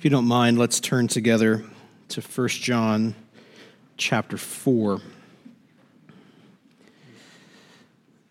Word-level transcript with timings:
If 0.00 0.04
you 0.04 0.10
don't 0.10 0.28
mind, 0.28 0.58
let's 0.58 0.80
turn 0.80 1.08
together 1.08 1.62
to 2.08 2.22
1 2.22 2.48
John 2.48 3.14
chapter 3.98 4.38
4. 4.38 4.98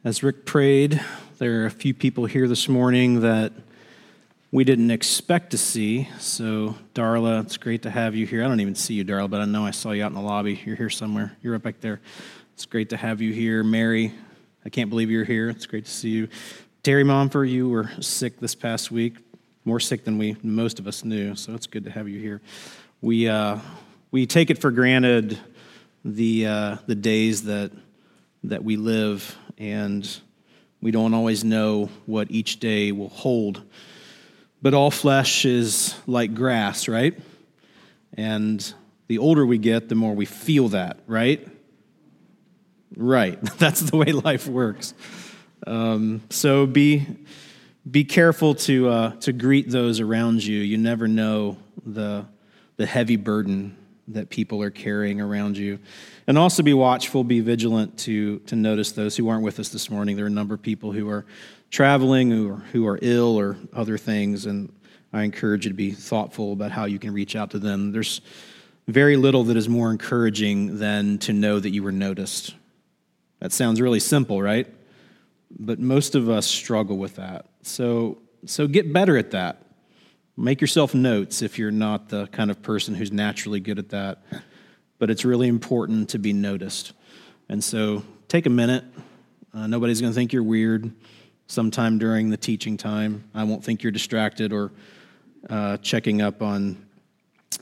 As 0.04 0.24
Rick 0.24 0.48
prayed, 0.48 1.00
there 1.38 1.62
are 1.62 1.66
a 1.68 1.70
few 1.70 1.94
people 1.94 2.26
here 2.26 2.48
this 2.48 2.68
morning 2.68 3.22
that 3.22 3.54
we 4.52 4.64
didn't 4.64 4.90
expect 4.90 5.52
to 5.52 5.60
see. 5.60 6.10
So, 6.18 6.76
Darla, 6.96 7.44
it's 7.44 7.58
great 7.58 7.84
to 7.84 7.92
have 7.92 8.16
you 8.16 8.26
here. 8.26 8.44
I 8.44 8.48
don't 8.48 8.62
even 8.62 8.74
see 8.74 8.96
you, 8.96 9.06
Darla, 9.06 9.30
but 9.30 9.40
I 9.40 9.46
know 9.46 9.64
I 9.64 9.70
saw 9.70 9.92
you 9.92 10.04
out 10.04 10.10
in 10.10 10.16
the 10.16 10.22
lobby. 10.22 10.60
You're 10.66 10.76
here 10.76 10.90
somewhere. 10.90 11.38
You're 11.44 11.54
right 11.54 11.62
back 11.62 11.82
there. 11.82 12.02
It's 12.56 12.66
great 12.66 12.90
to 12.90 12.98
have 12.98 13.22
you 13.22 13.32
here. 13.32 13.64
Mary, 13.64 14.12
I 14.66 14.70
can't 14.70 14.90
believe 14.90 15.12
you're 15.12 15.24
here. 15.24 15.52
It's 15.52 15.68
great 15.68 15.86
to 15.86 15.92
see 15.92 16.10
you. 16.10 16.30
Terry 16.82 17.04
Momfer, 17.04 17.48
you 17.48 17.70
were 17.70 17.92
sick 18.02 18.40
this 18.40 18.56
past 18.56 18.90
week 18.90 19.18
more 19.70 19.80
sick 19.80 20.04
than 20.04 20.18
we 20.18 20.36
most 20.42 20.80
of 20.80 20.88
us 20.88 21.06
knew. 21.06 21.36
So 21.36 21.54
it's 21.54 21.68
good 21.68 21.84
to 21.84 21.92
have 21.92 22.10
you 22.10 22.20
here. 22.20 22.42
We 23.02 23.28
uh, 23.30 23.60
we 24.10 24.26
take 24.26 24.50
it 24.50 24.58
for 24.58 24.72
granted 24.72 25.38
the 26.04 26.48
uh, 26.48 26.78
the 26.88 26.96
days 26.96 27.44
that 27.44 27.72
that 28.46 28.64
we 28.64 28.78
live, 28.78 29.38
and 29.60 30.10
we 30.82 30.90
don't 30.90 31.14
always 31.14 31.44
know 31.44 31.92
what 32.08 32.32
each 32.32 32.60
day 32.60 32.92
will 32.92 33.10
hold. 33.10 33.62
But 34.60 34.74
all 34.74 34.90
flesh 34.90 35.46
is 35.46 35.94
like 36.08 36.34
grass, 36.34 36.88
right? 36.88 37.16
And 38.16 38.74
the 39.06 39.20
older 39.20 39.46
we 39.46 39.60
get, 39.60 39.88
the 39.88 39.94
more 39.94 40.16
we 40.16 40.26
feel 40.26 40.70
that, 40.70 40.98
right? 41.06 41.48
Right. 42.98 43.40
That's 43.60 43.82
the 43.82 43.98
way 43.98 44.08
life 44.14 44.48
works. 44.48 44.96
Um, 45.68 46.24
so 46.32 46.66
be 46.66 47.06
be 47.90 48.04
careful 48.04 48.56
to, 48.56 48.90
uh, 48.90 49.12
to 49.22 49.34
greet 49.34 49.70
those 49.70 50.00
around 50.00 50.44
you. 50.44 50.60
You 50.60 50.78
never 50.78 51.08
know 51.08 51.58
the, 51.86 52.26
the 52.78 52.86
heavy 52.86 53.16
burden 53.16 53.78
that 54.10 54.30
people 54.30 54.62
are 54.62 54.70
carrying 54.70 55.22
around 55.22 55.58
you. 55.58 55.80
And 56.28 56.38
also 56.38 56.64
be 56.64 56.74
watchful, 56.74 57.24
be 57.24 57.40
vigilant 57.40 57.98
to, 58.00 58.40
to 58.40 58.56
notice 58.56 58.92
those 58.92 59.16
who 59.16 59.30
aren't 59.30 59.44
with 59.44 59.60
us 59.60 59.70
this 59.70 59.90
morning. 59.90 60.16
There 60.16 60.26
are 60.26 60.30
a 60.30 60.32
number 60.32 60.56
of 60.56 60.62
people 60.62 60.92
who 60.92 61.10
are 61.10 61.26
traveling, 61.72 62.52
are, 62.52 62.56
who 62.56 62.88
are 62.88 63.00
ill, 63.02 63.40
or 63.40 63.56
other 63.74 63.98
things. 63.98 64.46
And 64.46 64.74
I 65.14 65.24
encourage 65.24 65.66
you 65.66 65.72
to 65.72 65.76
be 65.76 65.92
thoughtful 65.92 66.54
about 66.54 66.72
how 66.72 66.86
you 66.86 67.00
can 67.00 67.14
reach 67.14 67.36
out 67.36 67.52
to 67.52 67.60
them. 67.60 67.92
There's 67.92 68.22
very 68.88 69.16
little 69.16 69.44
that 69.46 69.58
is 69.58 69.70
more 69.70 69.92
encouraging 69.92 70.80
than 70.80 71.20
to 71.20 71.34
know 71.34 71.60
that 71.60 71.70
you 71.70 71.84
were 71.84 71.92
noticed. 71.92 72.56
That 73.40 73.52
sounds 73.52 73.80
really 73.80 74.00
simple, 74.00 74.42
right? 74.42 74.68
But 75.58 75.80
most 75.80 76.16
of 76.16 76.30
us 76.30 76.46
struggle 76.46 76.98
with 76.98 77.16
that. 77.16 77.49
So, 77.62 78.20
so 78.46 78.68
get 78.68 78.92
better 78.94 79.18
at 79.18 79.32
that. 79.32 79.64
Make 80.38 80.62
yourself 80.62 80.94
notes 80.94 81.42
if 81.42 81.60
you're 81.60 81.72
not 81.72 82.10
the 82.10 82.28
kind 82.28 82.50
of 82.50 82.62
person 82.62 82.96
who's 82.96 83.12
naturally 83.12 83.60
good 83.60 83.80
at 83.80 83.90
that. 83.90 84.24
But 84.98 85.10
it's 85.10 85.26
really 85.26 85.48
important 85.48 86.10
to 86.10 86.20
be 86.20 86.34
noticed. 86.34 86.94
And 87.50 87.64
so 87.64 88.04
take 88.28 88.46
a 88.46 88.50
minute. 88.50 88.86
Uh, 89.54 89.68
nobody's 89.68 90.00
going 90.00 90.12
to 90.12 90.16
think 90.16 90.32
you're 90.32 90.44
weird 90.44 90.92
sometime 91.48 91.98
during 91.98 92.30
the 92.30 92.38
teaching 92.38 92.78
time. 92.78 93.24
I 93.34 93.44
won't 93.44 93.64
think 93.64 93.84
you're 93.84 93.92
distracted 93.92 94.54
or 94.54 94.72
uh, 95.50 95.78
checking 95.78 96.22
up 96.22 96.42
on 96.42 96.86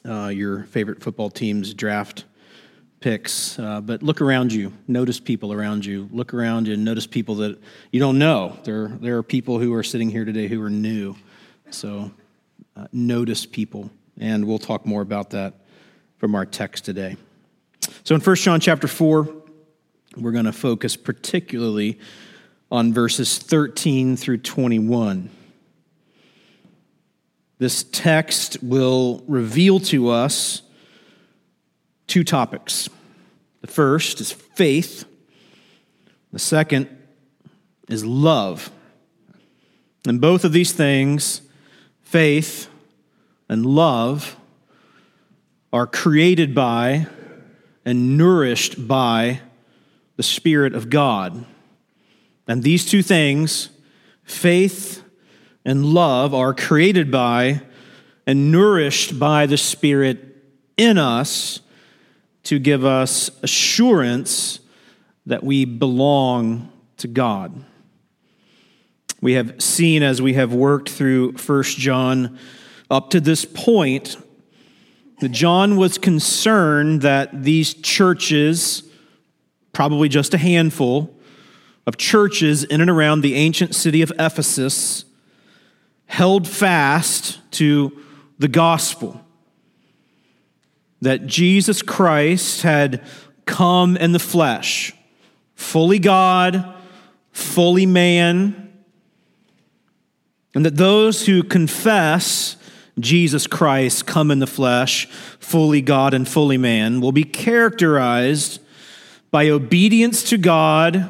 uh, 0.06 0.28
your 0.28 0.64
favorite 0.66 1.02
football 1.02 1.30
team's 1.30 1.74
draft 1.74 2.26
picks, 3.00 3.60
uh, 3.60 3.82
but 3.82 4.02
look 4.02 4.22
around 4.22 4.52
you. 4.52 4.74
Notice 4.88 5.20
people 5.20 5.54
around 5.54 5.86
you. 5.86 6.10
Look 6.12 6.34
around 6.34 6.68
you 6.68 6.74
and 6.74 6.84
notice 6.84 7.06
people 7.06 7.36
that 7.36 7.60
you 7.92 8.00
don't 8.00 8.18
know. 8.18 8.58
There, 8.64 8.88
there 8.88 9.18
are 9.18 9.24
people 9.24 9.60
who 9.60 9.74
are 9.74 9.84
sitting 9.84 10.10
here 10.10 10.26
today 10.26 10.48
who 10.48 10.62
are 10.62 10.70
new. 10.70 11.16
So 11.70 12.12
uh, 12.76 12.88
notice 12.92 13.46
people, 13.46 13.90
and 14.20 14.46
we'll 14.46 14.60
talk 14.60 14.86
more 14.86 15.02
about 15.02 15.32
that 15.32 15.54
from 16.18 16.34
our 16.36 16.46
text 16.46 16.86
today. 16.86 17.18
So 18.04 18.16
in 18.16 18.22
1 18.22 18.36
John 18.38 18.60
chapter 18.60 18.88
4, 18.88 19.28
we're 20.18 20.32
going 20.32 20.46
to 20.46 20.52
focus 20.52 20.96
particularly 20.96 22.00
on 22.72 22.94
verses 22.94 23.38
13 23.38 24.18
through 24.18 24.40
21. 24.40 25.30
This 27.60 27.84
text 27.84 28.58
will 28.62 29.24
reveal 29.28 29.80
to 29.82 30.10
us 30.10 30.62
two 32.08 32.24
topics. 32.24 32.90
The 33.62 33.68
first 33.68 34.22
is 34.22 34.32
faith, 34.32 35.06
the 36.32 36.40
second 36.40 36.90
is 37.90 38.06
love. 38.06 38.72
And 40.06 40.22
both 40.22 40.44
of 40.44 40.54
these 40.54 40.72
things, 40.72 41.42
faith 42.02 42.70
and 43.50 43.66
love, 43.66 44.38
are 45.74 45.88
created 45.88 46.56
by 46.56 47.08
and 47.86 48.18
nourished 48.18 48.88
by 48.88 49.42
the 50.16 50.24
Spirit 50.24 50.74
of 50.74 50.90
God. 50.90 51.46
And 52.48 52.64
these 52.64 52.86
two 52.86 53.02
things, 53.02 53.70
faith 54.24 55.04
and 55.66 55.86
love, 55.86 56.34
are 56.34 56.54
created 56.54 57.12
by 57.12 57.62
and 58.26 58.52
nourished 58.52 59.20
by 59.20 59.46
the 59.46 59.58
Spirit 59.58 60.36
in 60.78 60.98
us 60.98 61.60
to 62.48 62.60
give 62.60 62.86
us 62.86 63.30
assurance 63.44 64.62
that 65.26 65.44
we 65.44 65.66
belong 65.66 66.72
to 66.96 67.06
God. 67.06 67.62
We 69.20 69.34
have 69.34 69.62
seen 69.62 70.02
as 70.02 70.22
we 70.22 70.36
have 70.36 70.54
worked 70.54 70.88
through 70.88 71.34
1 71.34 71.64
John 71.64 72.40
up 72.90 73.10
to 73.10 73.20
this 73.20 73.44
point 73.44 74.16
that 75.20 75.34
John 75.34 75.76
was 75.76 75.98
concerned 75.98 77.02
that 77.02 77.44
these 77.44 77.74
churches, 77.74 78.82
probably 79.74 80.08
just 80.08 80.34
a 80.34 80.38
handful 80.38 81.14
of 81.86 81.98
churches 81.98 82.64
in 82.64 82.80
and 82.80 82.90
around 82.90 83.22
the 83.22 83.36
ancient 83.36 83.76
city 83.76 84.02
of 84.02 84.14
Ephesus, 84.18 85.04
held 86.06 86.48
fast 86.48 87.42
to 87.52 88.02
the 88.40 88.48
gospel 88.48 89.27
that 91.02 91.28
Jesus 91.28 91.82
Christ 91.82 92.62
had 92.62 93.02
come 93.46 93.98
in 93.98 94.12
the 94.12 94.20
flesh, 94.20 94.94
fully 95.56 96.00
God, 96.00 96.74
fully 97.32 97.86
man, 97.86 98.74
and 100.56 100.66
that 100.66 100.76
those 100.76 101.26
who 101.28 101.44
confess 101.44 102.58
Jesus 103.00 103.46
Christ 103.46 104.08
come 104.08 104.32
in 104.32 104.40
the 104.40 104.48
flesh, 104.48 105.06
fully 105.40 105.82
God 105.82 106.14
and 106.14 106.28
fully 106.28 106.58
man, 106.58 107.00
will 107.00 107.12
be 107.12 107.24
characterized 107.24 108.60
by 109.30 109.50
obedience 109.50 110.24
to 110.30 110.38
God 110.38 111.10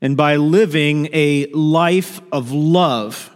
and 0.00 0.16
by 0.16 0.36
living 0.36 1.08
a 1.12 1.46
life 1.52 2.20
of 2.32 2.50
love. 2.50 3.30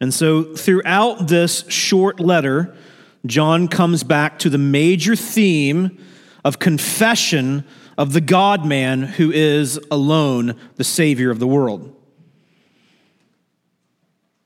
And 0.00 0.12
so, 0.12 0.56
throughout 0.56 1.28
this 1.28 1.64
short 1.68 2.18
letter, 2.18 2.76
John 3.26 3.68
comes 3.68 4.02
back 4.02 4.38
to 4.40 4.50
the 4.50 4.58
major 4.58 5.14
theme 5.14 5.98
of 6.44 6.58
confession 6.58 7.64
of 7.96 8.12
the 8.12 8.20
God 8.20 8.66
man 8.66 9.02
who 9.02 9.30
is 9.30 9.78
alone 9.90 10.56
the 10.76 10.84
Savior 10.84 11.30
of 11.30 11.38
the 11.38 11.46
world. 11.46 11.96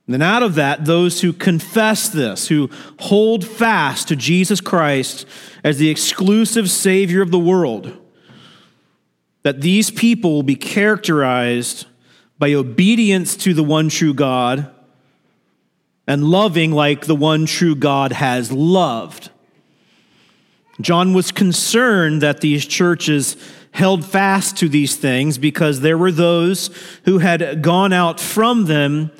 And 0.06 0.14
then, 0.14 0.22
out 0.22 0.42
of 0.42 0.54
that, 0.54 0.84
those 0.84 1.20
who 1.20 1.32
confess 1.32 2.08
this, 2.08 2.46
who 2.46 2.70
hold 3.00 3.44
fast 3.44 4.08
to 4.08 4.16
Jesus 4.16 4.60
Christ 4.60 5.26
as 5.64 5.78
the 5.78 5.90
exclusive 5.90 6.70
Savior 6.70 7.22
of 7.22 7.32
the 7.32 7.38
world, 7.40 7.96
that 9.42 9.62
these 9.62 9.90
people 9.90 10.32
will 10.32 10.44
be 10.44 10.54
characterized 10.54 11.86
by 12.38 12.52
obedience 12.52 13.36
to 13.38 13.52
the 13.52 13.64
one 13.64 13.88
true 13.88 14.14
God 14.14 14.72
and 16.06 16.24
loving 16.24 16.72
like 16.72 17.06
the 17.06 17.16
one 17.16 17.46
true 17.46 17.74
God 17.74 18.12
has 18.12 18.52
loved. 18.52 19.30
John 20.80 21.14
was 21.14 21.32
concerned 21.32 22.22
that 22.22 22.40
these 22.40 22.66
churches 22.66 23.36
held 23.72 24.04
fast 24.04 24.56
to 24.58 24.68
these 24.68 24.96
things 24.96 25.38
because 25.38 25.80
there 25.80 25.98
were 25.98 26.12
those 26.12 26.70
who 27.04 27.18
had 27.18 27.62
gone 27.62 27.92
out 27.92 28.20
from 28.20 28.66
them 28.66 29.10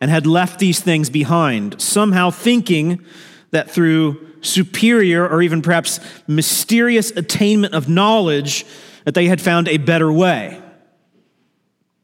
and 0.00 0.10
had 0.10 0.26
left 0.26 0.58
these 0.58 0.80
things 0.80 1.10
behind, 1.10 1.80
somehow 1.80 2.30
thinking 2.30 3.04
that 3.50 3.70
through 3.70 4.32
superior 4.40 5.28
or 5.28 5.42
even 5.42 5.62
perhaps 5.62 6.00
mysterious 6.26 7.12
attainment 7.12 7.74
of 7.74 7.88
knowledge 7.88 8.66
that 9.04 9.14
they 9.14 9.26
had 9.26 9.40
found 9.40 9.68
a 9.68 9.76
better 9.76 10.12
way. 10.12 10.60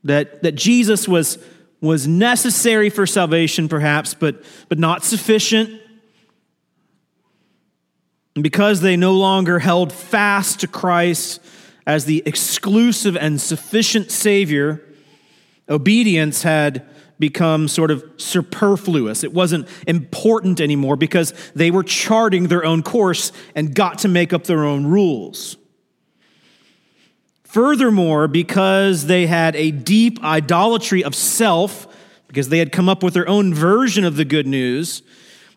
That, 0.05 0.43
that 0.43 0.52
Jesus 0.55 1.08
was 1.08 1.38
was 1.80 2.08
necessary 2.08 2.90
for 2.90 3.06
salvation, 3.06 3.69
perhaps, 3.69 4.14
but, 4.14 4.42
but 4.69 4.78
not 4.78 5.04
sufficient. 5.04 5.80
And 8.34 8.42
because 8.42 8.80
they 8.80 8.96
no 8.96 9.12
longer 9.14 9.58
held 9.58 9.92
fast 9.92 10.60
to 10.60 10.66
Christ 10.66 11.40
as 11.86 12.04
the 12.04 12.22
exclusive 12.26 13.16
and 13.16 13.40
sufficient 13.40 14.10
Savior, 14.10 14.84
obedience 15.69 16.42
had 16.42 16.86
become 17.19 17.66
sort 17.66 17.90
of 17.90 18.04
superfluous. 18.16 19.24
It 19.24 19.32
wasn't 19.32 19.69
important 19.86 20.60
anymore 20.60 20.96
because 20.96 21.32
they 21.54 21.70
were 21.70 21.82
charting 21.82 22.48
their 22.48 22.64
own 22.64 22.82
course 22.82 23.32
and 23.54 23.74
got 23.74 23.98
to 23.98 24.08
make 24.08 24.32
up 24.32 24.44
their 24.44 24.64
own 24.64 24.86
rules. 24.86 25.56
Furthermore, 27.48 28.28
because 28.28 29.06
they 29.06 29.26
had 29.26 29.56
a 29.56 29.70
deep 29.70 30.22
idolatry 30.22 31.02
of 31.02 31.14
self, 31.14 31.86
because 32.26 32.50
they 32.50 32.58
had 32.58 32.72
come 32.72 32.90
up 32.90 33.02
with 33.02 33.14
their 33.14 33.26
own 33.26 33.54
version 33.54 34.04
of 34.04 34.16
the 34.16 34.26
good 34.26 34.46
news, 34.46 35.02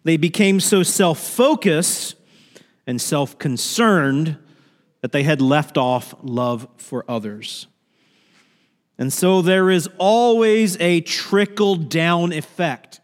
they 0.05 0.15
became 0.15 0.61
so 0.61 0.83
self 0.83 1.19
focused 1.19 2.15
and 2.88 3.01
self 3.01 3.38
concerned 3.38 4.38
that 5.01 5.11
they 5.11 5.23
had 5.23 5.41
left 5.41 5.77
off 5.77 6.15
love 6.23 6.65
for 6.77 7.03
others. 7.09 7.67
And 8.97 9.11
so 9.11 9.41
there 9.41 9.69
is 9.69 9.89
always 9.97 10.79
a 10.79 11.01
trickle 11.01 11.75
down 11.75 12.31
effect. 12.31 13.01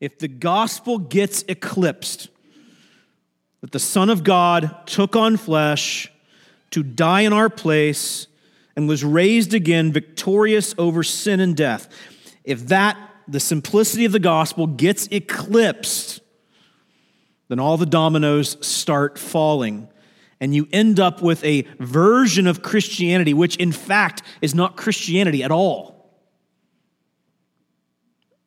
If 0.00 0.18
the 0.18 0.28
gospel 0.28 0.96
gets 0.96 1.44
eclipsed, 1.48 2.30
that 3.60 3.72
the 3.72 3.78
Son 3.78 4.08
of 4.08 4.24
God 4.24 4.86
took 4.86 5.16
on 5.16 5.36
flesh 5.36 6.11
to 6.72 6.82
die 6.82 7.22
in 7.22 7.32
our 7.32 7.48
place 7.48 8.26
and 8.76 8.88
was 8.88 9.04
raised 9.04 9.54
again 9.54 9.92
victorious 9.92 10.74
over 10.78 11.02
sin 11.02 11.40
and 11.40 11.56
death, 11.56 11.88
if 12.44 12.66
that, 12.68 12.98
the 13.28 13.40
simplicity 13.40 14.04
of 14.04 14.12
the 14.12 14.18
gospel, 14.18 14.66
gets 14.66 15.06
eclipsed, 15.10 16.20
then 17.48 17.60
all 17.60 17.76
the 17.76 17.86
dominoes 17.86 18.56
start 18.66 19.18
falling. 19.18 19.88
And 20.40 20.54
you 20.54 20.66
end 20.72 20.98
up 20.98 21.22
with 21.22 21.44
a 21.44 21.62
version 21.78 22.46
of 22.46 22.62
Christianity, 22.62 23.32
which 23.32 23.56
in 23.56 23.70
fact 23.70 24.22
is 24.40 24.54
not 24.54 24.76
Christianity 24.76 25.44
at 25.44 25.52
all. 25.52 25.92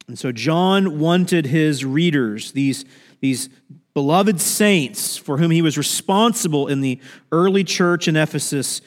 And 0.07 0.19
so 0.19 0.31
John 0.31 1.00
wanted 1.00 1.45
his 1.45 1.86
readers, 1.86 2.51
these, 2.51 2.86
these 3.21 3.50
beloved 3.95 4.39
saints 4.39 5.18
for 5.18 5.38
whom 5.38 5.50
he 5.50 5.63
was 5.63 5.77
responsible 5.77 6.68
in 6.68 6.81
the 6.81 7.00
early 7.31 7.63
church 7.63 8.07
in 8.07 8.15
Ephesus, 8.15 8.81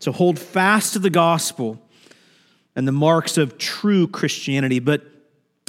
to 0.00 0.12
hold 0.12 0.38
fast 0.38 0.94
to 0.94 0.98
the 0.98 1.10
gospel 1.10 1.78
and 2.74 2.88
the 2.88 2.92
marks 2.92 3.36
of 3.36 3.58
true 3.58 4.08
Christianity. 4.08 4.78
But 4.78 5.02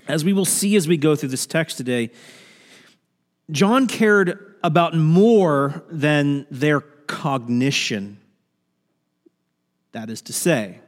as 0.07 0.23
we 0.23 0.31
will 0.31 0.45
see 0.45 0.75
as 0.75 0.87
we 0.87 0.95
go 0.95 1.15
through 1.15 1.29
this 1.29 1.45
text 1.45 1.75
today, 1.75 2.11
John 3.51 3.87
cared 3.87 4.55
about 4.63 4.95
more 4.95 5.83
than 5.89 6.47
their 6.49 6.79
cognition. 6.81 8.19
That 9.91 10.09
is 10.09 10.21
to 10.23 10.33
say, 10.33 10.79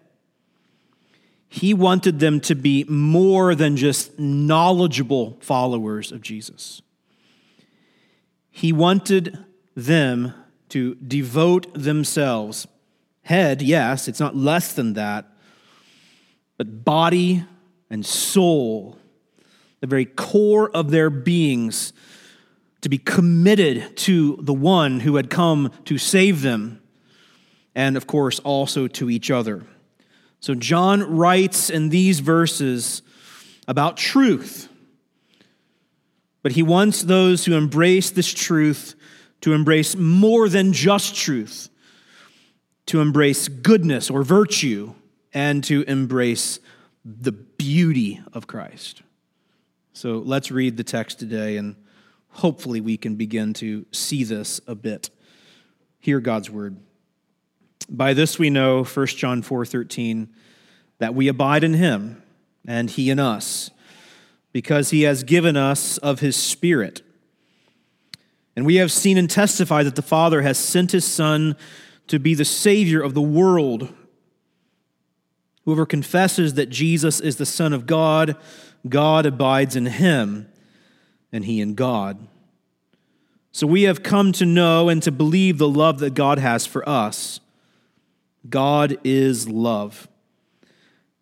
he 1.47 1.73
wanted 1.73 2.19
them 2.19 2.39
to 2.41 2.55
be 2.55 2.83
more 2.85 3.55
than 3.55 3.77
just 3.77 4.17
knowledgeable 4.19 5.37
followers 5.41 6.11
of 6.11 6.21
Jesus. 6.21 6.81
He 8.55 8.71
wanted 8.71 9.37
them 9.75 10.33
to 10.69 10.95
devote 10.95 11.73
themselves. 11.73 12.67
Head, 13.23 13.61
yes, 13.61 14.07
it's 14.07 14.21
not 14.21 14.33
less 14.33 14.71
than 14.71 14.93
that, 14.93 15.25
but 16.55 16.85
body 16.85 17.43
and 17.89 18.05
soul, 18.05 18.97
the 19.81 19.87
very 19.87 20.05
core 20.05 20.71
of 20.73 20.89
their 20.89 21.09
beings 21.09 21.91
to 22.79 22.87
be 22.87 22.97
committed 22.97 23.97
to 23.97 24.37
the 24.39 24.53
one 24.53 25.01
who 25.01 25.17
had 25.17 25.29
come 25.29 25.69
to 25.83 25.97
save 25.97 26.41
them, 26.41 26.81
and 27.75 27.97
of 27.97 28.07
course, 28.07 28.39
also 28.39 28.87
to 28.87 29.09
each 29.09 29.29
other. 29.29 29.65
So, 30.39 30.55
John 30.55 31.17
writes 31.17 31.69
in 31.69 31.89
these 31.89 32.21
verses 32.21 33.01
about 33.67 33.97
truth, 33.97 34.69
but 36.45 36.51
he 36.51 36.61
wants 36.61 37.01
those 37.01 37.43
who 37.43 37.55
embrace 37.55 38.11
this 38.11 38.31
truth 38.31 38.93
to 39.41 39.53
embrace 39.53 39.95
more 39.95 40.47
than 40.47 40.73
just 40.73 41.15
truth, 41.15 41.69
to 42.85 43.01
embrace 43.01 43.47
goodness 43.47 44.11
or 44.11 44.21
virtue, 44.21 44.93
and 45.33 45.63
to 45.63 45.81
embrace 45.87 46.59
the 47.03 47.31
beauty 47.31 48.21
of 48.31 48.45
Christ. 48.45 49.01
So 49.93 50.19
let's 50.19 50.51
read 50.51 50.77
the 50.77 50.83
text 50.83 51.17
today 51.17 51.57
and 51.57 51.75
hopefully 52.29 52.79
we 52.79 52.95
can 52.95 53.15
begin 53.15 53.53
to 53.53 53.87
see 53.91 54.23
this 54.23 54.61
a 54.67 54.75
bit. 54.75 55.09
Hear 55.97 56.19
God's 56.19 56.51
word. 56.51 56.77
By 57.89 58.13
this 58.13 58.37
we 58.37 58.51
know, 58.51 58.83
1 58.83 59.07
John 59.17 59.41
4:13, 59.41 60.27
that 60.99 61.15
we 61.15 61.27
abide 61.27 61.63
in 61.63 61.73
him 61.73 62.21
and 62.67 62.87
he 62.91 63.09
in 63.09 63.17
us, 63.17 63.71
because 64.55 64.91
he 64.91 65.01
has 65.01 65.25
given 65.25 65.57
us 65.57 65.97
of 65.97 66.21
his 66.21 66.33
spirit. 66.33 67.01
And 68.55 68.65
we 68.65 68.75
have 68.75 68.89
seen 68.89 69.17
and 69.17 69.29
testified 69.29 69.85
that 69.85 69.97
the 69.97 70.01
Father 70.01 70.43
has 70.43 70.57
sent 70.57 70.93
his 70.93 71.03
Son 71.03 71.57
to 72.07 72.19
be 72.19 72.33
the 72.33 72.45
Savior 72.45 73.01
of 73.01 73.13
the 73.13 73.21
world. 73.21 73.93
Whoever 75.65 75.85
confesses 75.85 76.53
that 76.53 76.69
Jesus 76.69 77.19
is 77.19 77.35
the 77.35 77.45
Son 77.45 77.73
of 77.73 77.85
God, 77.85 78.37
God 78.87 79.25
abides 79.25 79.75
in 79.75 79.87
him 79.87 80.47
and 81.33 81.43
he 81.43 81.59
in 81.59 81.75
God. 81.75 82.25
So 83.51 83.67
we 83.67 83.83
have 83.83 84.03
come 84.03 84.31
to 84.31 84.45
know 84.45 84.87
and 84.87 85.03
to 85.03 85.11
believe 85.11 85.57
the 85.57 85.67
love 85.67 85.99
that 85.99 86.13
God 86.13 86.39
has 86.39 86.65
for 86.65 86.87
us. 86.87 87.41
God 88.49 88.97
is 89.03 89.49
love. 89.49 90.07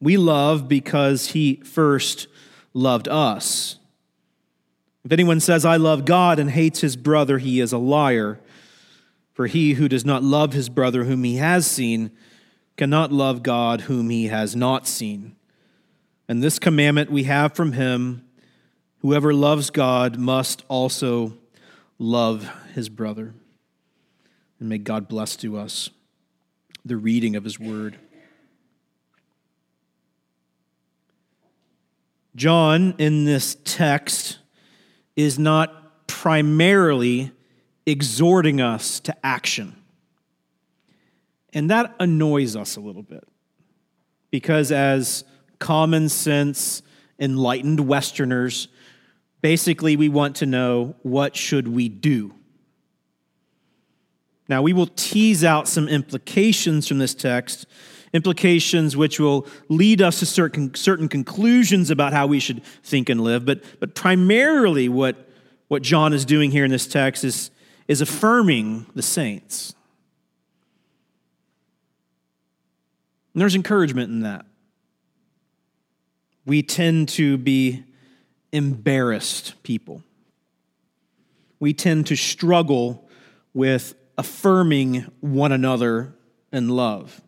We 0.00 0.16
love 0.16 0.68
because 0.68 1.28
he 1.28 1.56
first 1.56 2.28
loved 2.74 3.08
us. 3.08 3.76
If 5.04 5.12
anyone 5.12 5.40
says, 5.40 5.64
I 5.64 5.76
love 5.76 6.04
God 6.04 6.38
and 6.38 6.50
hates 6.50 6.80
his 6.80 6.96
brother, 6.96 7.38
he 7.38 7.60
is 7.60 7.72
a 7.72 7.78
liar. 7.78 8.40
For 9.32 9.46
he 9.46 9.74
who 9.74 9.88
does 9.88 10.04
not 10.04 10.22
love 10.22 10.52
his 10.52 10.68
brother 10.68 11.04
whom 11.04 11.24
he 11.24 11.36
has 11.36 11.66
seen 11.66 12.10
cannot 12.76 13.12
love 13.12 13.42
God 13.42 13.82
whom 13.82 14.10
he 14.10 14.26
has 14.26 14.56
not 14.56 14.86
seen. 14.86 15.36
And 16.28 16.42
this 16.42 16.58
commandment 16.58 17.10
we 17.10 17.24
have 17.24 17.54
from 17.54 17.72
him 17.72 18.26
Whoever 19.06 19.32
loves 19.32 19.70
God 19.70 20.18
must 20.18 20.64
also 20.66 21.38
love 21.96 22.50
his 22.74 22.88
brother. 22.88 23.34
And 24.58 24.68
may 24.68 24.78
God 24.78 25.06
bless 25.06 25.36
to 25.36 25.56
us 25.56 25.90
the 26.84 26.96
reading 26.96 27.36
of 27.36 27.44
his 27.44 27.60
word. 27.60 27.98
John, 32.36 32.94
in 32.98 33.24
this 33.24 33.56
text, 33.64 34.38
is 35.16 35.38
not 35.38 36.06
primarily 36.06 37.32
exhorting 37.86 38.60
us 38.60 39.00
to 39.00 39.16
action. 39.26 39.74
And 41.52 41.70
that 41.70 41.94
annoys 41.98 42.54
us 42.54 42.76
a 42.76 42.80
little 42.80 43.02
bit 43.02 43.24
because, 44.30 44.70
as 44.70 45.24
common 45.58 46.08
sense, 46.08 46.82
enlightened 47.18 47.80
Westerners, 47.80 48.68
Basically, 49.46 49.96
we 49.96 50.08
want 50.08 50.34
to 50.36 50.46
know 50.46 50.96
what 51.02 51.36
should 51.36 51.68
we 51.68 51.88
do? 51.88 52.34
Now, 54.48 54.60
we 54.60 54.72
will 54.72 54.88
tease 54.88 55.44
out 55.44 55.68
some 55.68 55.86
implications 55.86 56.88
from 56.88 56.98
this 56.98 57.14
text, 57.14 57.66
implications 58.12 58.96
which 58.96 59.18
will 59.20 59.46
lead 59.68 60.00
us 60.00 60.20
to 60.20 60.26
certain, 60.26 60.74
certain 60.74 61.08
conclusions 61.08 61.90
about 61.90 62.12
how 62.12 62.26
we 62.26 62.40
should 62.40 62.62
think 62.82 63.08
and 63.08 63.20
live. 63.20 63.44
But, 63.44 63.62
but 63.80 63.94
primarily, 63.94 64.88
what, 64.88 65.28
what 65.68 65.82
John 65.82 66.12
is 66.12 66.24
doing 66.24 66.50
here 66.50 66.64
in 66.64 66.70
this 66.70 66.86
text 66.86 67.24
is, 67.24 67.50
is 67.88 68.00
affirming 68.00 68.86
the 68.94 69.02
saints. 69.02 69.74
And 73.34 73.40
there's 73.40 73.54
encouragement 73.54 74.10
in 74.10 74.20
that. 74.20 74.46
We 76.46 76.62
tend 76.62 77.08
to 77.10 77.36
be 77.36 77.84
embarrassed 78.52 79.62
people. 79.62 80.02
We 81.60 81.74
tend 81.74 82.06
to 82.06 82.16
struggle 82.16 83.08
with 83.52 83.94
affirming 84.16 85.10
one 85.20 85.52
another 85.52 86.14
in 86.52 86.68
love. 86.68 87.20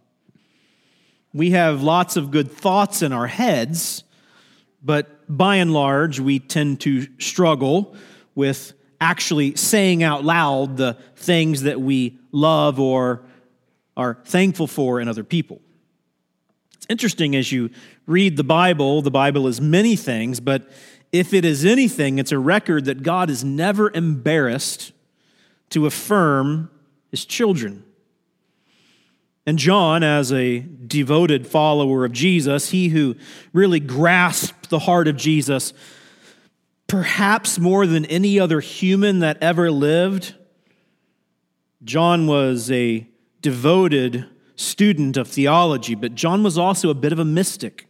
We 1.35 1.51
have 1.51 1.83
lots 1.83 2.17
of 2.17 2.31
good 2.31 2.51
thoughts 2.51 3.03
in 3.03 3.13
our 3.13 3.27
heads, 3.27 4.03
but 4.83 5.09
by 5.29 5.57
and 5.57 5.73
large, 5.73 6.21
we 6.21 6.39
tend 6.39 6.81
to 6.81 7.07
struggle 7.19 7.95
with 8.35 8.73
actually 9.01 9.55
saying 9.57 10.03
out 10.03 10.25
loud 10.25 10.77
the 10.77 10.97
things 11.17 11.63
that 11.63 11.81
we 11.81 12.19
love 12.33 12.81
or 12.81 13.23
are 13.97 14.19
thankful 14.25 14.67
for 14.67 15.01
in 15.01 15.09
other 15.09 15.25
people. 15.25 15.61
It's 16.77 16.87
interesting 16.89 17.37
as 17.37 17.53
you 17.53 17.71
read 18.07 18.37
the 18.37 18.45
Bible, 18.45 19.03
the 19.03 19.11
Bible 19.11 19.47
is 19.47 19.61
many 19.61 19.97
things, 19.97 20.41
but 20.41 20.71
if 21.13 21.35
it 21.35 21.45
is 21.45 21.65
anything, 21.65 22.19
it's 22.19 22.33
a 22.33 22.39
record 22.39 22.87
that 22.87 23.03
God 23.03 23.29
is 23.29 23.45
never 23.45 23.91
embarrassed 23.93 24.93
to 25.71 25.87
affirm 25.87 26.71
his 27.11 27.25
children. 27.25 27.85
And 29.49 29.59
John, 29.59 30.03
as 30.03 30.31
a 30.31 30.59
devoted 30.59 31.47
follower 31.47 32.05
of 32.05 32.13
Jesus, 32.13 32.69
he 32.69 32.89
who 32.89 33.17
really 33.55 33.81
grasped 33.81 34.69
the 34.69 34.81
heart 34.81 35.09
of 35.09 35.17
Jesus, 35.17 35.73
perhaps 36.87 37.59
more 37.59 37.87
than 37.87 38.05
any 38.05 38.39
other 38.39 38.61
human 38.61 39.21
that 39.21 39.39
ever 39.43 39.71
lived, 39.71 40.35
John 41.83 42.27
was 42.27 42.71
a 42.71 43.09
devoted 43.41 44.27
student 44.55 45.17
of 45.17 45.29
theology, 45.29 45.95
but 45.95 46.15
John 46.15 46.43
was 46.43 46.59
also 46.59 46.91
a 46.91 46.95
bit 46.95 47.15
of 47.15 47.19
a 47.19 47.25
mystic. 47.25 47.87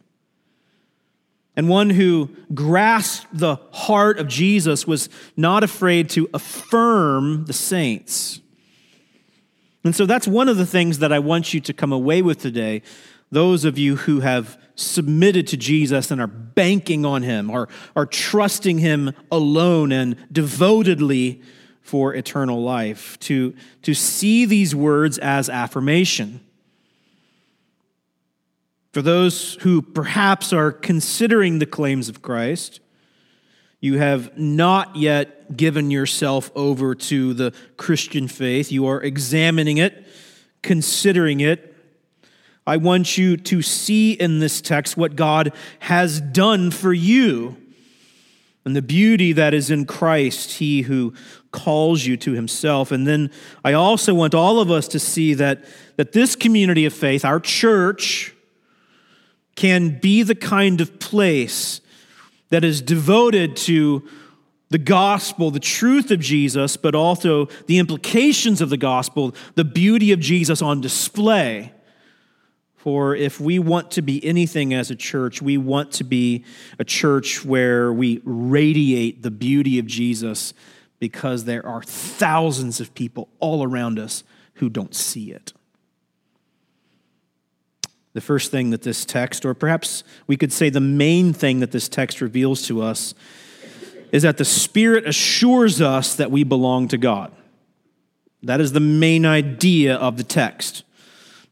And 1.57 1.67
one 1.67 1.89
who 1.89 2.29
grasped 2.53 3.37
the 3.37 3.57
heart 3.73 4.17
of 4.17 4.29
Jesus 4.29 4.87
was 4.87 5.09
not 5.35 5.65
afraid 5.65 6.09
to 6.11 6.29
affirm 6.33 7.47
the 7.47 7.53
saints. 7.53 8.39
And 9.83 9.95
so 9.95 10.05
that's 10.05 10.27
one 10.27 10.49
of 10.49 10.57
the 10.57 10.65
things 10.65 10.99
that 10.99 11.13
I 11.13 11.19
want 11.19 11.53
you 11.53 11.59
to 11.61 11.73
come 11.73 11.93
away 11.93 12.21
with 12.21 12.39
today. 12.39 12.81
Those 13.31 13.63
of 13.63 13.77
you 13.77 13.95
who 13.95 14.19
have 14.21 14.57
submitted 14.75 15.47
to 15.47 15.57
Jesus 15.57 16.11
and 16.11 16.19
are 16.19 16.27
banking 16.27 17.05
on 17.05 17.23
him, 17.23 17.51
are, 17.51 17.69
are 17.95 18.05
trusting 18.05 18.79
him 18.79 19.13
alone 19.31 19.91
and 19.91 20.15
devotedly 20.31 21.41
for 21.81 22.13
eternal 22.13 22.61
life, 22.61 23.17
to, 23.19 23.55
to 23.81 23.93
see 23.93 24.45
these 24.45 24.75
words 24.75 25.17
as 25.17 25.49
affirmation. 25.49 26.39
For 28.91 29.01
those 29.01 29.55
who 29.61 29.81
perhaps 29.81 30.53
are 30.53 30.71
considering 30.71 31.59
the 31.59 31.65
claims 31.65 32.09
of 32.09 32.21
Christ, 32.21 32.79
you 33.79 33.97
have 33.97 34.37
not 34.37 34.95
yet 34.95 35.38
given 35.55 35.91
yourself 35.91 36.51
over 36.55 36.95
to 36.95 37.33
the 37.33 37.53
Christian 37.77 38.27
faith. 38.27 38.71
You 38.71 38.87
are 38.87 39.01
examining 39.01 39.77
it, 39.77 40.07
considering 40.61 41.39
it. 41.39 41.75
I 42.67 42.77
want 42.77 43.17
you 43.17 43.35
to 43.37 43.61
see 43.61 44.13
in 44.13 44.39
this 44.39 44.61
text 44.61 44.95
what 44.95 45.15
God 45.15 45.53
has 45.79 46.21
done 46.21 46.71
for 46.71 46.93
you 46.93 47.57
and 48.65 48.75
the 48.75 48.81
beauty 48.81 49.33
that 49.33 49.53
is 49.53 49.71
in 49.71 49.85
Christ, 49.85 50.53
He 50.53 50.83
who 50.83 51.13
calls 51.51 52.05
you 52.05 52.17
to 52.17 52.33
Himself. 52.33 52.91
And 52.91 53.07
then 53.07 53.31
I 53.65 53.73
also 53.73 54.13
want 54.13 54.35
all 54.35 54.59
of 54.59 54.69
us 54.69 54.87
to 54.89 54.99
see 54.99 55.33
that, 55.33 55.63
that 55.95 56.11
this 56.11 56.35
community 56.35 56.85
of 56.85 56.93
faith, 56.93 57.25
our 57.25 57.39
church, 57.39 58.35
can 59.55 59.99
be 59.99 60.21
the 60.23 60.35
kind 60.35 60.81
of 60.81 60.99
place 60.99 61.81
that 62.49 62.63
is 62.63 62.81
devoted 62.81 63.55
to 63.55 64.07
the 64.69 64.77
gospel, 64.77 65.51
the 65.51 65.59
truth 65.59 66.11
of 66.11 66.19
Jesus, 66.19 66.77
but 66.77 66.93
also 66.95 67.47
the 67.65 67.79
implications 67.79 68.61
of 68.61 68.69
the 68.69 68.77
gospel, 68.77 69.35
the 69.55 69.65
beauty 69.65 70.11
of 70.11 70.19
Jesus 70.19 70.61
on 70.61 70.79
display. 70.79 71.73
For 72.77 73.15
if 73.15 73.41
we 73.41 73.59
want 73.59 73.91
to 73.91 74.01
be 74.01 74.23
anything 74.23 74.73
as 74.73 74.89
a 74.89 74.95
church, 74.95 75.41
we 75.41 75.57
want 75.57 75.91
to 75.93 76.03
be 76.03 76.45
a 76.77 76.85
church 76.85 77.43
where 77.43 77.91
we 77.91 78.21
radiate 78.23 79.21
the 79.21 79.31
beauty 79.31 79.79
of 79.79 79.85
Jesus 79.85 80.53
because 80.99 81.45
there 81.45 81.65
are 81.65 81.81
thousands 81.83 82.79
of 82.79 82.93
people 82.93 83.27
all 83.39 83.63
around 83.63 83.99
us 83.99 84.23
who 84.55 84.69
don't 84.69 84.95
see 84.95 85.31
it. 85.31 85.51
The 88.13 88.21
first 88.21 88.51
thing 88.51 88.69
that 88.69 88.81
this 88.81 89.05
text, 89.05 89.45
or 89.45 89.53
perhaps 89.53 90.03
we 90.27 90.37
could 90.37 90.51
say 90.51 90.69
the 90.69 90.79
main 90.79 91.33
thing 91.33 91.59
that 91.59 91.71
this 91.71 91.87
text 91.87 92.21
reveals 92.21 92.65
to 92.67 92.81
us, 92.81 93.13
is 94.11 94.23
that 94.23 94.37
the 94.37 94.45
Spirit 94.45 95.07
assures 95.07 95.81
us 95.81 96.15
that 96.15 96.31
we 96.31 96.43
belong 96.43 96.87
to 96.89 96.97
God. 96.97 97.31
That 98.43 98.61
is 98.61 98.71
the 98.71 98.79
main 98.79 99.25
idea 99.25 99.95
of 99.95 100.17
the 100.17 100.23
text. 100.23 100.83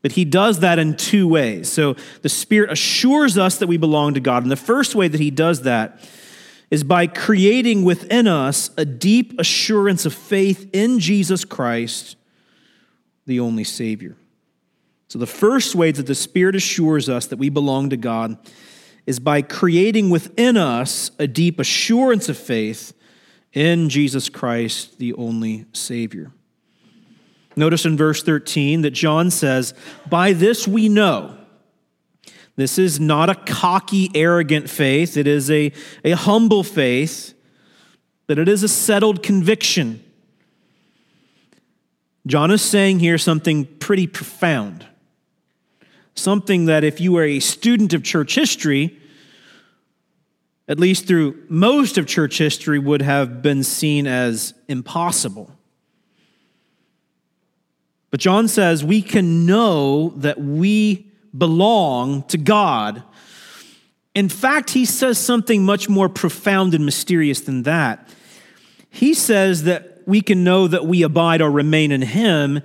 But 0.02 0.14
he 0.14 0.26
does 0.26 0.60
that 0.60 0.80
in 0.80 0.96
two 0.96 1.28
ways. 1.28 1.72
So 1.72 1.96
the 2.22 2.30
Spirit 2.30 2.72
assures 2.72 3.38
us 3.38 3.58
that 3.58 3.68
we 3.68 3.78
belong 3.78 4.14
to 4.14 4.20
God. 4.20 4.44
And 4.44 4.52
the 4.52 4.56
first 4.56 4.96
way 4.96 5.08
that 5.08 5.20
he 5.20 5.32
does 5.32 5.64
that 5.64 6.00
is 6.70 6.84
by 6.84 7.08
creating 7.08 7.84
within 7.84 8.28
us 8.28 8.70
a 8.78 8.86
deep 8.86 9.40
assurance 9.40 10.06
of 10.06 10.14
faith 10.14 10.70
in 10.74 11.00
Jesus 11.00 11.46
Christ, 11.46 12.16
the 13.26 13.40
only 13.40 13.64
Savior. 13.64 14.16
So, 15.08 15.18
the 15.20 15.26
first 15.26 15.76
way 15.76 15.92
that 15.92 16.06
the 16.06 16.16
Spirit 16.16 16.56
assures 16.56 17.08
us 17.08 17.28
that 17.28 17.38
we 17.38 17.50
belong 17.50 17.90
to 17.90 17.98
God 17.98 18.38
is 19.08 19.20
by 19.20 19.42
creating 19.42 20.10
within 20.10 20.58
us 20.58 21.10
a 21.18 21.26
deep 21.26 21.60
assurance 21.60 22.28
of 22.30 22.38
faith 22.38 22.94
in 23.54 23.90
Jesus 23.90 24.30
Christ, 24.30 25.00
the 25.00 25.14
only 25.14 25.66
Savior. 25.74 26.32
Notice 27.56 27.86
in 27.86 27.98
verse 27.98 28.22
13 28.22 28.82
that 28.82 28.92
John 28.92 29.32
says, 29.32 29.74
By 30.08 30.34
this 30.34 30.68
we 30.68 30.90
know. 30.90 31.36
This 32.58 32.78
is 32.78 33.00
not 33.00 33.30
a 33.30 33.36
cocky, 33.36 34.12
arrogant 34.14 34.70
faith, 34.70 35.16
it 35.16 35.26
is 35.26 35.50
a, 35.50 35.72
a 36.04 36.12
humble 36.12 36.64
faith, 36.64 37.34
but 38.28 38.38
it 38.38 38.50
is 38.50 38.62
a 38.62 38.68
settled 38.68 39.24
conviction. 39.24 40.04
John 42.26 42.52
is 42.52 42.62
saying 42.62 43.00
here 43.00 43.18
something 43.18 43.66
pretty 43.66 44.06
profound 44.06 44.86
something 46.18 46.66
that 46.66 46.84
if 46.84 47.00
you 47.00 47.14
were 47.14 47.24
a 47.24 47.40
student 47.40 47.94
of 47.94 48.04
church 48.04 48.36
history, 48.36 48.98
at 50.68 50.80
least 50.80 51.08
through 51.08 51.44
most 51.48 51.98
of 51.98 52.08
church 52.08 52.38
history, 52.38 52.80
would 52.80 53.02
have 53.02 53.42
been 53.42 53.64
seen 53.64 54.08
as 54.08 54.54
impossible. 54.68 55.52
But 58.10 58.20
John 58.20 58.48
says 58.48 58.84
we 58.84 59.02
can 59.02 59.46
know 59.46 60.10
that 60.18 60.40
we 60.40 61.08
belong 61.38 62.24
to 62.24 62.38
God. 62.38 63.04
In 64.16 64.30
fact, 64.30 64.72
he 64.72 64.86
says 64.86 65.18
something 65.18 65.64
much 65.64 65.88
more 65.88 66.10
profound 66.10 66.74
and 66.74 66.86
mysterious 66.86 67.42
than 67.42 67.64
that. 67.64 68.10
He 68.90 69.14
says 69.14 69.64
that 69.64 70.02
we 70.08 70.22
can 70.22 70.44
know 70.44 70.68
that 70.68 70.86
we 70.86 71.04
abide 71.04 71.42
or 71.42 71.52
remain 71.52 71.92
in 71.92 72.02
him 72.02 72.62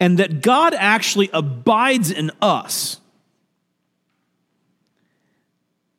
and 0.00 0.18
that 0.18 0.40
God 0.40 0.74
actually 0.74 1.28
abides 1.32 2.10
in 2.10 2.30
us. 2.40 2.98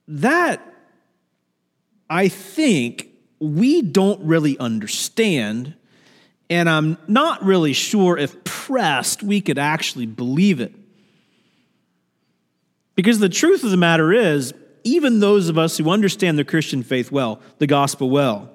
That, 0.07 0.59
I 2.09 2.27
think, 2.27 3.07
we 3.39 3.81
don't 3.83 4.21
really 4.23 4.57
understand, 4.57 5.75
and 6.49 6.67
I'm 6.67 6.97
not 7.07 7.45
really 7.45 7.73
sure 7.73 8.17
if 8.17 8.43
pressed 8.43 9.23
we 9.23 9.39
could 9.39 9.59
actually 9.59 10.07
believe 10.07 10.59
it. 10.59 10.73
Because 12.95 13.19
the 13.19 13.29
truth 13.29 13.63
of 13.63 13.71
the 13.71 13.77
matter 13.77 14.11
is, 14.11 14.53
even 14.83 15.19
those 15.19 15.47
of 15.47 15.57
us 15.57 15.77
who 15.77 15.89
understand 15.89 16.37
the 16.37 16.43
Christian 16.43 16.83
faith 16.83 17.11
well, 17.11 17.39
the 17.59 17.67
gospel 17.67 18.09
well, 18.09 18.49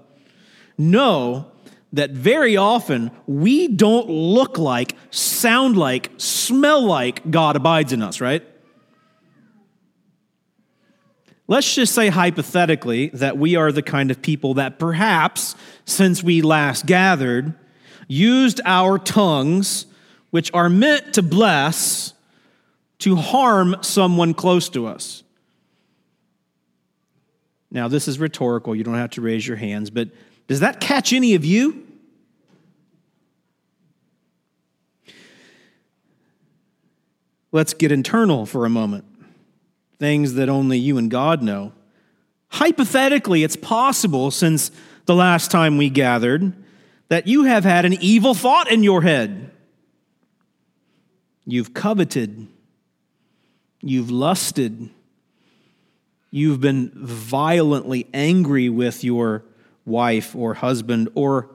know 0.76 1.50
that 1.96 2.10
very 2.10 2.56
often 2.56 3.10
we 3.26 3.68
don't 3.68 4.08
look 4.08 4.58
like, 4.58 4.96
sound 5.10 5.76
like, 5.76 6.10
smell 6.18 6.84
like 6.84 7.30
God 7.30 7.56
abides 7.56 7.92
in 7.92 8.02
us, 8.02 8.20
right? 8.20 8.46
Let's 11.48 11.74
just 11.74 11.94
say 11.94 12.08
hypothetically 12.08 13.08
that 13.10 13.38
we 13.38 13.56
are 13.56 13.70
the 13.70 13.82
kind 13.82 14.10
of 14.10 14.20
people 14.20 14.54
that 14.54 14.78
perhaps, 14.78 15.54
since 15.84 16.22
we 16.22 16.42
last 16.42 16.86
gathered, 16.86 17.54
used 18.08 18.60
our 18.64 18.98
tongues, 18.98 19.86
which 20.30 20.52
are 20.52 20.68
meant 20.68 21.14
to 21.14 21.22
bless, 21.22 22.14
to 22.98 23.16
harm 23.16 23.76
someone 23.80 24.34
close 24.34 24.68
to 24.70 24.86
us. 24.86 25.22
Now, 27.70 27.88
this 27.88 28.08
is 28.08 28.18
rhetorical. 28.18 28.74
You 28.74 28.84
don't 28.84 28.94
have 28.94 29.10
to 29.10 29.20
raise 29.20 29.46
your 29.46 29.56
hands, 29.56 29.90
but 29.90 30.08
does 30.48 30.60
that 30.60 30.80
catch 30.80 31.12
any 31.12 31.34
of 31.34 31.44
you? 31.44 31.85
Let's 37.52 37.74
get 37.74 37.92
internal 37.92 38.46
for 38.46 38.64
a 38.64 38.70
moment. 38.70 39.04
Things 39.98 40.34
that 40.34 40.48
only 40.48 40.78
you 40.78 40.98
and 40.98 41.10
God 41.10 41.42
know. 41.42 41.72
Hypothetically, 42.48 43.42
it's 43.44 43.56
possible 43.56 44.30
since 44.30 44.70
the 45.06 45.14
last 45.14 45.50
time 45.50 45.78
we 45.78 45.90
gathered 45.90 46.52
that 47.08 47.26
you 47.26 47.44
have 47.44 47.64
had 47.64 47.84
an 47.84 47.94
evil 47.94 48.34
thought 48.34 48.70
in 48.70 48.82
your 48.82 49.02
head. 49.02 49.50
You've 51.46 51.72
coveted, 51.72 52.48
you've 53.80 54.10
lusted, 54.10 54.90
you've 56.30 56.60
been 56.60 56.90
violently 56.94 58.08
angry 58.12 58.68
with 58.68 59.04
your 59.04 59.44
wife 59.84 60.34
or 60.34 60.54
husband 60.54 61.08
or 61.14 61.48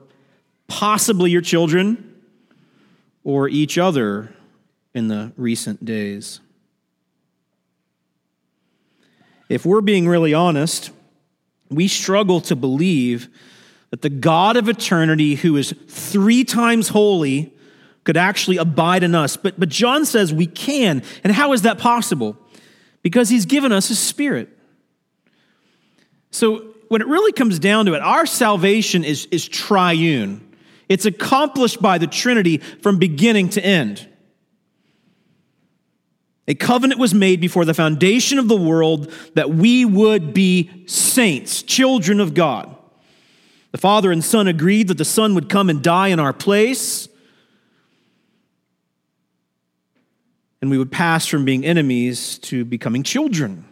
possibly 0.66 1.30
your 1.30 1.42
children 1.42 2.22
or 3.22 3.48
each 3.48 3.76
other 3.76 4.34
in 4.94 5.08
the 5.08 5.32
recent 5.36 5.84
days. 5.84 6.40
If 9.48 9.66
we're 9.66 9.80
being 9.80 10.08
really 10.08 10.34
honest, 10.34 10.90
we 11.68 11.88
struggle 11.88 12.40
to 12.42 12.56
believe 12.56 13.28
that 13.90 14.02
the 14.02 14.10
God 14.10 14.56
of 14.56 14.68
eternity, 14.68 15.34
who 15.34 15.56
is 15.56 15.74
three 15.88 16.44
times 16.44 16.88
holy, 16.88 17.52
could 18.04 18.16
actually 18.16 18.56
abide 18.56 19.02
in 19.02 19.14
us. 19.14 19.36
But, 19.36 19.60
but 19.60 19.68
John 19.68 20.04
says 20.04 20.32
we 20.32 20.46
can. 20.46 21.02
And 21.22 21.32
how 21.32 21.52
is 21.52 21.62
that 21.62 21.78
possible? 21.78 22.36
Because 23.02 23.28
he's 23.28 23.46
given 23.46 23.72
us 23.72 23.88
his 23.88 23.98
spirit. 23.98 24.48
So 26.30 26.74
when 26.88 27.00
it 27.00 27.06
really 27.06 27.32
comes 27.32 27.58
down 27.58 27.86
to 27.86 27.94
it, 27.94 28.02
our 28.02 28.26
salvation 28.26 29.04
is, 29.04 29.26
is 29.30 29.46
triune. 29.46 30.46
It's 30.88 31.04
accomplished 31.04 31.80
by 31.80 31.98
the 31.98 32.06
Trinity 32.06 32.58
from 32.58 32.98
beginning 32.98 33.50
to 33.50 33.64
end. 33.64 34.08
A 36.52 36.54
covenant 36.54 37.00
was 37.00 37.14
made 37.14 37.40
before 37.40 37.64
the 37.64 37.72
foundation 37.72 38.38
of 38.38 38.46
the 38.46 38.58
world 38.58 39.10
that 39.32 39.48
we 39.48 39.86
would 39.86 40.34
be 40.34 40.84
saints, 40.84 41.62
children 41.62 42.20
of 42.20 42.34
God. 42.34 42.76
The 43.70 43.78
Father 43.78 44.12
and 44.12 44.22
Son 44.22 44.46
agreed 44.46 44.88
that 44.88 44.98
the 44.98 45.04
Son 45.06 45.34
would 45.34 45.48
come 45.48 45.70
and 45.70 45.82
die 45.82 46.08
in 46.08 46.20
our 46.20 46.34
place. 46.34 47.08
And 50.60 50.70
we 50.70 50.76
would 50.76 50.92
pass 50.92 51.26
from 51.26 51.46
being 51.46 51.64
enemies 51.64 52.36
to 52.40 52.66
becoming 52.66 53.02
children. 53.02 53.64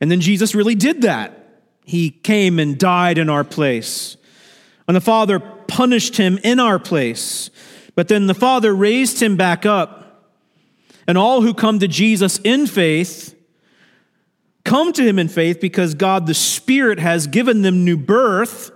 And 0.00 0.08
then 0.08 0.20
Jesus 0.20 0.54
really 0.54 0.76
did 0.76 1.02
that. 1.02 1.64
He 1.84 2.10
came 2.10 2.60
and 2.60 2.78
died 2.78 3.18
in 3.18 3.28
our 3.28 3.42
place. 3.42 4.16
And 4.86 4.96
the 4.96 5.00
Father 5.00 5.40
punished 5.40 6.16
him 6.16 6.38
in 6.44 6.60
our 6.60 6.78
place. 6.78 7.50
But 7.96 8.06
then 8.06 8.28
the 8.28 8.34
Father 8.34 8.72
raised 8.72 9.20
him 9.20 9.36
back 9.36 9.66
up. 9.66 9.98
And 11.06 11.18
all 11.18 11.42
who 11.42 11.54
come 11.54 11.78
to 11.80 11.88
Jesus 11.88 12.38
in 12.44 12.66
faith 12.66 13.34
come 14.64 14.92
to 14.92 15.02
him 15.02 15.18
in 15.18 15.28
faith 15.28 15.60
because 15.60 15.94
God 15.94 16.26
the 16.26 16.34
Spirit 16.34 16.98
has 16.98 17.26
given 17.26 17.62
them 17.62 17.84
new 17.84 17.96
birth. 17.96 18.70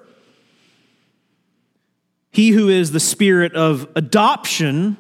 He 2.31 2.51
who 2.51 2.69
is 2.69 2.93
the 2.93 3.01
Spirit 3.01 3.55
of 3.55 3.89
adoption 3.95 4.97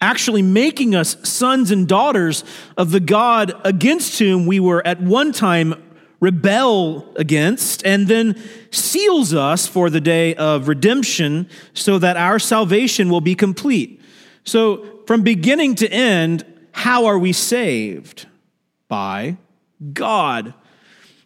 actually 0.00 0.42
making 0.42 0.94
us 0.94 1.16
sons 1.28 1.70
and 1.70 1.86
daughters 1.86 2.44
of 2.76 2.90
the 2.90 3.00
God 3.00 3.52
against 3.64 4.18
whom 4.18 4.46
we 4.46 4.58
were 4.60 4.86
at 4.86 5.00
one 5.00 5.32
time 5.32 5.74
rebel 6.20 7.12
against, 7.16 7.84
and 7.86 8.06
then 8.06 8.40
seals 8.70 9.32
us 9.32 9.66
for 9.66 9.88
the 9.88 10.00
day 10.00 10.34
of 10.34 10.68
redemption 10.68 11.48
so 11.72 11.98
that 11.98 12.16
our 12.16 12.38
salvation 12.38 13.08
will 13.08 13.22
be 13.22 13.34
complete. 13.34 13.99
So, 14.44 15.02
from 15.06 15.22
beginning 15.22 15.76
to 15.76 15.90
end, 15.90 16.44
how 16.72 17.06
are 17.06 17.18
we 17.18 17.32
saved? 17.32 18.26
By 18.88 19.36
God. 19.92 20.54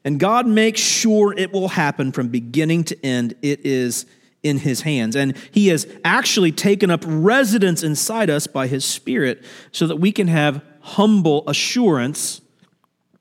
And 0.04 0.20
God 0.20 0.46
makes 0.46 0.80
sure 0.80 1.34
it 1.36 1.52
will 1.52 1.68
happen 1.68 2.12
from 2.12 2.28
beginning 2.28 2.84
to 2.84 3.06
end. 3.06 3.34
It 3.40 3.64
is 3.64 4.06
in 4.42 4.58
his 4.58 4.82
hands. 4.82 5.16
And 5.16 5.36
he 5.50 5.68
has 5.68 5.88
actually 6.04 6.52
taken 6.52 6.90
up 6.90 7.02
residence 7.06 7.82
inside 7.82 8.28
us 8.28 8.46
by 8.46 8.66
his 8.66 8.84
spirit 8.84 9.42
so 9.72 9.86
that 9.86 9.96
we 9.96 10.12
can 10.12 10.28
have 10.28 10.62
humble 10.80 11.48
assurance 11.48 12.42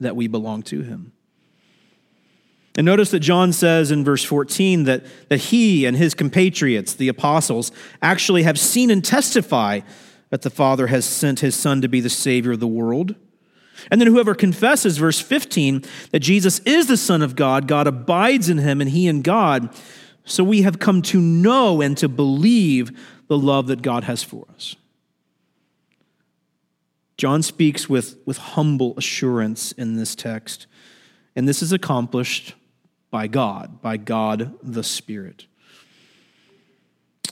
that 0.01 0.17
we 0.17 0.27
belong 0.27 0.61
to 0.63 0.81
him. 0.81 1.12
And 2.75 2.85
notice 2.85 3.11
that 3.11 3.19
John 3.19 3.53
says 3.53 3.91
in 3.91 4.03
verse 4.03 4.23
14 4.23 4.85
that, 4.85 5.03
that 5.29 5.37
he 5.37 5.85
and 5.85 5.95
his 5.95 6.13
compatriots, 6.13 6.93
the 6.93 7.07
apostles, 7.07 7.71
actually 8.01 8.43
have 8.43 8.59
seen 8.59 8.89
and 8.89 9.05
testify 9.05 9.81
that 10.29 10.41
the 10.41 10.49
Father 10.49 10.87
has 10.87 11.05
sent 11.05 11.41
his 11.41 11.55
Son 11.55 11.81
to 11.81 11.87
be 11.87 12.01
the 12.01 12.09
Savior 12.09 12.53
of 12.53 12.59
the 12.59 12.67
world. 12.67 13.13
And 13.91 14.01
then 14.01 14.07
whoever 14.07 14.33
confesses, 14.33 14.97
verse 14.97 15.19
15, 15.19 15.83
that 16.11 16.21
Jesus 16.21 16.59
is 16.59 16.87
the 16.87 16.97
Son 16.97 17.21
of 17.21 17.35
God, 17.35 17.67
God 17.67 17.85
abides 17.85 18.49
in 18.49 18.57
him 18.57 18.81
and 18.81 18.89
he 18.89 19.07
in 19.07 19.21
God, 19.21 19.69
so 20.25 20.43
we 20.43 20.61
have 20.61 20.79
come 20.79 21.01
to 21.03 21.19
know 21.19 21.81
and 21.81 21.97
to 21.97 22.07
believe 22.07 22.97
the 23.27 23.37
love 23.37 23.67
that 23.67 23.81
God 23.81 24.05
has 24.05 24.23
for 24.23 24.45
us. 24.55 24.75
John 27.17 27.43
speaks 27.43 27.87
with, 27.87 28.17
with 28.25 28.37
humble 28.37 28.95
assurance 28.97 29.71
in 29.73 29.97
this 29.97 30.15
text, 30.15 30.65
and 31.35 31.47
this 31.47 31.61
is 31.61 31.71
accomplished 31.71 32.55
by 33.13 33.27
God, 33.27 33.81
by 33.81 33.95
God 33.95 34.57
the 34.61 34.83
Spirit. 34.83 35.45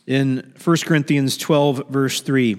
In 0.05 0.53
1 0.63 0.77
Corinthians 0.85 1.35
12, 1.35 1.89
verse 1.89 2.21
3, 2.21 2.57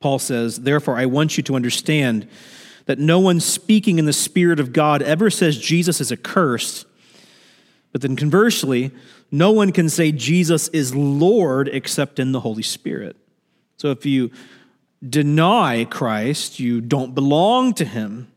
Paul 0.00 0.18
says, 0.18 0.60
Therefore, 0.60 0.96
I 0.96 1.06
want 1.06 1.36
you 1.36 1.42
to 1.42 1.56
understand 1.56 2.28
that 2.84 2.98
no 2.98 3.18
one 3.18 3.40
speaking 3.40 3.98
in 3.98 4.06
the 4.06 4.12
Spirit 4.12 4.60
of 4.60 4.72
God 4.72 5.02
ever 5.02 5.30
says 5.30 5.58
Jesus 5.58 6.00
is 6.00 6.12
accursed 6.12 6.86
but 7.96 8.02
then 8.02 8.14
conversely, 8.14 8.90
no 9.30 9.52
one 9.52 9.72
can 9.72 9.88
say 9.88 10.12
Jesus 10.12 10.68
is 10.68 10.94
Lord 10.94 11.66
except 11.66 12.18
in 12.18 12.32
the 12.32 12.40
Holy 12.40 12.62
Spirit. 12.62 13.16
So 13.78 13.90
if 13.90 14.04
you 14.04 14.30
deny 15.02 15.86
Christ, 15.86 16.60
you 16.60 16.82
don't 16.82 17.14
belong 17.14 17.72
to 17.72 17.86
him. 17.86 18.30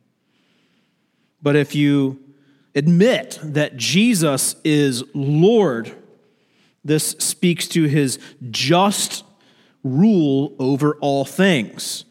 But 1.41 1.57
if 1.57 1.75
you 1.75 2.21
admit 2.79 3.39
that 3.43 3.77
Jesus 3.77 4.55
is 4.63 5.03
Lord, 5.13 5.95
this 6.83 7.11
speaks 7.19 7.67
to 7.69 7.83
his 7.83 8.17
just 8.49 9.23
rule 9.83 10.55
over 10.59 10.95
all 10.95 11.25
things 11.25 12.05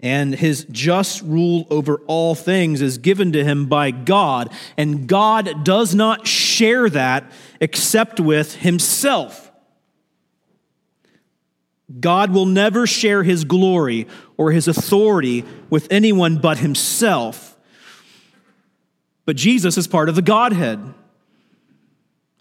and 0.00 0.34
his 0.34 0.66
just 0.70 1.22
rule 1.22 1.66
over 1.70 1.96
all 2.06 2.34
things 2.34 2.82
is 2.82 2.98
given 2.98 3.32
to 3.32 3.42
him 3.42 3.66
by 3.66 3.90
God, 3.90 4.52
and 4.76 5.08
God 5.08 5.64
does 5.64 5.94
not 5.94 6.26
share 6.26 6.90
that 6.90 7.30
except 7.60 8.20
with 8.20 8.56
himself. 8.56 9.50
God 11.98 12.32
will 12.32 12.46
never 12.46 12.86
share 12.86 13.22
his 13.22 13.44
glory 13.44 14.06
or 14.36 14.52
his 14.52 14.68
authority 14.68 15.44
with 15.70 15.86
anyone 15.90 16.38
but 16.38 16.58
himself. 16.58 17.55
But 19.26 19.36
Jesus 19.36 19.76
is 19.76 19.86
part 19.86 20.08
of 20.08 20.14
the 20.14 20.22
Godhead. 20.22 20.94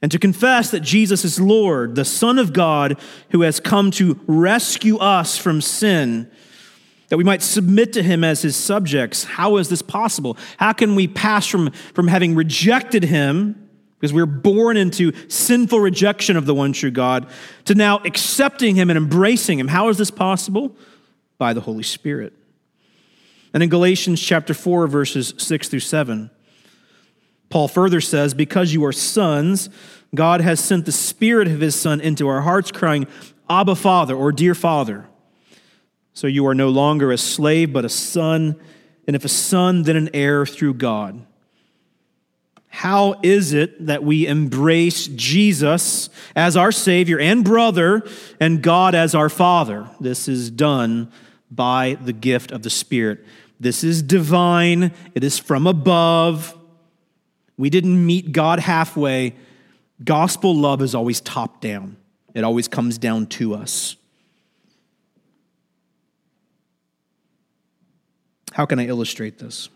And 0.01 0.11
to 0.11 0.19
confess 0.19 0.71
that 0.71 0.81
Jesus 0.81 1.25
is 1.25 1.39
Lord, 1.39 1.95
the 1.95 2.05
Son 2.05 2.39
of 2.39 2.53
God, 2.53 2.97
who 3.31 3.41
has 3.41 3.59
come 3.59 3.91
to 3.91 4.19
rescue 4.27 4.97
us 4.97 5.37
from 5.37 5.61
sin 5.61 6.31
that 7.09 7.17
we 7.17 7.23
might 7.23 7.41
submit 7.41 7.93
to 7.93 8.03
him 8.03 8.23
as 8.23 8.41
his 8.41 8.55
subjects. 8.55 9.23
How 9.23 9.57
is 9.57 9.69
this 9.69 9.81
possible? 9.81 10.37
How 10.57 10.73
can 10.73 10.95
we 10.95 11.07
pass 11.07 11.45
from, 11.45 11.71
from 11.93 12.07
having 12.07 12.35
rejected 12.35 13.03
him, 13.03 13.69
because 13.97 14.11
we 14.11 14.21
we're 14.21 14.27
born 14.27 14.77
into 14.77 15.11
sinful 15.29 15.79
rejection 15.79 16.35
of 16.35 16.45
the 16.45 16.55
one 16.55 16.73
true 16.73 16.91
God, 16.91 17.27
to 17.65 17.75
now 17.75 17.99
accepting 17.99 18.75
him 18.75 18.89
and 18.89 18.97
embracing 18.97 19.59
him? 19.59 19.67
How 19.67 19.89
is 19.89 19.97
this 19.97 20.11
possible? 20.11 20.75
By 21.37 21.53
the 21.53 21.61
Holy 21.61 21.83
Spirit. 21.83 22.33
And 23.53 23.61
in 23.61 23.69
Galatians 23.69 24.21
chapter 24.21 24.53
4, 24.53 24.87
verses 24.87 25.33
6 25.37 25.69
through 25.69 25.79
7, 25.79 26.29
Paul 27.55 27.69
further 27.69 28.01
says, 28.01 28.33
Because 28.33 28.73
you 28.73 28.83
are 28.83 28.91
sons, 28.91 29.69
God 30.13 30.41
has 30.41 30.59
sent 30.59 30.85
the 30.85 30.91
Spirit 30.91 31.47
of 31.47 31.61
his 31.61 31.73
Son 31.73 32.01
into 32.01 32.27
our 32.27 32.41
hearts, 32.41 32.69
crying, 32.69 33.07
Abba, 33.49 33.75
Father, 33.75 34.13
or 34.13 34.33
Dear 34.33 34.53
Father. 34.53 35.05
So 36.13 36.27
you 36.27 36.45
are 36.47 36.53
no 36.53 36.67
longer 36.67 37.13
a 37.13 37.17
slave, 37.17 37.71
but 37.71 37.85
a 37.85 37.89
son, 37.89 38.59
and 39.07 39.15
if 39.15 39.23
a 39.23 39.29
son, 39.29 39.83
then 39.83 39.95
an 39.95 40.09
heir 40.13 40.45
through 40.45 40.73
God. 40.73 41.25
How 42.67 43.21
is 43.23 43.53
it 43.53 43.85
that 43.85 44.03
we 44.03 44.27
embrace 44.27 45.07
Jesus 45.07 46.09
as 46.35 46.57
our 46.57 46.73
Savior 46.73 47.21
and 47.21 47.45
brother, 47.45 48.05
and 48.37 48.61
God 48.61 48.95
as 48.95 49.15
our 49.15 49.29
Father? 49.29 49.89
This 50.01 50.27
is 50.27 50.51
done 50.51 51.09
by 51.49 51.97
the 52.03 52.11
gift 52.11 52.51
of 52.51 52.63
the 52.63 52.69
Spirit. 52.69 53.23
This 53.61 53.81
is 53.81 54.03
divine, 54.03 54.91
it 55.13 55.23
is 55.23 55.39
from 55.39 55.65
above. 55.65 56.53
We 57.57 57.69
didn't 57.69 58.05
meet 58.05 58.31
God 58.31 58.59
halfway. 58.59 59.35
Gospel 60.03 60.55
love 60.55 60.81
is 60.81 60.93
always 60.93 61.21
top 61.21 61.61
down, 61.61 61.97
it 62.33 62.43
always 62.43 62.67
comes 62.67 62.97
down 62.97 63.27
to 63.27 63.55
us. 63.55 63.95
How 68.51 68.65
can 68.65 68.79
I 68.79 68.87
illustrate 68.87 69.37
this? 69.37 69.67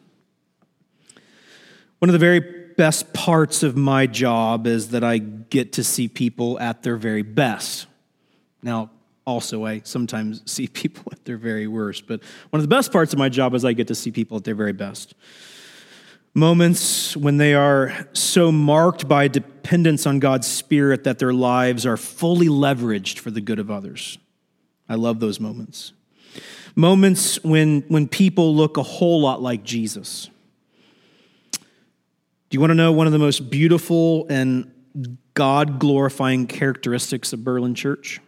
One 2.00 2.08
of 2.08 2.14
the 2.14 2.20
very 2.20 2.40
best 2.40 3.12
parts 3.12 3.62
of 3.62 3.76
my 3.76 4.08
job 4.08 4.66
is 4.66 4.92
that 4.92 5.04
I 5.04 5.18
get 5.18 5.74
to 5.74 5.84
see 5.84 6.08
people 6.08 6.58
at 6.60 6.82
their 6.82 6.96
very 6.96 7.24
best. 7.24 7.88
Now, 8.64 8.90
also, 9.26 9.66
I 9.66 9.82
sometimes 9.84 10.42
see 10.50 10.68
people 10.68 11.04
at 11.12 11.26
their 11.26 11.38
very 11.38 11.68
worst, 11.68 12.08
but 12.08 12.22
one 12.52 12.60
of 12.60 12.64
the 12.64 12.74
best 12.74 12.94
parts 12.94 13.12
of 13.12 13.20
my 13.20 13.28
job 13.28 13.54
is 13.54 13.66
I 13.66 13.74
get 13.74 13.88
to 13.88 13.96
see 13.96 14.12
people 14.12 14.38
at 14.38 14.46
their 14.46 14.56
very 14.56 14.72
best. 14.72 15.14
Moments 16.34 17.18
when 17.18 17.38
they 17.38 17.54
are 17.54 18.08
so 18.14 18.52
marked 18.52 19.08
by 19.08 19.28
dependence 19.28 20.06
on 20.06 20.20
God's 20.20 20.48
Spirit 20.48 21.04
that 21.04 21.20
their 21.20 21.34
lives 21.34 21.86
are 21.86 21.98
fully 21.98 22.48
leveraged 22.48 23.20
for 23.20 23.32
the 23.32 23.42
good 23.42 23.60
of 23.60 23.72
others. 23.72 24.18
I 24.88 24.96
love 24.96 25.20
those 25.20 25.40
moments. 25.40 25.94
Moments 26.76 27.44
when, 27.44 27.82
when 27.88 28.08
people 28.08 28.56
look 28.56 28.78
a 28.78 28.84
whole 28.84 29.22
lot 29.22 29.42
like 29.42 29.64
Jesus. 29.64 30.30
Do 31.54 32.56
you 32.56 32.60
want 32.60 32.72
to 32.72 32.76
know 32.76 32.92
one 32.92 33.06
of 33.06 33.14
the 33.14 33.20
most 33.20 33.50
beautiful 33.50 34.26
and 34.30 34.72
God 35.34 35.80
glorifying 35.80 36.48
characteristics 36.48 37.34
of 37.34 37.44
Berlin 37.44 37.76
Church? 37.76 38.22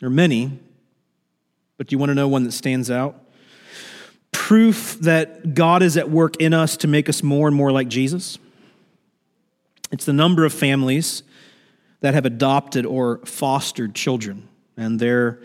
There 0.00 0.08
are 0.08 0.10
many, 0.10 0.58
but 1.76 1.86
do 1.86 1.94
you 1.94 1.98
want 1.98 2.10
to 2.10 2.14
know 2.14 2.28
one 2.28 2.44
that 2.44 2.52
stands 2.52 2.90
out? 2.90 3.25
Proof 4.46 4.96
that 5.00 5.54
God 5.54 5.82
is 5.82 5.96
at 5.96 6.08
work 6.08 6.36
in 6.40 6.54
us 6.54 6.76
to 6.76 6.86
make 6.86 7.08
us 7.08 7.20
more 7.20 7.48
and 7.48 7.56
more 7.56 7.72
like 7.72 7.88
Jesus. 7.88 8.38
It's 9.90 10.04
the 10.04 10.12
number 10.12 10.44
of 10.44 10.52
families 10.52 11.24
that 12.00 12.14
have 12.14 12.24
adopted 12.24 12.86
or 12.86 13.18
fostered 13.24 13.96
children, 13.96 14.48
and 14.76 15.00
there 15.00 15.40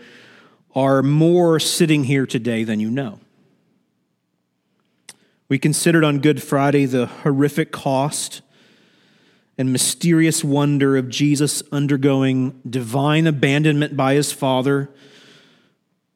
are 0.76 1.02
more 1.02 1.58
sitting 1.58 2.04
here 2.04 2.26
today 2.26 2.62
than 2.62 2.78
you 2.78 2.92
know. 2.92 3.18
We 5.48 5.58
considered 5.58 6.04
on 6.04 6.20
Good 6.20 6.40
Friday 6.40 6.84
the 6.84 7.06
horrific 7.06 7.72
cost 7.72 8.40
and 9.58 9.72
mysterious 9.72 10.44
wonder 10.44 10.96
of 10.96 11.08
Jesus 11.08 11.60
undergoing 11.72 12.60
divine 12.70 13.26
abandonment 13.26 13.96
by 13.96 14.14
his 14.14 14.30
Father 14.30 14.90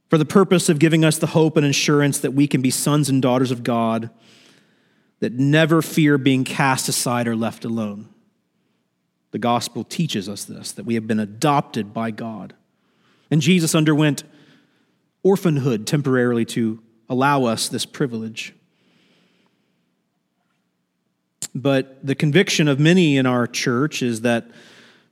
for 0.09 0.19
the 0.19 0.25
purpose 0.25 0.69
of 0.69 0.79
giving 0.79 1.05
us 1.05 1.19
the 1.19 1.29
hope 1.29 1.57
and 1.57 1.67
assurance 1.67 2.19
that 2.19 2.33
we 2.33 2.47
can 2.47 2.63
be 2.63 2.71
sons 2.71 3.09
and 3.09 3.21
daughters 3.21 3.51
of 3.51 3.63
God 3.63 4.11
that 5.21 5.33
never 5.33 5.83
fear 5.83 6.19
being 6.19 6.45
cast 6.45 6.89
aside 6.89 7.27
or 7.27 7.35
left 7.35 7.65
alone. 7.65 8.09
The 9.33 9.39
gospel 9.39 9.85
teaches 9.85 10.29
us 10.29 10.45
this 10.45 10.73
that 10.73 10.87
we 10.87 10.95
have 10.95 11.07
been 11.07 11.21
adopted 11.21 11.93
by 11.93 12.11
God. 12.11 12.55
And 13.31 13.41
Jesus 13.41 13.75
underwent 13.75 14.23
orphanhood 15.23 15.87
temporarily 15.87 16.45
to 16.45 16.81
allow 17.09 17.45
us 17.45 17.69
this 17.69 17.85
privilege. 17.85 18.55
But 21.55 22.07
the 22.07 22.15
conviction 22.15 22.69
of 22.69 22.79
many 22.79 23.17
in 23.17 23.27
our 23.27 23.47
church 23.47 24.03
is 24.03 24.21
that 24.21 24.49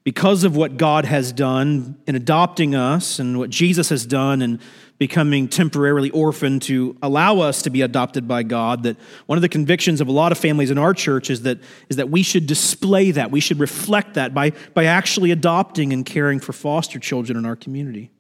because 0.05 0.45
of 0.45 0.55
what 0.55 0.77
God 0.77 1.07
has 1.07 1.33
done 1.33 1.99
in 2.07 2.15
adopting 2.15 2.75
us 2.75 3.19
and 3.19 3.39
what 3.39 3.49
Jesus 3.49 3.89
has 3.89 4.05
done 4.05 4.43
in 4.43 4.61
becoming 4.99 5.49
temporarily 5.49 6.11
orphaned 6.11 6.63
to 6.63 6.97
allow 7.03 7.41
us 7.41 7.63
to 7.63 7.71
be 7.71 7.81
adopted 7.81 8.29
by 8.29 8.43
God, 8.43 8.85
that 8.85 8.97
one 9.27 9.37
of 9.37 9.43
the 9.43 9.49
convictions 9.49 10.01
of 10.01 10.07
a 10.07 10.13
lot 10.13 10.31
of 10.31 10.39
families 10.39 10.71
in 10.71 10.79
our 10.79 10.95
church 10.95 11.31
is 11.31 11.43
that, 11.43 11.59
is 11.89 11.97
that 11.97 12.11
we 12.11 12.23
should 12.23 12.47
display 12.47 13.11
that, 13.11 13.31
we 13.31 13.41
should 13.41 13.59
reflect 13.59 14.15
that 14.15 14.35
by, 14.35 14.53
by 14.75 14.85
actually 14.85 15.31
adopting 15.31 15.93
and 15.93 16.07
caring 16.07 16.39
for 16.39 16.53
foster 16.53 16.99
children 16.99 17.37
in 17.37 17.47
our 17.47 17.57
community. 17.57 18.11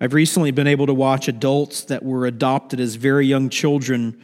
I've 0.00 0.14
recently 0.14 0.52
been 0.52 0.68
able 0.68 0.86
to 0.86 0.94
watch 0.94 1.26
adults 1.26 1.82
that 1.84 2.04
were 2.04 2.26
adopted 2.26 2.78
as 2.78 2.94
very 2.94 3.26
young 3.26 3.48
children 3.48 4.22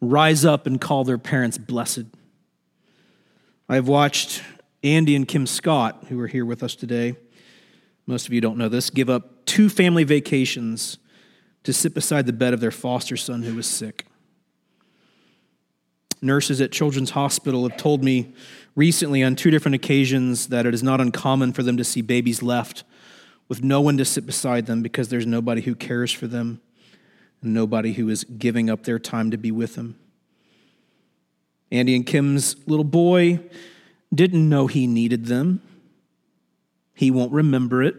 rise 0.00 0.44
up 0.44 0.66
and 0.66 0.78
call 0.78 1.04
their 1.04 1.18
parents 1.18 1.56
blessed. 1.56 2.04
I've 3.70 3.88
watched 3.88 4.42
Andy 4.84 5.16
and 5.16 5.26
Kim 5.26 5.46
Scott, 5.46 6.04
who 6.08 6.20
are 6.20 6.26
here 6.26 6.44
with 6.44 6.62
us 6.62 6.76
today, 6.76 7.16
most 8.06 8.26
of 8.26 8.32
you 8.32 8.40
don't 8.40 8.58
know 8.58 8.68
this, 8.68 8.90
give 8.90 9.10
up 9.10 9.44
two 9.46 9.68
family 9.68 10.04
vacations 10.04 10.98
to 11.62 11.72
sit 11.72 11.94
beside 11.94 12.26
the 12.26 12.32
bed 12.32 12.52
of 12.54 12.60
their 12.60 12.70
foster 12.70 13.16
son 13.16 13.42
who 13.42 13.54
was 13.54 13.66
sick. 13.66 14.04
Nurses 16.20 16.60
at 16.60 16.70
Children's 16.70 17.10
Hospital 17.10 17.66
have 17.66 17.78
told 17.78 18.04
me 18.04 18.34
recently 18.76 19.22
on 19.22 19.34
two 19.34 19.50
different 19.50 19.74
occasions 19.74 20.48
that 20.48 20.66
it 20.66 20.74
is 20.74 20.82
not 20.82 21.00
uncommon 21.00 21.52
for 21.52 21.62
them 21.62 21.78
to 21.78 21.84
see 21.84 22.02
babies 22.02 22.42
left 22.42 22.84
with 23.48 23.64
no 23.64 23.80
one 23.80 23.96
to 23.96 24.04
sit 24.04 24.26
beside 24.26 24.66
them 24.66 24.82
because 24.82 25.08
there's 25.08 25.26
nobody 25.26 25.62
who 25.62 25.74
cares 25.74 26.12
for 26.12 26.26
them 26.26 26.60
nobody 27.44 27.92
who 27.92 28.08
is 28.08 28.24
giving 28.24 28.70
up 28.70 28.84
their 28.84 28.98
time 28.98 29.30
to 29.30 29.36
be 29.36 29.50
with 29.50 29.74
them. 29.74 29.98
Andy 31.70 31.94
and 31.94 32.06
Kim's 32.06 32.56
little 32.66 32.84
boy 32.84 33.40
didn't 34.14 34.48
know 34.48 34.66
he 34.66 34.86
needed 34.86 35.26
them. 35.26 35.62
He 36.94 37.10
won't 37.10 37.32
remember 37.32 37.82
it. 37.82 37.96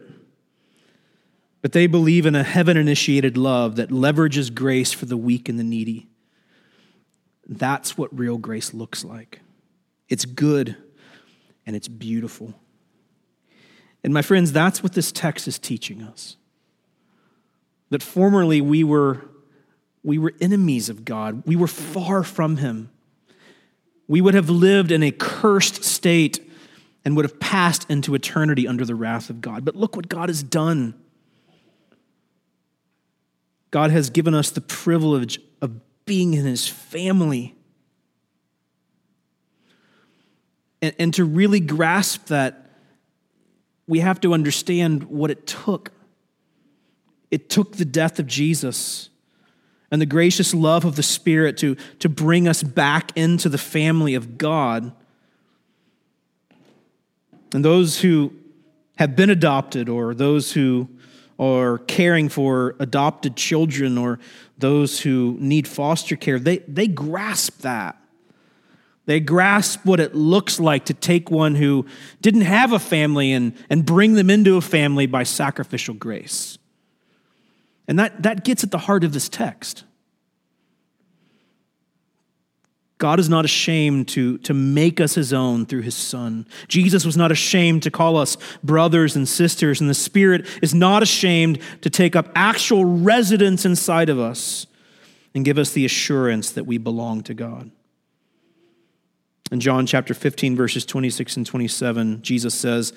But 1.62 1.72
they 1.72 1.88
believe 1.88 2.26
in 2.26 2.36
a 2.36 2.44
heaven 2.44 2.78
initiated 2.78 3.38
love 3.38 3.76
that 3.78 3.90
leverages 3.90 4.54
grace 4.54 4.94
for 4.94 5.06
the 5.06 5.18
weak 5.18 5.50
and 5.50 5.58
the 5.58 5.64
needy. 5.64 6.08
That's 7.48 7.98
what 7.98 8.18
real 8.18 8.38
grace 8.38 8.74
looks 8.74 9.04
like. 9.04 9.42
It's 10.08 10.26
good 10.26 10.78
and 11.66 11.76
it's 11.76 11.88
beautiful. 11.88 12.54
And 14.04 14.14
my 14.14 14.22
friends, 14.22 14.52
that's 14.52 14.84
what 14.84 14.94
this 14.94 15.12
text 15.12 15.48
is 15.48 15.58
teaching 15.58 16.04
us. 16.04 16.38
That 17.90 18.04
formerly 18.04 18.62
we 18.62 18.84
were 18.84 19.28
we 20.04 20.20
were 20.20 20.34
enemies 20.40 20.88
of 20.88 21.04
God. 21.04 21.42
We 21.48 21.56
were 21.56 21.68
far 21.68 22.22
from 22.22 22.58
Him. 22.58 22.92
We 24.08 24.22
would 24.22 24.34
have 24.34 24.50
lived 24.50 24.92
in 24.92 25.04
a 25.04 25.12
cursed 25.12 25.84
state 25.84 26.40
and 27.04 27.16
would 27.16 27.26
have 27.26 27.40
passed 27.40 27.90
into 27.90 28.16
eternity 28.16 28.68
under 28.68 28.86
the 28.86 28.96
wrath 28.96 29.30
of 29.30 29.42
God. 29.42 29.66
But 29.66 29.76
look 29.76 29.96
what 29.96 30.10
God 30.10 30.30
has 30.30 30.44
done. 30.44 30.96
God 33.72 33.92
has 33.92 34.10
given 34.10 34.34
us 34.34 34.52
the 34.52 34.62
privilege 34.62 35.40
of 35.62 35.82
being 36.06 36.34
in 36.34 36.46
His 36.46 36.68
family. 36.68 37.56
And, 40.82 40.96
and 40.98 41.14
to 41.16 41.26
really 41.26 41.60
grasp 41.60 42.28
that, 42.28 42.70
we 43.88 44.00
have 44.00 44.20
to 44.22 44.34
understand 44.34 45.04
what 45.04 45.30
it 45.30 45.46
took. 45.46 45.92
It 47.30 47.50
took 47.50 47.76
the 47.76 47.86
death 47.86 48.20
of 48.20 48.28
Jesus 48.28 49.10
and 49.92 50.02
the 50.02 50.06
gracious 50.06 50.54
love 50.54 50.86
of 50.86 50.96
the 50.96 51.04
Spirit 51.04 51.58
to, 51.58 51.76
to 52.00 52.10
bring 52.10 52.48
us 52.48 52.64
back 52.64 53.16
into 53.16 53.50
the 53.50 53.58
family 53.58 54.16
of 54.16 54.38
God. 54.38 54.92
And 57.54 57.64
those 57.64 58.02
who 58.02 58.34
have 58.98 59.16
been 59.16 59.30
adopted, 59.30 59.90
or 59.90 60.14
those 60.14 60.52
who 60.54 60.90
are 61.38 61.80
caring 61.80 62.30
for 62.30 62.76
adopted 62.80 63.36
children, 63.36 63.98
or 63.98 64.20
those 64.58 65.02
who 65.02 65.38
need 65.40 65.68
foster 65.68 66.16
care, 66.16 66.40
they, 66.40 66.60
they 66.60 66.88
grasp 66.88 67.60
that. 67.60 67.98
They 69.06 69.20
grasp 69.20 69.86
what 69.86 70.00
it 70.00 70.16
looks 70.16 70.60
like 70.60 70.86
to 70.86 70.94
take 70.94 71.30
one 71.30 71.56
who 71.56 71.86
didn't 72.22 72.42
have 72.42 72.74
a 72.74 72.80
family 72.80 73.34
and, 73.34 73.54
and 73.70 73.86
bring 73.86 74.14
them 74.14 74.30
into 74.30 74.58
a 74.58 74.62
family 74.62 75.06
by 75.06 75.24
sacrificial 75.24 75.94
grace. 75.94 76.58
And 77.88 78.00
that, 78.00 78.24
that 78.24 78.44
gets 78.44 78.64
at 78.64 78.72
the 78.72 78.80
heart 78.80 79.04
of 79.04 79.14
this 79.14 79.30
text. 79.30 79.84
God 82.98 83.20
is 83.20 83.28
not 83.28 83.44
ashamed 83.44 84.08
to, 84.10 84.38
to 84.40 84.54
make 84.54 85.02
us 85.02 85.16
his 85.16 85.34
own 85.34 85.66
through 85.66 85.82
his 85.82 85.96
Son. 85.96 86.48
Jesus 86.70 87.06
was 87.06 87.18
not 87.18 87.32
ashamed 87.32 87.84
to 87.84 87.92
call 87.92 88.16
us 88.16 88.38
brothers 88.64 89.18
and 89.18 89.28
sisters, 89.28 89.82
and 89.82 89.90
the 89.90 89.94
Spirit 89.94 90.48
is 90.62 90.74
not 90.74 91.04
ashamed 91.04 91.60
to 91.82 91.90
take 91.90 92.16
up 92.16 92.30
actual 92.36 92.86
residence 92.86 93.66
inside 93.66 94.10
of 94.10 94.18
us 94.18 94.66
and 95.34 95.44
give 95.44 95.58
us 95.58 95.72
the 95.72 95.84
assurance 95.84 96.52
that 96.52 96.64
we 96.64 96.78
belong 96.78 97.22
to 97.24 97.34
God. 97.34 97.70
In 99.52 99.60
John 99.60 99.86
chapter 99.86 100.14
15, 100.14 100.56
verses 100.56 100.86
26 100.86 101.38
and 101.38 101.46
27, 101.46 102.22
Jesus 102.22 102.56
says, 102.56 102.94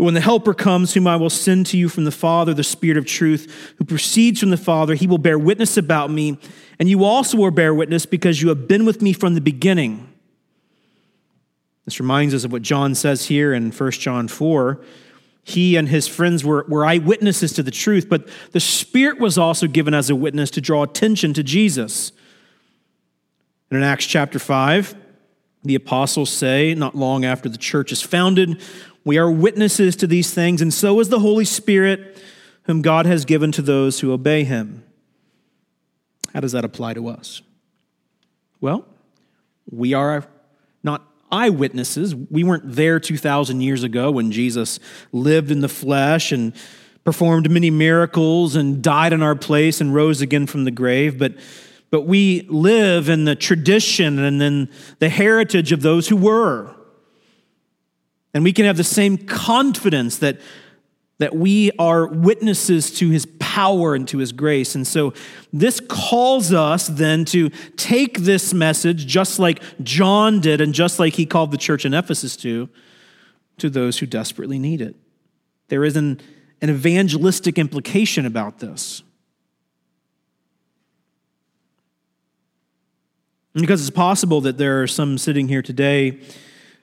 but 0.00 0.04
when 0.04 0.14
the 0.14 0.22
Helper 0.22 0.54
comes, 0.54 0.94
whom 0.94 1.06
I 1.06 1.16
will 1.16 1.28
send 1.28 1.66
to 1.66 1.76
you 1.76 1.90
from 1.90 2.04
the 2.04 2.10
Father, 2.10 2.54
the 2.54 2.64
Spirit 2.64 2.96
of 2.96 3.04
truth, 3.04 3.74
who 3.76 3.84
proceeds 3.84 4.40
from 4.40 4.48
the 4.48 4.56
Father, 4.56 4.94
he 4.94 5.06
will 5.06 5.18
bear 5.18 5.38
witness 5.38 5.76
about 5.76 6.10
me, 6.10 6.38
and 6.78 6.88
you 6.88 7.04
also 7.04 7.36
will 7.36 7.50
bear 7.50 7.74
witness 7.74 8.06
because 8.06 8.40
you 8.40 8.48
have 8.48 8.66
been 8.66 8.86
with 8.86 9.02
me 9.02 9.12
from 9.12 9.34
the 9.34 9.42
beginning. 9.42 10.10
This 11.84 12.00
reminds 12.00 12.32
us 12.32 12.44
of 12.44 12.52
what 12.52 12.62
John 12.62 12.94
says 12.94 13.26
here 13.26 13.52
in 13.52 13.72
1 13.72 13.90
John 13.90 14.26
4. 14.26 14.80
He 15.44 15.76
and 15.76 15.86
his 15.86 16.08
friends 16.08 16.46
were, 16.46 16.64
were 16.66 16.86
eyewitnesses 16.86 17.52
to 17.52 17.62
the 17.62 17.70
truth, 17.70 18.08
but 18.08 18.26
the 18.52 18.60
Spirit 18.60 19.20
was 19.20 19.36
also 19.36 19.66
given 19.66 19.92
as 19.92 20.08
a 20.08 20.16
witness 20.16 20.50
to 20.52 20.62
draw 20.62 20.82
attention 20.82 21.34
to 21.34 21.42
Jesus. 21.42 22.12
And 23.70 23.76
in 23.76 23.84
Acts 23.84 24.06
chapter 24.06 24.38
5, 24.38 24.94
the 25.62 25.74
apostles 25.74 26.30
say, 26.30 26.74
not 26.74 26.94
long 26.94 27.24
after 27.24 27.48
the 27.48 27.58
church 27.58 27.92
is 27.92 28.00
founded, 28.00 28.62
we 29.10 29.18
are 29.18 29.28
witnesses 29.28 29.96
to 29.96 30.06
these 30.06 30.32
things, 30.32 30.62
and 30.62 30.72
so 30.72 31.00
is 31.00 31.08
the 31.08 31.18
Holy 31.18 31.44
Spirit, 31.44 32.16
whom 32.66 32.80
God 32.80 33.06
has 33.06 33.24
given 33.24 33.50
to 33.50 33.60
those 33.60 33.98
who 33.98 34.12
obey 34.12 34.44
him. 34.44 34.84
How 36.32 36.38
does 36.38 36.52
that 36.52 36.64
apply 36.64 36.94
to 36.94 37.08
us? 37.08 37.42
Well, 38.60 38.86
we 39.68 39.94
are 39.94 40.28
not 40.84 41.02
eyewitnesses. 41.32 42.14
We 42.14 42.44
weren't 42.44 42.72
there 42.72 43.00
2,000 43.00 43.60
years 43.60 43.82
ago 43.82 44.12
when 44.12 44.30
Jesus 44.30 44.78
lived 45.10 45.50
in 45.50 45.60
the 45.60 45.68
flesh 45.68 46.30
and 46.30 46.52
performed 47.02 47.50
many 47.50 47.68
miracles 47.68 48.54
and 48.54 48.80
died 48.80 49.12
in 49.12 49.24
our 49.24 49.34
place 49.34 49.80
and 49.80 49.92
rose 49.92 50.20
again 50.20 50.46
from 50.46 50.62
the 50.62 50.70
grave, 50.70 51.18
but, 51.18 51.34
but 51.90 52.02
we 52.02 52.42
live 52.42 53.08
in 53.08 53.24
the 53.24 53.34
tradition 53.34 54.20
and 54.20 54.40
in 54.40 54.68
the 55.00 55.08
heritage 55.08 55.72
of 55.72 55.82
those 55.82 56.06
who 56.06 56.16
were. 56.16 56.76
And 58.32 58.44
we 58.44 58.52
can 58.52 58.64
have 58.64 58.76
the 58.76 58.84
same 58.84 59.18
confidence 59.18 60.18
that, 60.18 60.40
that 61.18 61.34
we 61.34 61.72
are 61.78 62.06
witnesses 62.06 62.92
to 62.98 63.10
his 63.10 63.26
power 63.38 63.94
and 63.94 64.06
to 64.08 64.18
his 64.18 64.32
grace. 64.32 64.74
And 64.74 64.86
so 64.86 65.12
this 65.52 65.80
calls 65.80 66.52
us 66.52 66.86
then 66.86 67.24
to 67.26 67.50
take 67.76 68.20
this 68.20 68.54
message, 68.54 69.06
just 69.06 69.38
like 69.38 69.62
John 69.82 70.40
did, 70.40 70.60
and 70.60 70.72
just 70.72 70.98
like 70.98 71.14
he 71.14 71.26
called 71.26 71.50
the 71.50 71.58
church 71.58 71.84
in 71.84 71.92
Ephesus 71.92 72.36
to, 72.38 72.68
to 73.58 73.68
those 73.68 73.98
who 73.98 74.06
desperately 74.06 74.58
need 74.58 74.80
it. 74.80 74.94
There 75.68 75.84
is 75.84 75.96
an, 75.96 76.20
an 76.62 76.70
evangelistic 76.70 77.58
implication 77.58 78.24
about 78.26 78.60
this. 78.60 79.02
Because 83.54 83.80
it's 83.80 83.90
possible 83.90 84.40
that 84.42 84.58
there 84.58 84.80
are 84.80 84.86
some 84.86 85.18
sitting 85.18 85.48
here 85.48 85.62
today 85.62 86.20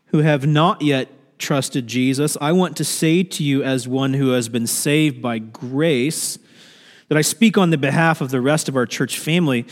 who 0.08 0.20
have 0.20 0.46
not 0.46 0.82
yet 0.82 1.10
trusted 1.38 1.88
Jesus, 1.88 2.38
I 2.42 2.52
want 2.52 2.78
to 2.78 2.84
say 2.84 3.24
to 3.24 3.44
you, 3.44 3.64
as 3.64 3.88
one 3.88 4.14
who 4.14 4.30
has 4.30 4.50
been 4.50 4.68
saved 4.68 5.22
by 5.22 5.40
grace, 5.40 6.40
that 7.10 7.18
I 7.18 7.22
speak 7.22 7.58
on 7.58 7.70
the 7.70 7.78
behalf 7.78 8.22
of 8.22 8.32
the 8.32 8.42
rest 8.42 8.68
of 8.68 8.76
our 8.76 8.86
church 8.86 9.20
family, 9.20 9.66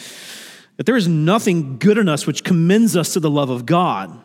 that 0.78 0.86
there 0.86 0.95
is 0.95 1.08
nothing 1.08 1.78
good 1.78 1.97
in 1.97 2.08
us 2.08 2.28
which 2.28 2.43
commends 2.43 2.95
us 2.95 3.13
to 3.13 3.19
the 3.19 3.30
love 3.30 3.49
of 3.49 3.65
God. 3.65 4.21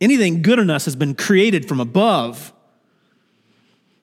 Anything 0.00 0.42
good 0.42 0.58
in 0.58 0.70
us 0.70 0.84
has 0.84 0.96
been 0.96 1.14
created 1.14 1.66
from 1.66 1.80
above. 1.80 2.52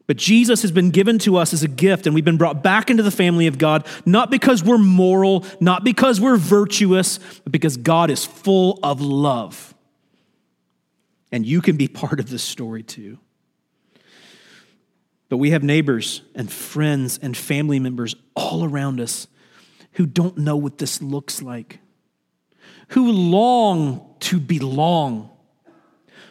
But 0.07 0.17
Jesus 0.17 0.61
has 0.61 0.71
been 0.71 0.91
given 0.91 1.17
to 1.19 1.37
us 1.37 1.53
as 1.53 1.63
a 1.63 1.67
gift, 1.67 2.05
and 2.05 2.13
we've 2.13 2.25
been 2.25 2.37
brought 2.37 2.61
back 2.61 2.89
into 2.89 3.01
the 3.01 3.11
family 3.11 3.47
of 3.47 3.57
God, 3.57 3.87
not 4.05 4.29
because 4.29 4.63
we're 4.63 4.77
moral, 4.77 5.45
not 5.59 5.83
because 5.83 6.21
we're 6.21 6.37
virtuous, 6.37 7.17
but 7.43 7.51
because 7.51 7.75
God 7.77 8.09
is 8.09 8.23
full 8.23 8.79
of 8.83 9.01
love. 9.01 9.74
And 11.31 11.45
you 11.45 11.61
can 11.61 11.77
be 11.77 11.87
part 12.03 12.19
of 12.19 12.29
this 12.29 12.43
story 12.43 12.83
too. 12.83 13.19
But 15.27 15.37
we 15.37 15.51
have 15.51 15.63
neighbors 15.63 16.21
and 16.35 16.51
friends 16.51 17.17
and 17.21 17.35
family 17.35 17.79
members 17.79 18.15
all 18.35 18.63
around 18.63 18.99
us 18.99 19.27
who 19.93 20.05
don't 20.05 20.37
know 20.37 20.55
what 20.55 20.77
this 20.77 21.01
looks 21.01 21.41
like, 21.41 21.79
who 22.89 23.11
long 23.11 24.15
to 24.19 24.39
belong, 24.39 25.31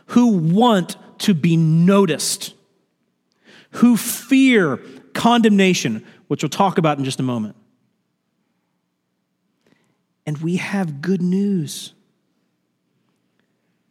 who 0.07 0.37
want 0.37 0.97
to 1.21 1.35
be 1.35 1.57
noticed 1.57 2.55
who 3.75 3.97
fear 3.97 4.77
condemnation, 5.15 6.05
which 6.29 6.43
we'll 6.43 6.51
talk 6.51 6.79
about 6.79 6.99
in 6.99 7.05
just 7.05 7.21
a 7.21 7.25
moment. 7.25 7.57
And 10.27 10.39
we 10.39 10.57
have 10.57 11.03
good 11.03 11.21
news. 11.21 11.93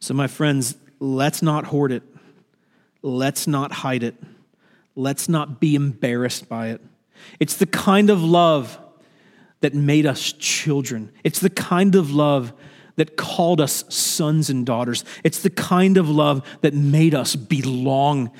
So, 0.00 0.14
my 0.14 0.26
friends, 0.26 0.76
let's 1.04 1.42
not 1.42 1.66
hoard 1.66 1.92
it. 1.92 2.02
Let's 3.02 3.46
not 3.46 3.72
hide 3.72 4.02
it. 4.02 4.16
Let's 4.96 5.28
not 5.28 5.60
be 5.60 5.74
embarrassed 5.74 6.48
by 6.48 6.68
it. 6.68 6.80
It's 7.38 7.56
the 7.56 7.66
kind 7.66 8.10
of 8.10 8.22
love 8.22 8.78
that 9.60 9.74
made 9.74 10.06
us 10.06 10.32
children. 10.32 11.12
It's 11.22 11.40
the 11.40 11.50
kind 11.50 11.94
of 11.94 12.10
love 12.10 12.52
that 12.96 13.16
called 13.16 13.60
us 13.60 13.84
sons 13.88 14.50
and 14.50 14.64
daughters. 14.64 15.04
It's 15.24 15.42
the 15.42 15.50
kind 15.50 15.96
of 15.96 16.08
love 16.08 16.46
that 16.60 16.74
made 16.74 17.14
us 17.14 17.36
belong 17.36 18.30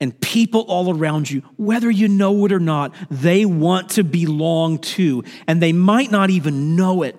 and 0.00 0.18
people 0.20 0.62
all 0.62 0.94
around 0.94 1.30
you, 1.30 1.42
whether 1.56 1.90
you 1.90 2.08
know 2.08 2.44
it 2.44 2.52
or 2.52 2.60
not, 2.60 2.94
they 3.10 3.46
want 3.46 3.90
to 3.90 4.04
belong 4.04 4.78
to, 4.78 5.24
and 5.46 5.62
they 5.62 5.72
might 5.72 6.10
not 6.10 6.28
even 6.28 6.76
know 6.76 7.02
it. 7.02 7.16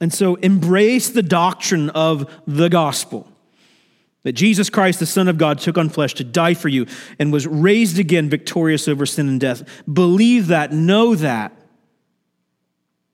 And 0.00 0.12
so 0.12 0.34
embrace 0.36 1.08
the 1.08 1.22
doctrine 1.22 1.90
of 1.90 2.30
the 2.46 2.68
gospel 2.68 3.26
that 4.26 4.32
Jesus 4.32 4.68
Christ, 4.70 4.98
the 4.98 5.06
Son 5.06 5.28
of 5.28 5.38
God, 5.38 5.60
took 5.60 5.78
on 5.78 5.88
flesh 5.88 6.14
to 6.14 6.24
die 6.24 6.54
for 6.54 6.68
you 6.68 6.86
and 7.18 7.32
was 7.32 7.46
raised 7.46 7.98
again 7.98 8.28
victorious 8.28 8.88
over 8.88 9.06
sin 9.06 9.28
and 9.28 9.40
death. 9.40 9.62
Believe 9.90 10.48
that, 10.48 10.72
know 10.72 11.14
that, 11.14 11.52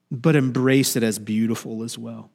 but 0.09 0.35
embrace 0.35 0.95
it 0.95 1.03
as 1.03 1.19
beautiful 1.19 1.83
as 1.83 1.99
well. 1.99 2.31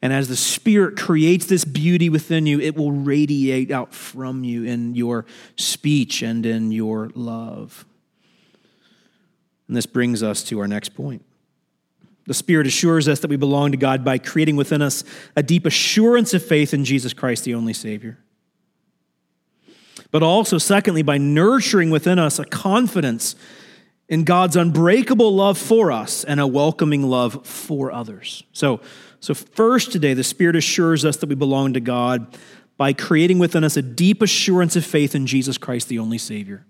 And 0.00 0.12
as 0.12 0.28
the 0.28 0.36
Spirit 0.36 0.96
creates 0.96 1.46
this 1.46 1.64
beauty 1.64 2.08
within 2.08 2.46
you, 2.46 2.60
it 2.60 2.76
will 2.76 2.92
radiate 2.92 3.72
out 3.72 3.92
from 3.92 4.44
you 4.44 4.62
in 4.62 4.94
your 4.94 5.26
speech 5.56 6.22
and 6.22 6.46
in 6.46 6.70
your 6.70 7.10
love. 7.16 7.84
And 9.66 9.76
this 9.76 9.86
brings 9.86 10.22
us 10.22 10.44
to 10.44 10.60
our 10.60 10.68
next 10.68 10.90
point. 10.90 11.24
The 12.28 12.34
Spirit 12.34 12.66
assures 12.66 13.08
us 13.08 13.20
that 13.20 13.30
we 13.30 13.36
belong 13.36 13.70
to 13.70 13.78
God 13.78 14.04
by 14.04 14.18
creating 14.18 14.56
within 14.56 14.82
us 14.82 15.02
a 15.34 15.42
deep 15.42 15.64
assurance 15.64 16.34
of 16.34 16.44
faith 16.44 16.74
in 16.74 16.84
Jesus 16.84 17.14
Christ, 17.14 17.44
the 17.44 17.54
only 17.54 17.72
Savior. 17.72 18.18
But 20.10 20.22
also, 20.22 20.58
secondly, 20.58 21.00
by 21.00 21.16
nurturing 21.16 21.88
within 21.88 22.18
us 22.18 22.38
a 22.38 22.44
confidence 22.44 23.34
in 24.10 24.24
God's 24.24 24.56
unbreakable 24.56 25.34
love 25.34 25.56
for 25.56 25.90
us 25.90 26.22
and 26.22 26.38
a 26.38 26.46
welcoming 26.46 27.02
love 27.02 27.46
for 27.46 27.90
others. 27.90 28.44
So, 28.52 28.82
so, 29.20 29.32
first 29.32 29.90
today, 29.90 30.12
the 30.12 30.22
Spirit 30.22 30.54
assures 30.54 31.06
us 31.06 31.16
that 31.16 31.30
we 31.30 31.34
belong 31.34 31.72
to 31.72 31.80
God 31.80 32.36
by 32.76 32.92
creating 32.92 33.38
within 33.38 33.64
us 33.64 33.78
a 33.78 33.82
deep 33.82 34.20
assurance 34.20 34.76
of 34.76 34.84
faith 34.84 35.14
in 35.14 35.26
Jesus 35.26 35.56
Christ, 35.56 35.88
the 35.88 35.98
only 35.98 36.18
Savior. 36.18 36.66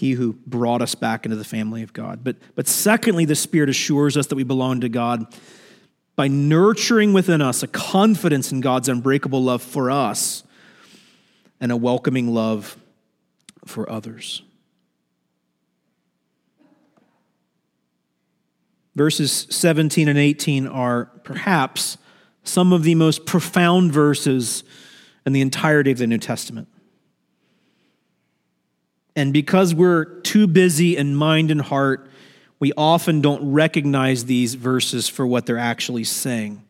He 0.00 0.12
who 0.12 0.32
brought 0.46 0.80
us 0.80 0.94
back 0.94 1.26
into 1.26 1.36
the 1.36 1.44
family 1.44 1.82
of 1.82 1.92
God. 1.92 2.24
But, 2.24 2.36
but 2.54 2.66
secondly, 2.66 3.26
the 3.26 3.34
Spirit 3.34 3.68
assures 3.68 4.16
us 4.16 4.28
that 4.28 4.34
we 4.34 4.44
belong 4.44 4.80
to 4.80 4.88
God 4.88 5.26
by 6.16 6.26
nurturing 6.26 7.12
within 7.12 7.42
us 7.42 7.62
a 7.62 7.66
confidence 7.66 8.50
in 8.50 8.62
God's 8.62 8.88
unbreakable 8.88 9.44
love 9.44 9.60
for 9.60 9.90
us 9.90 10.42
and 11.60 11.70
a 11.70 11.76
welcoming 11.76 12.32
love 12.32 12.78
for 13.66 13.90
others. 13.90 14.40
Verses 18.96 19.46
17 19.50 20.08
and 20.08 20.18
18 20.18 20.66
are 20.66 21.10
perhaps 21.24 21.98
some 22.42 22.72
of 22.72 22.84
the 22.84 22.94
most 22.94 23.26
profound 23.26 23.92
verses 23.92 24.64
in 25.26 25.34
the 25.34 25.42
entirety 25.42 25.90
of 25.90 25.98
the 25.98 26.06
New 26.06 26.16
Testament. 26.16 26.68
And 29.16 29.32
because 29.32 29.74
we're 29.74 30.04
too 30.04 30.46
busy 30.46 30.96
in 30.96 31.14
mind 31.14 31.50
and 31.50 31.60
heart, 31.60 32.08
we 32.58 32.72
often 32.76 33.20
don't 33.20 33.52
recognize 33.52 34.26
these 34.26 34.54
verses 34.54 35.08
for 35.08 35.26
what 35.26 35.46
they're 35.46 35.58
actually 35.58 36.04
saying. 36.04 36.62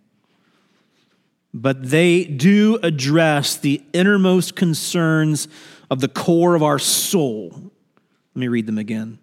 But 1.52 1.90
they 1.90 2.24
do 2.24 2.78
address 2.82 3.56
the 3.56 3.82
innermost 3.92 4.54
concerns 4.54 5.48
of 5.90 6.00
the 6.00 6.08
core 6.08 6.54
of 6.54 6.62
our 6.62 6.78
soul. 6.78 7.50
Let 8.34 8.40
me 8.40 8.48
read 8.48 8.66
them 8.66 8.78
again. 8.78 9.18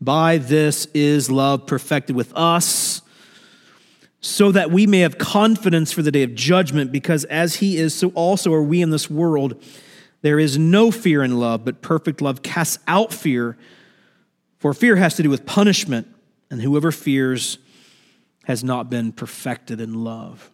By 0.00 0.38
this 0.38 0.86
is 0.94 1.30
love 1.30 1.66
perfected 1.66 2.14
with 2.14 2.32
us, 2.36 3.02
so 4.20 4.52
that 4.52 4.70
we 4.70 4.86
may 4.86 5.00
have 5.00 5.18
confidence 5.18 5.92
for 5.92 6.02
the 6.02 6.10
day 6.10 6.22
of 6.22 6.34
judgment, 6.34 6.92
because 6.92 7.24
as 7.24 7.56
he 7.56 7.76
is, 7.76 7.94
so 7.94 8.10
also 8.14 8.52
are 8.52 8.62
we 8.62 8.80
in 8.80 8.90
this 8.90 9.10
world. 9.10 9.62
There 10.24 10.38
is 10.38 10.56
no 10.56 10.90
fear 10.90 11.22
in 11.22 11.38
love, 11.38 11.66
but 11.66 11.82
perfect 11.82 12.22
love 12.22 12.42
casts 12.42 12.78
out 12.88 13.12
fear, 13.12 13.58
for 14.56 14.72
fear 14.72 14.96
has 14.96 15.16
to 15.16 15.22
do 15.22 15.28
with 15.28 15.44
punishment, 15.44 16.08
and 16.50 16.62
whoever 16.62 16.90
fears 16.90 17.58
has 18.44 18.64
not 18.64 18.88
been 18.88 19.12
perfected 19.12 19.82
in 19.82 20.02
love. 20.02 20.50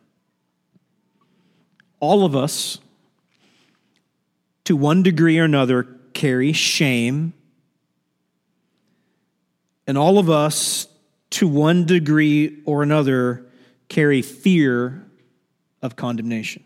All 2.01 2.25
of 2.25 2.35
us, 2.35 2.81
to 4.65 4.75
one 4.75 5.05
degree 5.05 5.39
or 5.39 5.45
another, 5.45 5.87
carry 6.15 6.53
shame 6.53 7.33
and 9.87 9.97
all 9.97 10.19
of 10.19 10.29
us, 10.29 10.89
to 11.31 11.47
one 11.47 11.87
degree 11.87 12.61
or 12.65 12.83
another, 12.83 13.47
carry 13.89 14.21
fear 14.21 15.07
of 15.81 15.95
condemnation. 15.95 16.65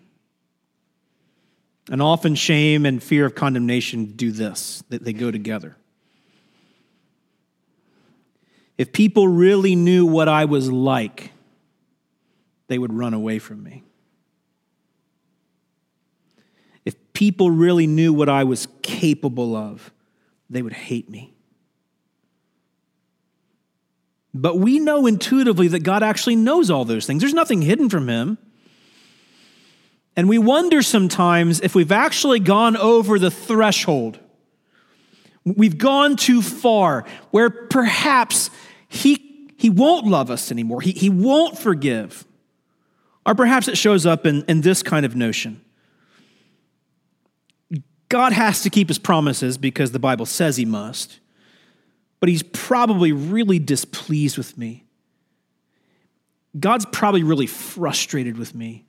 And 1.90 2.00
often 2.00 2.34
shame 2.34 2.86
and 2.86 3.02
fear 3.02 3.26
of 3.26 3.34
condemnation 3.34 4.12
do 4.16 4.30
this, 4.30 4.82
that 4.88 5.04
they 5.04 5.12
go 5.12 5.30
together. 5.30 5.76
If 8.78 8.92
people 8.92 9.28
really 9.28 9.76
knew 9.76 10.06
what 10.06 10.28
I 10.28 10.46
was 10.46 10.70
like, 10.72 11.30
they 12.68 12.78
would 12.78 12.92
run 12.92 13.12
away 13.12 13.38
from 13.38 13.62
me. 13.62 13.82
If 16.84 16.96
people 17.12 17.50
really 17.50 17.86
knew 17.86 18.12
what 18.12 18.28
I 18.28 18.44
was 18.44 18.66
capable 18.82 19.54
of, 19.54 19.92
they 20.48 20.62
would 20.62 20.72
hate 20.72 21.08
me. 21.10 21.34
But 24.32 24.58
we 24.58 24.80
know 24.80 25.06
intuitively 25.06 25.68
that 25.68 25.80
God 25.80 26.02
actually 26.02 26.36
knows 26.36 26.70
all 26.70 26.84
those 26.84 27.06
things. 27.06 27.20
There's 27.20 27.34
nothing 27.34 27.62
hidden 27.62 27.88
from 27.88 28.08
him. 28.08 28.38
And 30.16 30.28
we 30.28 30.38
wonder 30.38 30.82
sometimes 30.82 31.60
if 31.60 31.74
we've 31.74 31.92
actually 31.92 32.40
gone 32.40 32.76
over 32.76 33.18
the 33.18 33.30
threshold 33.30 34.20
We've 35.44 35.76
gone 35.76 36.16
too 36.16 36.40
far 36.40 37.04
where 37.30 37.50
perhaps 37.50 38.50
he, 38.88 39.50
he 39.58 39.68
won't 39.68 40.06
love 40.06 40.30
us 40.30 40.50
anymore. 40.50 40.80
He, 40.80 40.92
he 40.92 41.10
won't 41.10 41.58
forgive. 41.58 42.26
Or 43.26 43.34
perhaps 43.34 43.68
it 43.68 43.76
shows 43.76 44.06
up 44.06 44.24
in, 44.26 44.44
in 44.48 44.62
this 44.62 44.82
kind 44.82 45.06
of 45.06 45.16
notion 45.16 45.60
God 48.08 48.32
has 48.32 48.62
to 48.62 48.70
keep 48.70 48.88
his 48.88 48.98
promises 48.98 49.58
because 49.58 49.90
the 49.90 49.98
Bible 49.98 50.26
says 50.26 50.56
he 50.56 50.64
must, 50.64 51.18
but 52.20 52.28
he's 52.28 52.42
probably 52.42 53.10
really 53.12 53.58
displeased 53.58 54.38
with 54.38 54.56
me. 54.56 54.84
God's 56.58 56.86
probably 56.92 57.24
really 57.24 57.48
frustrated 57.48 58.38
with 58.38 58.54
me. 58.54 58.84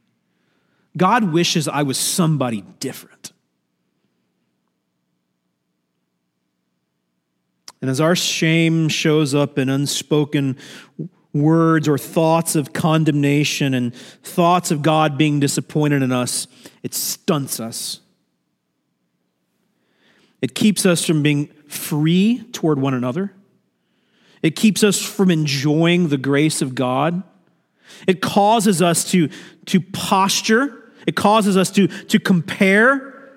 God 0.97 1.31
wishes 1.31 1.67
I 1.67 1.83
was 1.83 1.97
somebody 1.97 2.61
different. 2.79 3.33
And 7.81 7.89
as 7.89 8.01
our 8.01 8.15
shame 8.15 8.89
shows 8.89 9.35
up 9.35 9.59
in 9.59 9.69
unspoken 9.69 10.57
words 11.33 11.87
or 11.87 11.97
thoughts 11.97 12.55
of 12.55 12.73
condemnation 12.73 13.73
and 13.73 13.93
thoughts 13.93 14.71
of 14.71 14.81
God 14.81 15.17
being 15.17 15.39
disappointed 15.39 16.01
in 16.01 16.11
us, 16.11 16.47
it 16.81 16.93
stunts 16.93 17.59
us. 17.59 17.99
It 20.41 20.55
keeps 20.55 20.85
us 20.85 21.05
from 21.05 21.21
being 21.21 21.47
free 21.67 22.43
toward 22.53 22.79
one 22.79 22.93
another. 22.93 23.33
It 24.41 24.55
keeps 24.55 24.83
us 24.83 25.01
from 25.01 25.29
enjoying 25.29 26.09
the 26.09 26.17
grace 26.17 26.61
of 26.61 26.75
God. 26.75 27.23
It 28.07 28.21
causes 28.21 28.81
us 28.81 29.09
to, 29.11 29.29
to 29.65 29.81
posture. 29.81 30.84
It 31.07 31.15
causes 31.15 31.57
us 31.57 31.71
to, 31.71 31.87
to 31.87 32.19
compare. 32.19 33.31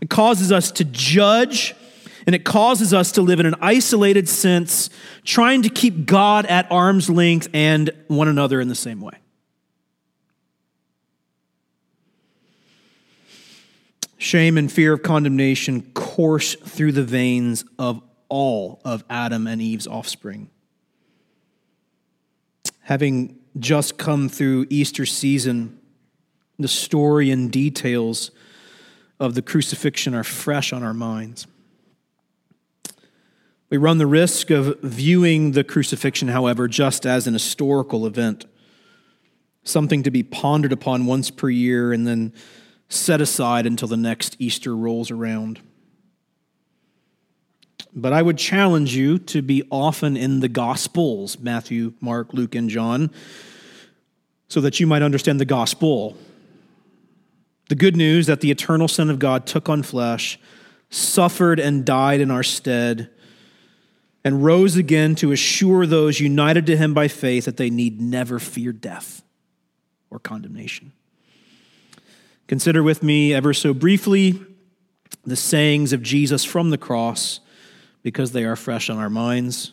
It 0.00 0.10
causes 0.10 0.52
us 0.52 0.70
to 0.72 0.84
judge. 0.84 1.74
And 2.26 2.34
it 2.36 2.44
causes 2.44 2.94
us 2.94 3.12
to 3.12 3.22
live 3.22 3.40
in 3.40 3.46
an 3.46 3.56
isolated 3.60 4.28
sense, 4.28 4.90
trying 5.24 5.62
to 5.62 5.68
keep 5.68 6.06
God 6.06 6.46
at 6.46 6.70
arm's 6.70 7.10
length 7.10 7.48
and 7.52 7.90
one 8.06 8.28
another 8.28 8.60
in 8.60 8.68
the 8.68 8.76
same 8.76 9.00
way. 9.00 9.18
Shame 14.18 14.56
and 14.56 14.70
fear 14.70 14.92
of 14.92 15.02
condemnation 15.02 15.82
course 15.94 16.54
through 16.54 16.92
the 16.92 17.02
veins 17.02 17.64
of 17.76 18.00
all 18.28 18.80
of 18.84 19.02
Adam 19.10 19.48
and 19.48 19.60
Eve's 19.60 19.88
offspring. 19.88 20.48
Having 22.82 23.36
just 23.58 23.98
come 23.98 24.28
through 24.28 24.66
Easter 24.70 25.04
season, 25.04 25.76
the 26.62 26.68
story 26.68 27.30
and 27.30 27.50
details 27.50 28.30
of 29.20 29.34
the 29.34 29.42
crucifixion 29.42 30.14
are 30.14 30.24
fresh 30.24 30.72
on 30.72 30.82
our 30.82 30.94
minds. 30.94 31.46
We 33.70 33.78
run 33.78 33.98
the 33.98 34.06
risk 34.06 34.50
of 34.50 34.78
viewing 34.82 35.52
the 35.52 35.64
crucifixion, 35.64 36.28
however, 36.28 36.68
just 36.68 37.06
as 37.06 37.26
an 37.26 37.32
historical 37.32 38.06
event, 38.06 38.46
something 39.64 40.02
to 40.02 40.10
be 40.10 40.22
pondered 40.22 40.72
upon 40.72 41.06
once 41.06 41.30
per 41.30 41.48
year 41.48 41.92
and 41.92 42.06
then 42.06 42.32
set 42.88 43.20
aside 43.20 43.64
until 43.66 43.88
the 43.88 43.96
next 43.96 44.36
Easter 44.38 44.76
rolls 44.76 45.10
around. 45.10 45.60
But 47.94 48.12
I 48.12 48.22
would 48.22 48.38
challenge 48.38 48.94
you 48.94 49.18
to 49.18 49.42
be 49.42 49.62
often 49.70 50.16
in 50.16 50.40
the 50.40 50.48
Gospels 50.48 51.38
Matthew, 51.38 51.94
Mark, 52.00 52.32
Luke, 52.34 52.54
and 52.54 52.68
John 52.68 53.10
so 54.48 54.60
that 54.60 54.78
you 54.80 54.86
might 54.86 55.00
understand 55.00 55.40
the 55.40 55.46
gospel. 55.46 56.14
The 57.72 57.76
good 57.76 57.96
news 57.96 58.26
that 58.26 58.42
the 58.42 58.50
eternal 58.50 58.86
Son 58.86 59.08
of 59.08 59.18
God 59.18 59.46
took 59.46 59.70
on 59.70 59.82
flesh, 59.82 60.38
suffered 60.90 61.58
and 61.58 61.86
died 61.86 62.20
in 62.20 62.30
our 62.30 62.42
stead, 62.42 63.08
and 64.22 64.44
rose 64.44 64.76
again 64.76 65.14
to 65.14 65.32
assure 65.32 65.86
those 65.86 66.20
united 66.20 66.66
to 66.66 66.76
him 66.76 66.92
by 66.92 67.08
faith 67.08 67.46
that 67.46 67.56
they 67.56 67.70
need 67.70 67.98
never 67.98 68.38
fear 68.38 68.74
death 68.74 69.22
or 70.10 70.18
condemnation. 70.18 70.92
Consider 72.46 72.82
with 72.82 73.02
me, 73.02 73.32
ever 73.32 73.54
so 73.54 73.72
briefly, 73.72 74.38
the 75.24 75.34
sayings 75.34 75.94
of 75.94 76.02
Jesus 76.02 76.44
from 76.44 76.68
the 76.68 76.76
cross 76.76 77.40
because 78.02 78.32
they 78.32 78.44
are 78.44 78.54
fresh 78.54 78.90
on 78.90 78.98
our 78.98 79.08
minds, 79.08 79.72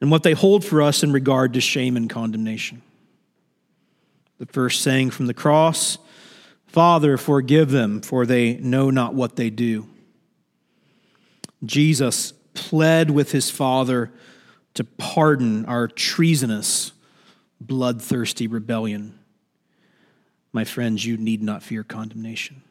and 0.00 0.10
what 0.10 0.24
they 0.24 0.32
hold 0.32 0.64
for 0.64 0.82
us 0.82 1.04
in 1.04 1.12
regard 1.12 1.54
to 1.54 1.60
shame 1.60 1.96
and 1.96 2.10
condemnation. 2.10 2.82
The 4.38 4.46
first 4.46 4.82
saying 4.82 5.10
from 5.12 5.26
the 5.26 5.34
cross 5.34 5.98
Father, 6.68 7.16
forgive 7.16 7.70
them, 7.70 8.00
for 8.00 8.24
they 8.24 8.54
know 8.58 8.90
not 8.90 9.14
what 9.14 9.36
they 9.36 9.50
do. 9.50 9.88
Jesus 11.64 12.32
pled 12.54 13.10
with 13.10 13.32
his 13.32 13.50
Father 13.50 14.12
to 14.74 14.84
pardon 14.84 15.64
our 15.64 15.88
treasonous, 15.88 16.92
bloodthirsty 17.60 18.46
rebellion. 18.46 19.18
My 20.52 20.64
friends, 20.64 21.04
you 21.04 21.16
need 21.16 21.42
not 21.42 21.62
fear 21.62 21.82
condemnation. 21.82 22.62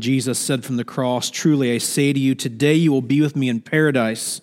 Jesus 0.00 0.38
said 0.38 0.64
from 0.64 0.76
the 0.76 0.84
cross, 0.84 1.30
Truly 1.30 1.72
I 1.72 1.78
say 1.78 2.12
to 2.12 2.18
you, 2.18 2.34
today 2.34 2.74
you 2.74 2.92
will 2.92 3.02
be 3.02 3.20
with 3.20 3.36
me 3.36 3.48
in 3.48 3.60
paradise. 3.60 4.40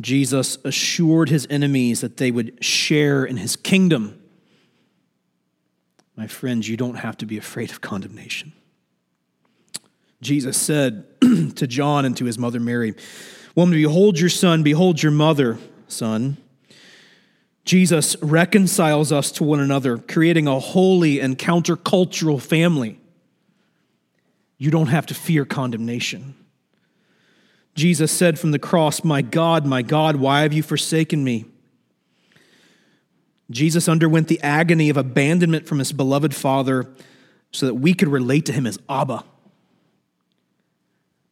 Jesus 0.00 0.58
assured 0.64 1.28
his 1.28 1.46
enemies 1.50 2.00
that 2.00 2.16
they 2.16 2.30
would 2.30 2.64
share 2.64 3.24
in 3.24 3.36
his 3.36 3.56
kingdom. 3.56 4.20
My 6.16 6.26
friends, 6.26 6.68
you 6.68 6.76
don't 6.76 6.96
have 6.96 7.16
to 7.18 7.26
be 7.26 7.36
afraid 7.36 7.70
of 7.70 7.80
condemnation. 7.80 8.52
Jesus 10.22 10.56
said 10.56 11.04
to 11.20 11.66
John 11.66 12.04
and 12.04 12.16
to 12.16 12.24
his 12.24 12.38
mother 12.38 12.58
Mary, 12.58 12.94
Woman, 13.54 13.74
behold 13.74 14.18
your 14.18 14.30
son, 14.30 14.62
behold 14.62 15.02
your 15.02 15.12
mother, 15.12 15.58
son. 15.88 16.36
Jesus 17.64 18.16
reconciles 18.22 19.12
us 19.12 19.32
to 19.32 19.44
one 19.44 19.60
another, 19.60 19.98
creating 19.98 20.46
a 20.46 20.58
holy 20.58 21.20
and 21.20 21.38
countercultural 21.38 22.40
family 22.40 23.00
you 24.58 24.70
don't 24.70 24.86
have 24.86 25.06
to 25.06 25.14
fear 25.14 25.44
condemnation. 25.44 26.34
Jesus 27.74 28.10
said 28.10 28.38
from 28.38 28.52
the 28.52 28.58
cross, 28.58 29.04
My 29.04 29.20
God, 29.20 29.66
my 29.66 29.82
God, 29.82 30.16
why 30.16 30.40
have 30.42 30.52
you 30.52 30.62
forsaken 30.62 31.22
me? 31.22 31.44
Jesus 33.50 33.88
underwent 33.88 34.28
the 34.28 34.40
agony 34.42 34.90
of 34.90 34.96
abandonment 34.96 35.66
from 35.66 35.78
his 35.78 35.92
beloved 35.92 36.34
Father 36.34 36.86
so 37.52 37.66
that 37.66 37.74
we 37.74 37.94
could 37.94 38.08
relate 38.08 38.46
to 38.46 38.52
him 38.52 38.66
as 38.66 38.78
Abba. 38.88 39.24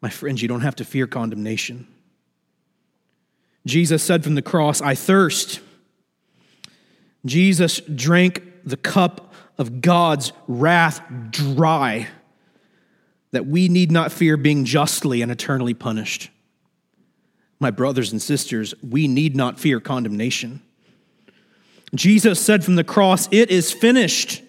My 0.01 0.11
friends, 0.11 0.43
you 0.43 0.49
don't 0.49 0.61
have 0.61 0.77
to 0.77 0.85
fear 0.85 1.07
condemnation. 1.07 1.87
Jesus 3.67 4.03
said 4.03 4.23
from 4.23 4.35
the 4.35 4.43
cross, 4.43 4.81
I 4.81 4.95
thirst. 4.95 5.61
Jesus 7.25 7.81
drank 7.81 8.43
the 8.65 8.77
cup 8.77 9.33
of 9.57 9.81
God's 9.81 10.33
wrath 10.47 11.01
dry 11.31 12.09
that 13.33 13.47
we 13.47 13.69
need 13.69 13.91
not 13.91 14.13
fear 14.13 14.37
being 14.37 14.65
justly 14.65 15.23
and 15.23 15.33
eternally 15.33 15.75
punished. 15.75 16.31
My 17.59 17.71
brothers 17.71 18.13
and 18.13 18.21
sisters, 18.21 18.75
we 18.83 19.09
need 19.09 19.35
not 19.35 19.59
fear 19.59 19.81
condemnation. 19.81 20.63
Jesus 21.95 22.41
said 22.41 22.65
from 22.65 22.77
the 22.77 22.85
cross, 22.85 23.29
It 23.31 23.51
is 23.51 23.73
finished. 23.73 24.43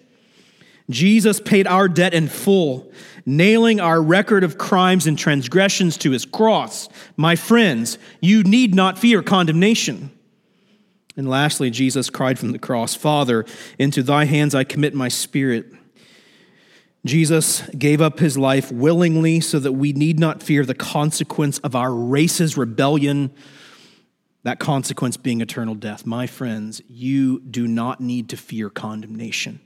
Jesus 0.88 1.40
paid 1.40 1.66
our 1.66 1.88
debt 1.88 2.14
in 2.14 2.28
full, 2.28 2.92
nailing 3.24 3.80
our 3.80 4.00
record 4.00 4.44
of 4.44 4.56
crimes 4.56 5.06
and 5.06 5.18
transgressions 5.18 5.96
to 5.98 6.12
his 6.12 6.24
cross. 6.24 6.88
My 7.16 7.34
friends, 7.34 7.98
you 8.20 8.44
need 8.44 8.74
not 8.74 8.98
fear 8.98 9.22
condemnation. 9.22 10.12
And 11.16 11.28
lastly, 11.28 11.70
Jesus 11.70 12.10
cried 12.10 12.38
from 12.38 12.52
the 12.52 12.58
cross, 12.58 12.94
Father, 12.94 13.44
into 13.78 14.02
thy 14.02 14.26
hands 14.26 14.54
I 14.54 14.64
commit 14.64 14.94
my 14.94 15.08
spirit. 15.08 15.72
Jesus 17.06 17.62
gave 17.70 18.02
up 18.02 18.18
his 18.18 18.36
life 18.36 18.70
willingly 18.70 19.40
so 19.40 19.58
that 19.58 19.72
we 19.72 19.92
need 19.92 20.18
not 20.18 20.42
fear 20.42 20.64
the 20.64 20.74
consequence 20.74 21.58
of 21.60 21.74
our 21.74 21.92
race's 21.92 22.56
rebellion, 22.56 23.30
that 24.46 24.60
consequence 24.60 25.16
being 25.16 25.40
eternal 25.40 25.74
death. 25.74 26.06
My 26.06 26.28
friends, 26.28 26.80
you 26.88 27.40
do 27.40 27.66
not 27.66 28.00
need 28.00 28.28
to 28.28 28.36
fear 28.36 28.70
condemnation. 28.70 29.58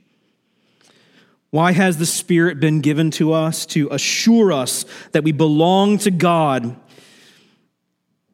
Why 1.51 1.73
has 1.73 1.97
the 1.97 2.05
Spirit 2.07 2.59
been 2.59 2.81
given 2.81 3.11
to 3.11 3.31
us? 3.31 3.67
To 3.67 3.89
assure 3.91 4.51
us 4.51 4.85
that 5.11 5.23
we 5.23 5.33
belong 5.33 5.99
to 5.99 6.09
God. 6.09 6.75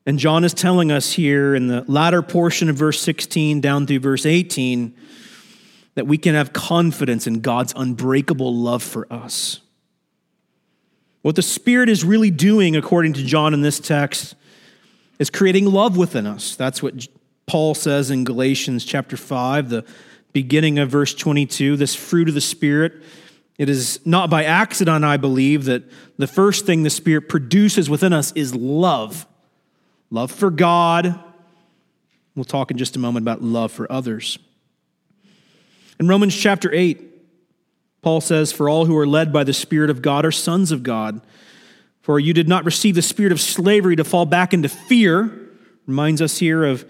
And 0.06 0.18
John 0.18 0.46
is 0.46 0.54
telling 0.54 0.90
us 0.90 1.12
here 1.12 1.54
in 1.54 1.68
the 1.68 1.84
latter 1.86 2.22
portion 2.22 2.70
of 2.70 2.78
verse 2.78 3.02
16 3.02 3.60
down 3.60 3.86
through 3.86 4.00
verse 4.00 4.26
18 4.26 4.96
that 5.96 6.08
we 6.08 6.18
can 6.18 6.34
have 6.34 6.54
confidence 6.54 7.28
in 7.28 7.42
God's 7.42 7.74
unbreakable 7.76 8.56
love 8.56 8.84
for 8.84 9.06
us. 9.12 9.60
What 11.24 11.36
the 11.36 11.42
Spirit 11.42 11.90
is 11.90 12.06
really 12.06 12.32
doing, 12.32 12.78
according 12.78 13.12
to 13.14 13.24
John 13.26 13.54
in 13.54 13.64
this 13.64 13.82
text, 13.82 14.36
is 15.20 15.30
creating 15.30 15.66
love 15.66 15.98
within 15.98 16.26
us. 16.26 16.56
That's 16.56 16.82
what 16.82 17.08
Paul 17.46 17.74
says 17.74 18.12
in 18.12 18.24
Galatians 18.24 18.86
chapter 18.86 19.18
5, 19.18 19.70
the 19.70 19.86
beginning 20.34 20.80
of 20.80 20.90
verse 20.90 21.14
22. 21.14 21.78
This 21.78 21.96
fruit 21.96 22.28
of 22.28 22.36
the 22.36 22.42
Spirit 22.42 23.02
It 23.58 23.70
is 23.70 24.00
not 24.06 24.30
by 24.30 24.44
accident, 24.44 25.04
I 25.04 25.18
believe, 25.18 25.66
that 25.66 25.84
the 26.18 26.28
first 26.28 26.66
thing 26.66 26.84
the 26.84 26.90
Spirit 26.90 27.30
produces 27.30 27.90
within 27.90 28.14
us 28.14 28.32
is 28.34 28.54
love 28.54 29.26
love 30.10 30.32
for 30.32 30.50
God. 30.50 31.20
We'll 32.36 32.46
talk 32.46 32.72
in 32.72 32.78
just 32.78 32.96
a 32.96 33.00
moment 33.00 33.24
about 33.24 33.42
love 33.42 33.72
for 33.72 33.92
others. 33.92 34.38
In 36.00 36.08
Romans 36.08 36.36
chapter 36.36 36.72
8, 36.72 37.02
Paul 38.02 38.22
says, 38.22 38.52
For 38.52 38.70
all 38.70 38.86
who 38.86 38.96
are 38.98 39.08
led 39.08 39.34
by 39.34 39.44
the 39.44 39.54
Spirit 39.54 39.90
of 39.90 40.02
God 40.02 40.24
are 40.24 40.32
sons 40.32 40.72
of 40.72 40.84
God. 40.84 41.22
For 42.08 42.22
you 42.22 42.32
did 42.32 42.48
not 42.48 42.64
receive 42.64 42.96
the 42.96 43.02
spirit 43.02 43.34
of 43.34 43.42
slavery 43.42 43.98
to 43.98 44.06
fall 44.06 44.26
back 44.26 44.54
into 44.54 44.70
fear. 44.70 45.50
Reminds 45.88 46.22
us 46.22 46.38
here 46.38 46.64
of 46.64 46.90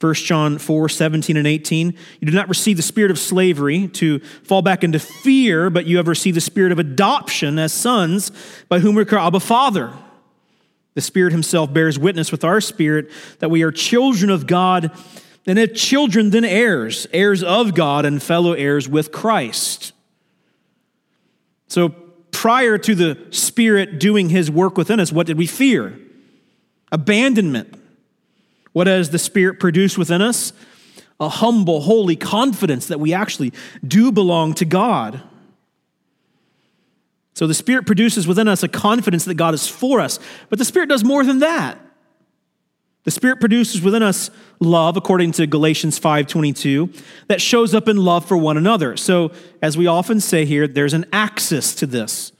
1 0.00 0.14
John 0.14 0.58
4 0.58 0.88
17 0.88 1.36
and 1.36 1.46
18. 1.46 1.94
You 2.18 2.26
did 2.26 2.34
not 2.34 2.48
receive 2.48 2.76
the 2.76 2.82
spirit 2.82 3.12
of 3.12 3.18
slavery 3.20 3.86
to 3.86 4.18
fall 4.18 4.62
back 4.62 4.82
into 4.82 4.98
fear, 4.98 5.70
but 5.70 5.86
you 5.86 5.98
have 5.98 6.08
received 6.08 6.36
the 6.36 6.40
spirit 6.40 6.72
of 6.72 6.80
adoption 6.80 7.60
as 7.60 7.72
sons, 7.72 8.32
by 8.68 8.80
whom 8.80 8.96
we 8.96 9.04
cry, 9.04 9.28
Abba, 9.28 9.38
Father. 9.38 9.92
The 10.94 11.00
Spirit 11.00 11.30
Himself 11.30 11.72
bears 11.72 11.96
witness 11.96 12.32
with 12.32 12.42
our 12.42 12.60
spirit 12.60 13.08
that 13.38 13.50
we 13.52 13.62
are 13.62 13.70
children 13.70 14.32
of 14.32 14.48
God, 14.48 14.90
and 15.46 15.60
if 15.60 15.74
children, 15.74 16.30
then 16.30 16.44
heirs, 16.44 17.06
heirs 17.12 17.44
of 17.44 17.76
God 17.76 18.04
and 18.04 18.20
fellow 18.20 18.52
heirs 18.52 18.88
with 18.88 19.12
Christ. 19.12 19.92
So, 21.68 21.94
prior 22.36 22.76
to 22.76 22.94
the 22.94 23.16
Spirit 23.30 23.98
doing 23.98 24.28
His 24.28 24.50
work 24.50 24.76
within 24.76 25.00
us, 25.00 25.10
what 25.10 25.26
did 25.26 25.38
we 25.38 25.46
fear? 25.46 25.98
Abandonment. 26.92 27.74
What 28.74 28.84
does 28.84 29.08
the 29.08 29.18
Spirit 29.18 29.58
produce 29.58 29.96
within 29.96 30.20
us? 30.20 30.52
A 31.18 31.30
humble, 31.30 31.80
holy 31.80 32.14
confidence 32.14 32.88
that 32.88 33.00
we 33.00 33.14
actually 33.14 33.54
do 33.82 34.12
belong 34.12 34.52
to 34.52 34.66
God. 34.66 35.22
So 37.32 37.46
the 37.46 37.54
Spirit 37.54 37.86
produces 37.86 38.26
within 38.26 38.48
us 38.48 38.62
a 38.62 38.68
confidence 38.68 39.24
that 39.24 39.36
God 39.36 39.54
is 39.54 39.66
for 39.66 39.98
us, 39.98 40.18
but 40.50 40.58
the 40.58 40.64
Spirit 40.66 40.90
does 40.90 41.04
more 41.04 41.24
than 41.24 41.38
that. 41.38 41.80
The 43.06 43.12
Spirit 43.12 43.38
produces 43.38 43.80
within 43.80 44.02
us 44.02 44.32
love, 44.58 44.96
according 44.96 45.30
to 45.32 45.46
Galatians 45.46 45.96
5:22, 45.96 46.90
that 47.28 47.40
shows 47.40 47.72
up 47.72 47.86
in 47.88 47.98
love 47.98 48.24
for 48.26 48.36
one 48.36 48.56
another. 48.56 48.96
So, 48.96 49.30
as 49.62 49.78
we 49.78 49.86
often 49.86 50.18
say 50.18 50.44
here, 50.44 50.66
there's 50.66 50.92
an 50.92 51.06
axis 51.12 51.72
to 51.76 51.86
this. 51.86 52.32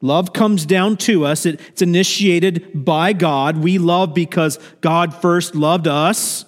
Love 0.00 0.32
comes 0.32 0.64
down 0.64 0.96
to 0.96 1.26
us, 1.26 1.44
it's 1.44 1.82
initiated 1.82 2.70
by 2.72 3.12
God. 3.12 3.58
We 3.58 3.76
love 3.76 4.14
because 4.14 4.58
God 4.80 5.12
first 5.12 5.54
loved 5.54 5.86
us. 5.86 6.46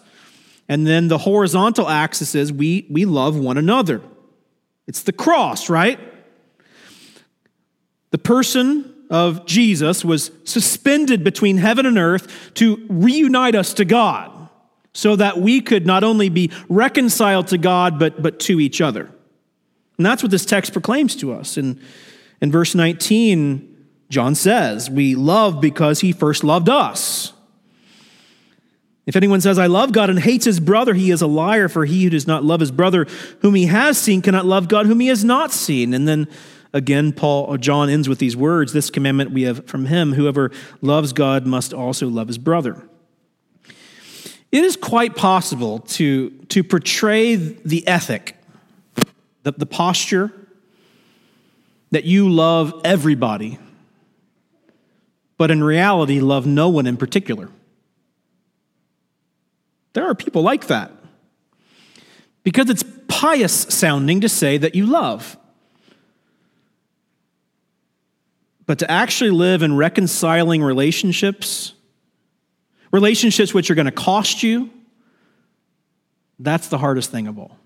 And 0.67 0.87
then 0.87 1.09
the 1.09 1.19
horizontal 1.19 1.91
axis 1.91 2.35
is 2.35 2.51
we, 2.51 2.87
we 2.91 3.05
love 3.05 3.39
one 3.39 3.59
another. 3.59 4.01
It's 4.87 5.03
the 5.03 5.13
cross, 5.13 5.69
right? 5.69 6.01
The 8.13 8.19
person 8.19 8.95
of 9.11 9.47
Jesus 9.47 10.05
was 10.05 10.31
suspended 10.45 11.25
between 11.25 11.59
heaven 11.59 11.87
and 11.87 11.99
earth 11.99 12.53
to 12.55 12.85
reunite 12.89 13.55
us 13.55 13.73
to 13.75 13.85
God 13.85 14.49
so 14.93 15.17
that 15.17 15.39
we 15.39 15.61
could 15.61 15.87
not 15.87 16.05
only 16.05 16.29
be 16.29 16.51
reconciled 16.69 17.47
to 17.49 17.59
God, 17.59 17.99
but, 17.99 18.21
but 18.21 18.41
to 18.41 18.61
each 18.61 18.81
other. 18.81 19.11
And 19.97 20.07
that's 20.07 20.23
what 20.23 20.31
this 20.31 20.45
text 20.45 20.73
proclaims 20.73 21.17
to 21.17 21.33
us. 21.33 21.57
And 21.57 21.81
in 22.41 22.51
verse 22.51 22.75
19, 22.75 23.77
John 24.11 24.35
says, 24.35 24.91
We 24.91 25.15
love 25.15 25.61
because 25.61 26.01
he 26.01 26.13
first 26.13 26.45
loved 26.45 26.69
us. 26.69 27.33
If 29.07 29.17
anyone 29.17 29.41
says, 29.41 29.59
I 29.59 29.69
love 29.69 29.93
God 29.93 30.11
and 30.11 30.19
hates 30.19 30.45
his 30.45 30.61
brother, 30.61 30.93
he 30.93 31.11
is 31.11 31.23
a 31.23 31.27
liar, 31.27 31.69
for 31.69 31.87
he 31.87 32.05
who 32.05 32.11
does 32.11 32.27
not 32.27 32.45
love 32.45 32.61
his 32.61 32.71
brother 32.71 33.07
whom 33.41 33.55
he 33.55 33.67
has 33.67 33.97
seen 33.97 34.21
cannot 34.21 34.45
love 34.45 34.69
God 34.69 34.85
whom 34.85 35.01
he 35.01 35.09
has 35.09 35.25
not 35.25 35.51
seen. 35.51 35.95
And 35.95 36.07
then 36.07 36.29
again, 36.73 37.13
Paul 37.13 37.45
or 37.45 37.59
John 37.59 37.89
ends 37.89 38.09
with 38.09 38.19
these 38.19 38.37
words 38.37 38.73
This 38.73 38.91
commandment 38.91 39.31
we 39.31 39.43
have 39.43 39.67
from 39.67 39.87
him 39.87 40.13
whoever 40.13 40.51
loves 40.81 41.13
God 41.13 41.47
must 41.47 41.73
also 41.73 42.09
love 42.09 42.29
his 42.29 42.39
brother. 42.39 42.89
It 44.51 44.65
is 44.65 44.77
quite 44.77 45.15
possible 45.15 45.81
to, 45.81 46.31
to 46.31 46.65
portray 46.65 47.37
the 47.37 47.87
ethic, 47.87 48.37
the, 49.43 49.53
the 49.53 49.67
posture, 49.67 50.33
that 51.91 52.05
you 52.05 52.31
love 52.31 52.81
everybody, 52.85 53.59
but 55.37 55.51
in 55.51 55.63
reality, 55.63 56.21
love 56.21 56.47
no 56.47 56.69
one 56.69 56.87
in 56.87 56.97
particular. 56.97 57.49
There 59.95 60.07
are 60.07 60.15
people 60.15 60.43
like 60.43 60.67
that 60.67 60.93
because 62.43 62.69
it's 62.69 62.85
pious 63.09 63.53
sounding 63.53 64.21
to 64.21 64.29
say 64.29 64.59
that 64.59 64.75
you 64.75 64.87
love. 64.87 65.38
But 68.69 68.79
to 68.79 68.89
actually 68.89 69.31
live 69.31 69.65
in 69.65 69.77
reconciling 69.77 70.63
relationships, 70.63 71.73
relationships 72.93 73.53
which 73.53 73.69
are 73.69 73.75
going 73.75 73.87
to 73.87 73.91
cost 73.91 74.45
you, 74.45 74.71
that's 76.39 76.69
the 76.69 76.79
hardest 76.79 77.11
thing 77.11 77.27
of 77.27 77.37
all. 77.37 77.59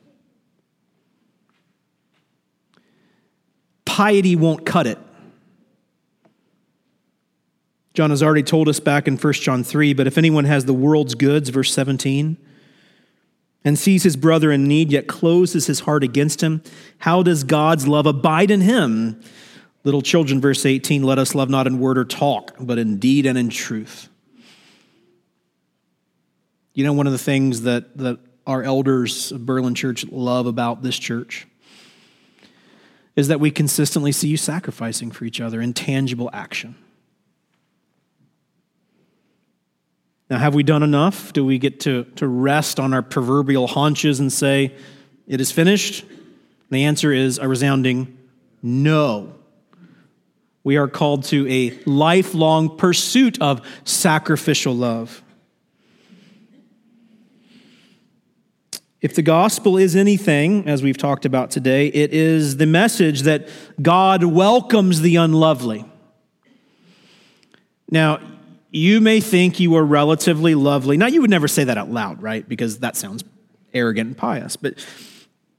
piety 3.93 4.35
won't 4.35 4.65
cut 4.65 4.87
it. 4.87 4.97
John 7.93 8.09
has 8.09 8.23
already 8.23 8.43
told 8.43 8.67
us 8.71 8.81
back 8.81 9.07
in 9.07 9.19
1 9.19 9.33
John 9.35 9.63
3, 9.63 9.93
but 9.93 10.07
if 10.07 10.17
anyone 10.17 10.47
has 10.47 10.65
the 10.65 10.73
world's 10.73 11.15
goods, 11.15 11.51
verse 11.51 11.75
17, 11.75 12.39
and 13.67 13.79
sees 13.79 14.03
his 14.03 14.17
brother 14.17 14.51
in 14.51 14.65
need, 14.65 14.91
yet 14.91 15.09
closes 15.09 15.67
his 15.67 15.81
heart 15.81 16.03
against 16.03 16.43
him, 16.43 16.63
how 17.01 17.23
does 17.23 17.45
God's 17.45 17.87
love 17.87 18.07
abide 18.07 18.51
in 18.51 18.63
him? 18.63 19.21
Little 19.85 20.03
children, 20.03 20.41
verse 20.41 20.65
18, 20.65 21.03
let 21.03 21.19
us 21.19 21.35
love 21.35 21.51
not 21.51 21.67
in 21.67 21.79
word 21.79 21.99
or 21.99 22.05
talk, 22.05 22.55
but 22.61 22.79
in 22.79 22.99
deed 22.99 23.27
and 23.27 23.37
in 23.37 23.49
truth. 23.49 24.09
You 26.75 26.85
know, 26.85 26.93
one 26.93 27.07
of 27.07 27.13
the 27.13 27.19
things 27.19 27.63
that, 27.63 27.97
that 27.99 28.19
our 28.47 28.63
elders 28.63 29.33
of 29.33 29.45
Berlin 29.45 29.75
Church 29.75 30.07
love 30.07 30.47
about 30.47 30.83
this 30.83 30.99
church 30.99 31.47
is 33.15 33.29
that 33.29 33.41
we 33.41 33.51
consistently 33.51 34.13
see 34.13 34.29
you 34.29 34.37
sacrificing 34.37 35.11
for 35.11 35.25
each 35.25 35.41
other 35.41 35.61
in 35.61 35.75
tangible 35.75 36.31
action. 36.33 36.77
Now, 40.31 40.39
have 40.39 40.55
we 40.55 40.63
done 40.63 40.83
enough? 40.83 41.35
Do 41.35 41.45
we 41.45 41.59
get 41.59 41.81
to, 41.81 42.05
to 42.17 42.27
rest 42.27 42.81
on 42.81 42.95
our 42.95 43.03
proverbial 43.03 43.67
haunches 43.67 44.19
and 44.19 44.33
say, 44.33 44.75
it 45.27 45.41
is 45.41 45.53
finished? 45.53 46.05
the 46.71 46.85
answer 46.85 47.13
is 47.13 47.37
a 47.37 47.47
resounding 47.47 48.17
no. 48.63 49.35
We 50.65 50.77
are 50.77 50.89
called 50.89 51.25
to 51.25 51.49
a 51.49 51.79
lifelong 51.87 52.77
pursuit 52.77 53.41
of 53.43 53.67
sacrificial 53.85 54.75
love. 54.75 55.23
If 59.01 59.17
the 59.17 59.23
gospel 59.23 59.77
is 59.77 59.97
anything, 59.97 60.69
as 60.69 60.81
we've 60.81 60.97
talked 60.97 61.25
about 61.25 61.51
today, 61.51 61.89
it 61.89 62.13
is 62.13 62.59
the 62.59 62.67
message 62.67 63.23
that 63.23 63.49
God 63.81 64.23
welcomes 64.23 65.01
the 65.01 65.17
unlovely. 65.17 65.85
Now, 67.91 68.21
you 68.71 69.01
may 69.01 69.21
think 69.21 69.59
you 69.59 69.75
are 69.75 69.85
relatively 69.85 70.55
lovely. 70.55 70.97
Now, 70.97 71.07
you 71.07 71.21
would 71.21 71.31
never 71.31 71.49
say 71.49 71.65
that 71.65 71.77
out 71.77 71.91
loud, 71.91 72.23
right? 72.23 72.49
Because 72.49 72.79
that 72.79 72.97
sounds 72.97 73.25
arrogant 73.75 74.07
and 74.07 74.17
pious. 74.17 74.55
But, 74.55 74.87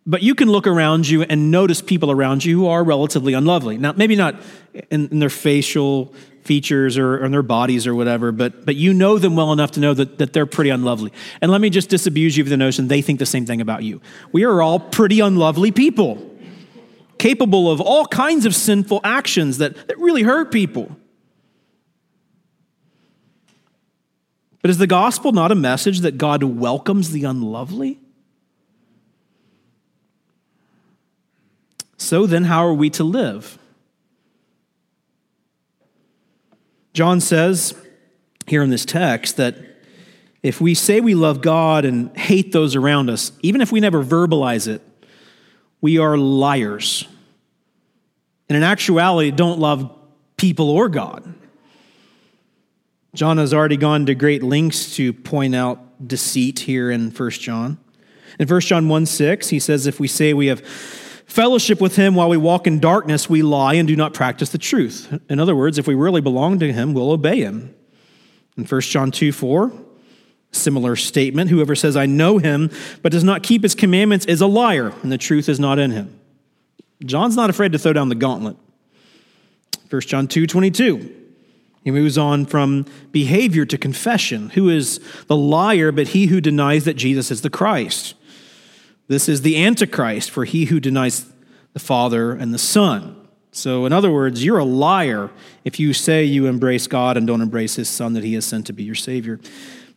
but 0.05 0.21
you 0.21 0.35
can 0.35 0.49
look 0.49 0.67
around 0.67 1.07
you 1.07 1.23
and 1.23 1.49
notice 1.49 1.81
people 1.81 2.11
around 2.11 2.43
you 2.43 2.59
who 2.59 2.67
are 2.67 2.83
relatively 2.83 3.33
unlovely. 3.33 3.77
Now, 3.77 3.93
maybe 3.93 4.15
not 4.15 4.35
in, 4.89 5.07
in 5.09 5.19
their 5.19 5.29
facial 5.29 6.13
features 6.43 6.97
or 6.97 7.23
in 7.23 7.31
their 7.31 7.41
bodies 7.41 7.87
or 7.87 7.95
whatever, 7.95 8.33
but, 8.33 8.65
but 8.65 8.75
you 8.75 8.93
know 8.93 9.17
them 9.17 9.35
well 9.37 9.53
enough 9.53 9.71
to 9.71 9.79
know 9.79 9.93
that, 9.93 10.17
that 10.17 10.33
they're 10.33 10.45
pretty 10.45 10.69
unlovely. 10.69 11.13
And 11.41 11.49
let 11.49 11.61
me 11.61 11.69
just 11.69 11.89
disabuse 11.89 12.35
you 12.35 12.43
of 12.43 12.49
the 12.49 12.57
notion 12.57 12.89
they 12.89 13.01
think 13.01 13.19
the 13.19 13.25
same 13.25 13.45
thing 13.45 13.61
about 13.61 13.83
you. 13.83 14.01
We 14.33 14.43
are 14.43 14.61
all 14.61 14.79
pretty 14.79 15.21
unlovely 15.21 15.71
people, 15.71 16.31
capable 17.17 17.71
of 17.71 17.79
all 17.79 18.05
kinds 18.05 18.45
of 18.45 18.53
sinful 18.53 18.99
actions 19.05 19.59
that, 19.59 19.87
that 19.87 19.97
really 19.97 20.23
hurt 20.23 20.51
people. 20.51 20.93
But 24.61 24.69
is 24.69 24.77
the 24.77 24.87
gospel 24.87 25.31
not 25.31 25.51
a 25.51 25.55
message 25.55 26.01
that 26.01 26.17
God 26.17 26.43
welcomes 26.43 27.11
the 27.11 27.23
unlovely? 27.23 27.99
So 32.03 32.27
then, 32.27 32.43
how 32.43 32.67
are 32.67 32.73
we 32.73 32.89
to 32.91 33.03
live? 33.05 33.57
John 36.91 37.21
says 37.21 37.73
here 38.45 38.61
in 38.61 38.69
this 38.69 38.83
text 38.83 39.37
that 39.37 39.55
if 40.43 40.59
we 40.59 40.75
say 40.75 40.99
we 40.99 41.15
love 41.15 41.41
God 41.41 41.85
and 41.85 42.15
hate 42.17 42.51
those 42.51 42.75
around 42.75 43.09
us, 43.09 43.31
even 43.41 43.61
if 43.61 43.71
we 43.71 43.79
never 43.79 44.03
verbalize 44.03 44.67
it, 44.67 44.81
we 45.79 45.97
are 45.97 46.17
liars. 46.17 47.07
And 48.49 48.57
in 48.57 48.63
actuality, 48.63 49.31
don't 49.31 49.59
love 49.59 49.89
people 50.35 50.69
or 50.69 50.89
God. 50.89 51.33
John 53.15 53.37
has 53.37 53.53
already 53.53 53.77
gone 53.77 54.07
to 54.07 54.13
great 54.13 54.43
lengths 54.43 54.97
to 54.97 55.13
point 55.13 55.55
out 55.55 56.05
deceit 56.05 56.59
here 56.59 56.91
in 56.91 57.11
1 57.11 57.29
John. 57.31 57.77
In 58.39 58.47
1 58.49 58.61
John 58.61 58.89
1 58.89 59.05
6, 59.05 59.47
he 59.47 59.59
says, 59.59 59.87
If 59.87 60.01
we 60.01 60.09
say 60.09 60.33
we 60.33 60.47
have 60.47 60.61
fellowship 61.25 61.81
with 61.81 61.95
him 61.95 62.15
while 62.15 62.29
we 62.29 62.37
walk 62.37 62.67
in 62.67 62.79
darkness, 62.79 63.29
we 63.29 63.41
lie 63.41 63.75
and 63.75 63.87
do 63.87 63.95
not 63.95 64.13
practice 64.13 64.49
the 64.49 64.57
truth. 64.57 65.19
In 65.29 65.39
other 65.39 65.55
words, 65.55 65.77
if 65.77 65.87
we 65.87 65.95
really 65.95 66.21
belong 66.21 66.59
to 66.59 66.71
him, 66.71 66.93
we'll 66.93 67.11
obey 67.11 67.41
him. 67.41 67.73
In 68.57 68.65
1 68.65 68.81
John 68.81 69.11
2 69.11 69.31
4, 69.31 69.71
similar 70.51 70.95
statement 70.95 71.49
whoever 71.49 71.75
says, 71.75 71.97
I 71.97 72.05
know 72.05 72.37
him, 72.37 72.69
but 73.01 73.11
does 73.11 73.23
not 73.23 73.43
keep 73.43 73.63
his 73.63 73.75
commandments 73.75 74.25
is 74.25 74.41
a 74.41 74.47
liar, 74.47 74.93
and 75.01 75.11
the 75.11 75.17
truth 75.17 75.49
is 75.49 75.59
not 75.59 75.79
in 75.79 75.91
him. 75.91 76.19
John's 77.03 77.35
not 77.35 77.49
afraid 77.49 77.71
to 77.71 77.79
throw 77.79 77.93
down 77.93 78.09
the 78.09 78.15
gauntlet. 78.15 78.55
1 79.89 80.01
John 80.01 80.27
2 80.27 80.47
22. 80.47 81.19
He 81.83 81.91
moves 81.91 82.17
on 82.17 82.45
from 82.45 82.85
behavior 83.11 83.65
to 83.65 83.77
confession. 83.77 84.49
Who 84.51 84.69
is 84.69 84.99
the 85.27 85.35
liar 85.35 85.91
but 85.91 86.09
he 86.09 86.27
who 86.27 86.39
denies 86.39 86.85
that 86.85 86.93
Jesus 86.93 87.29
is 87.29 87.41
the 87.41 87.49
Christ? 87.49 88.15
This 89.07 89.27
is 89.27 89.41
the 89.41 89.61
Antichrist, 89.63 90.31
for 90.31 90.45
he 90.45 90.65
who 90.65 90.79
denies 90.79 91.31
the 91.73 91.79
Father 91.79 92.31
and 92.31 92.53
the 92.53 92.59
Son. 92.59 93.27
So, 93.51 93.85
in 93.85 93.93
other 93.93 94.11
words, 94.11 94.43
you're 94.43 94.57
a 94.57 94.65
liar 94.65 95.29
if 95.63 95.79
you 95.79 95.93
say 95.93 96.23
you 96.23 96.47
embrace 96.47 96.87
God 96.87 97.17
and 97.17 97.27
don't 97.27 97.41
embrace 97.41 97.75
his 97.75 97.89
Son 97.89 98.13
that 98.13 98.23
he 98.23 98.33
has 98.33 98.45
sent 98.45 98.65
to 98.67 98.73
be 98.73 98.83
your 98.83 98.95
Savior. 98.95 99.39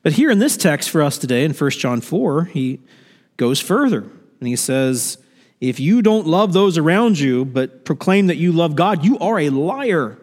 But 0.02 0.12
here 0.12 0.30
in 0.30 0.38
this 0.38 0.56
text 0.56 0.90
for 0.90 1.02
us 1.02 1.18
today, 1.18 1.44
in 1.44 1.52
1 1.52 1.70
John 1.70 2.00
4, 2.00 2.44
he 2.46 2.80
goes 3.36 3.60
further 3.60 4.00
and 4.40 4.48
he 4.48 4.56
says, 4.56 5.18
If 5.60 5.80
you 5.80 6.02
don't 6.02 6.26
love 6.26 6.52
those 6.52 6.76
around 6.76 7.18
you, 7.18 7.44
but 7.44 7.84
proclaim 7.84 8.26
that 8.26 8.36
you 8.36 8.52
love 8.52 8.76
God, 8.76 9.04
you 9.04 9.18
are 9.18 9.38
a 9.38 9.50
liar. 9.50 10.18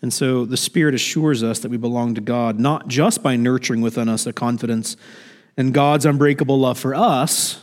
And 0.00 0.12
so 0.12 0.44
the 0.44 0.56
Spirit 0.56 0.94
assures 0.94 1.42
us 1.42 1.58
that 1.60 1.70
we 1.70 1.76
belong 1.76 2.14
to 2.14 2.20
God, 2.20 2.58
not 2.60 2.88
just 2.88 3.22
by 3.22 3.36
nurturing 3.36 3.80
within 3.80 4.08
us 4.08 4.26
a 4.26 4.32
confidence 4.32 4.96
in 5.56 5.72
God's 5.72 6.06
unbreakable 6.06 6.58
love 6.58 6.78
for 6.78 6.94
us, 6.94 7.60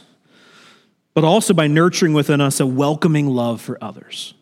but 1.13 1.23
also 1.23 1.53
by 1.53 1.67
nurturing 1.67 2.13
within 2.13 2.41
us 2.41 2.59
a 2.59 2.65
welcoming 2.65 3.27
love 3.27 3.61
for 3.61 3.81
others. 3.81 4.33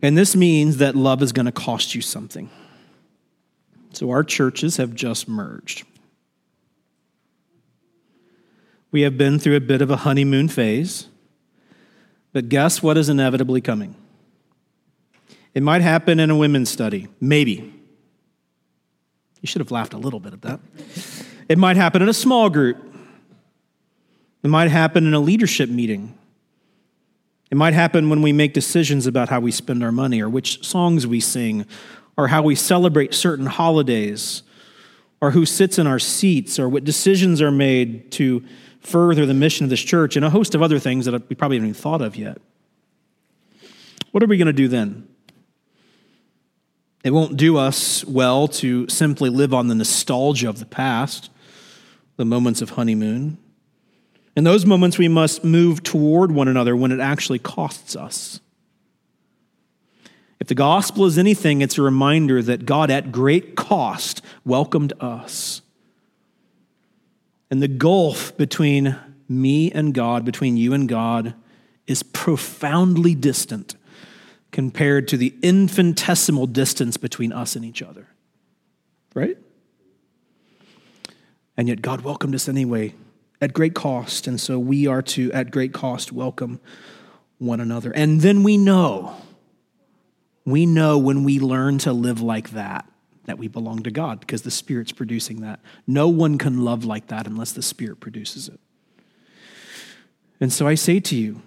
And 0.00 0.16
this 0.16 0.36
means 0.36 0.76
that 0.76 0.94
love 0.94 1.22
is 1.22 1.32
going 1.32 1.46
to 1.46 1.52
cost 1.52 1.96
you 1.96 2.00
something. 2.00 2.48
So 3.92 4.10
our 4.10 4.22
churches 4.22 4.76
have 4.76 4.94
just 4.94 5.28
merged. 5.28 5.84
We 8.92 9.02
have 9.02 9.18
been 9.18 9.40
through 9.40 9.56
a 9.56 9.60
bit 9.60 9.82
of 9.82 9.90
a 9.90 9.96
honeymoon 9.96 10.48
phase, 10.48 11.08
but 12.32 12.48
guess 12.48 12.80
what 12.80 12.96
is 12.96 13.08
inevitably 13.08 13.60
coming? 13.60 13.96
It 15.58 15.64
might 15.64 15.82
happen 15.82 16.20
in 16.20 16.30
a 16.30 16.36
women's 16.36 16.70
study, 16.70 17.08
maybe. 17.20 17.74
You 19.40 19.46
should 19.48 19.58
have 19.58 19.72
laughed 19.72 19.92
a 19.92 19.98
little 19.98 20.20
bit 20.20 20.32
at 20.32 20.42
that. 20.42 20.60
It 21.48 21.58
might 21.58 21.74
happen 21.74 22.00
in 22.00 22.08
a 22.08 22.14
small 22.14 22.48
group. 22.48 22.76
It 24.44 24.46
might 24.50 24.70
happen 24.70 25.04
in 25.04 25.14
a 25.14 25.18
leadership 25.18 25.68
meeting. 25.68 26.16
It 27.50 27.56
might 27.56 27.74
happen 27.74 28.08
when 28.08 28.22
we 28.22 28.32
make 28.32 28.54
decisions 28.54 29.08
about 29.08 29.30
how 29.30 29.40
we 29.40 29.50
spend 29.50 29.82
our 29.82 29.90
money 29.90 30.22
or 30.22 30.28
which 30.28 30.64
songs 30.64 31.08
we 31.08 31.18
sing 31.18 31.66
or 32.16 32.28
how 32.28 32.40
we 32.40 32.54
celebrate 32.54 33.12
certain 33.12 33.46
holidays 33.46 34.44
or 35.20 35.32
who 35.32 35.44
sits 35.44 35.76
in 35.76 35.88
our 35.88 35.98
seats 35.98 36.60
or 36.60 36.68
what 36.68 36.84
decisions 36.84 37.42
are 37.42 37.50
made 37.50 38.12
to 38.12 38.44
further 38.78 39.26
the 39.26 39.34
mission 39.34 39.64
of 39.64 39.70
this 39.70 39.82
church 39.82 40.14
and 40.14 40.24
a 40.24 40.30
host 40.30 40.54
of 40.54 40.62
other 40.62 40.78
things 40.78 41.04
that 41.06 41.28
we 41.28 41.34
probably 41.34 41.56
haven't 41.56 41.70
even 41.70 41.82
thought 41.82 42.00
of 42.00 42.14
yet. 42.14 42.40
What 44.12 44.22
are 44.22 44.28
we 44.28 44.36
going 44.36 44.46
to 44.46 44.52
do 44.52 44.68
then? 44.68 45.08
It 47.04 47.10
won't 47.10 47.36
do 47.36 47.56
us 47.56 48.04
well 48.04 48.48
to 48.48 48.88
simply 48.88 49.30
live 49.30 49.54
on 49.54 49.68
the 49.68 49.74
nostalgia 49.74 50.48
of 50.48 50.58
the 50.58 50.66
past, 50.66 51.30
the 52.16 52.24
moments 52.24 52.60
of 52.60 52.70
honeymoon. 52.70 53.38
In 54.36 54.44
those 54.44 54.66
moments, 54.66 54.98
we 54.98 55.08
must 55.08 55.44
move 55.44 55.82
toward 55.82 56.32
one 56.32 56.48
another 56.48 56.76
when 56.76 56.92
it 56.92 57.00
actually 57.00 57.38
costs 57.38 57.96
us. 57.96 58.40
If 60.40 60.46
the 60.46 60.54
gospel 60.54 61.06
is 61.06 61.18
anything, 61.18 61.60
it's 61.60 61.78
a 61.78 61.82
reminder 61.82 62.42
that 62.42 62.64
God, 62.64 62.90
at 62.90 63.10
great 63.10 63.56
cost, 63.56 64.22
welcomed 64.44 64.92
us. 65.00 65.62
And 67.50 67.62
the 67.62 67.68
gulf 67.68 68.36
between 68.36 68.96
me 69.28 69.72
and 69.72 69.94
God, 69.94 70.24
between 70.24 70.56
you 70.56 70.72
and 70.72 70.88
God, 70.88 71.34
is 71.86 72.02
profoundly 72.02 73.14
distant 73.14 73.74
compared 74.50 75.08
to 75.08 75.16
the 75.16 75.34
infinitesimal 75.42 76.46
distance 76.46 76.96
between 76.96 77.32
us 77.32 77.56
and 77.56 77.64
each 77.64 77.82
other. 77.82 78.08
Right? 79.14 79.38
And 81.56 81.68
yet 81.68 81.82
God 81.82 82.02
welcomed 82.02 82.34
us 82.34 82.48
anyway 82.48 82.94
at 83.40 83.52
great 83.52 83.74
cost. 83.74 84.26
And 84.26 84.40
so 84.40 84.58
we 84.58 84.86
are 84.86 85.02
to, 85.02 85.32
at 85.32 85.50
great 85.50 85.72
cost, 85.72 86.12
welcome 86.12 86.60
one 87.38 87.60
another. 87.60 87.92
And 87.92 88.20
then 88.20 88.42
we 88.42 88.56
know, 88.56 89.16
we 90.44 90.66
know 90.66 90.98
when 90.98 91.24
we 91.24 91.38
learn 91.38 91.78
to 91.78 91.92
live 91.92 92.20
like 92.20 92.50
that, 92.50 92.86
that 93.24 93.38
we 93.38 93.48
belong 93.48 93.82
to 93.82 93.90
God 93.90 94.20
because 94.20 94.42
the 94.42 94.50
Spirit's 94.50 94.92
producing 94.92 95.40
that. 95.42 95.60
No 95.86 96.08
one 96.08 96.38
can 96.38 96.64
love 96.64 96.84
like 96.84 97.08
that 97.08 97.26
unless 97.26 97.52
the 97.52 97.62
Spirit 97.62 98.00
produces 98.00 98.48
it. 98.48 98.58
And 100.40 100.52
so 100.52 100.66
I 100.66 100.74
say 100.74 101.00
to 101.00 101.16
you, 101.16 101.42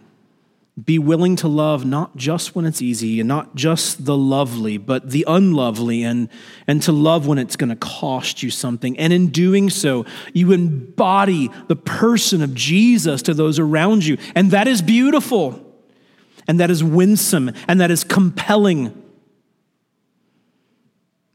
be 0.82 0.98
willing 0.98 1.36
to 1.36 1.48
love 1.48 1.86
not 1.86 2.16
just 2.16 2.56
when 2.56 2.66
it's 2.66 2.82
easy 2.82 3.20
and 3.20 3.28
not 3.28 3.56
just 3.56 4.06
the 4.06 4.16
lovely, 4.16 4.78
but 4.78 5.10
the 5.12 5.26
unlovely, 5.28 6.04
and, 6.04 6.30
and 6.66 6.82
to 6.84 6.92
love 6.92 7.28
when 7.28 7.38
it's 7.38 7.58
going 7.58 7.70
to 7.70 7.76
cost 7.76 8.42
you 8.42 8.50
something. 8.50 8.98
And 8.98 9.12
in 9.12 9.28
doing 9.28 9.70
so, 9.70 10.06
you 10.34 10.54
embody 10.54 11.50
the 11.68 11.76
person 11.76 12.42
of 12.42 12.54
Jesus 12.54 13.22
to 13.24 13.34
those 13.34 13.60
around 13.60 14.06
you. 14.06 14.18
And 14.34 14.52
that 14.52 14.68
is 14.68 14.82
beautiful, 14.82 15.62
and 16.48 16.60
that 16.62 16.72
is 16.72 16.84
winsome, 16.84 17.52
and 17.68 17.82
that 17.82 17.92
is 17.92 18.04
compelling. 18.06 19.01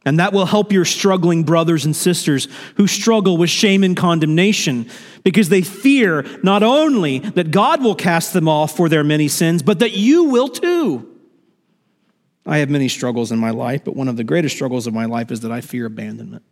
And 0.07 0.21
that 0.21 0.33
will 0.33 0.47
help 0.47 0.71
your 0.71 0.85
struggling 0.85 1.43
brothers 1.43 1.85
and 1.85 1.95
sisters 1.95 2.47
who 2.77 2.87
struggle 2.87 3.37
with 3.37 3.51
shame 3.51 3.83
and 3.83 3.97
condemnation 3.97 4.89
because 5.25 5.49
they 5.49 5.63
fear 5.63 6.23
not 6.45 6.63
only 6.63 7.19
that 7.19 7.51
God 7.51 7.83
will 7.83 7.97
cast 7.97 8.33
them 8.33 8.49
off 8.49 8.77
for 8.77 8.89
their 8.89 9.03
many 9.03 9.27
sins, 9.27 9.65
but 9.65 9.81
that 9.81 9.95
you 9.95 10.25
will 10.25 10.49
too. 10.49 11.13
I 12.47 12.59
have 12.59 12.71
many 12.71 12.87
struggles 12.87 13.33
in 13.33 13.41
my 13.41 13.51
life, 13.51 13.83
but 13.83 13.97
one 13.97 14.07
of 14.07 14.17
the 14.17 14.23
greatest 14.23 14.55
struggles 14.55 14.87
of 14.87 14.95
my 14.95 15.07
life 15.07 15.33
is 15.33 15.41
that 15.41 15.51
I 15.51 15.61
fear 15.61 15.87
abandonment. 15.87 16.45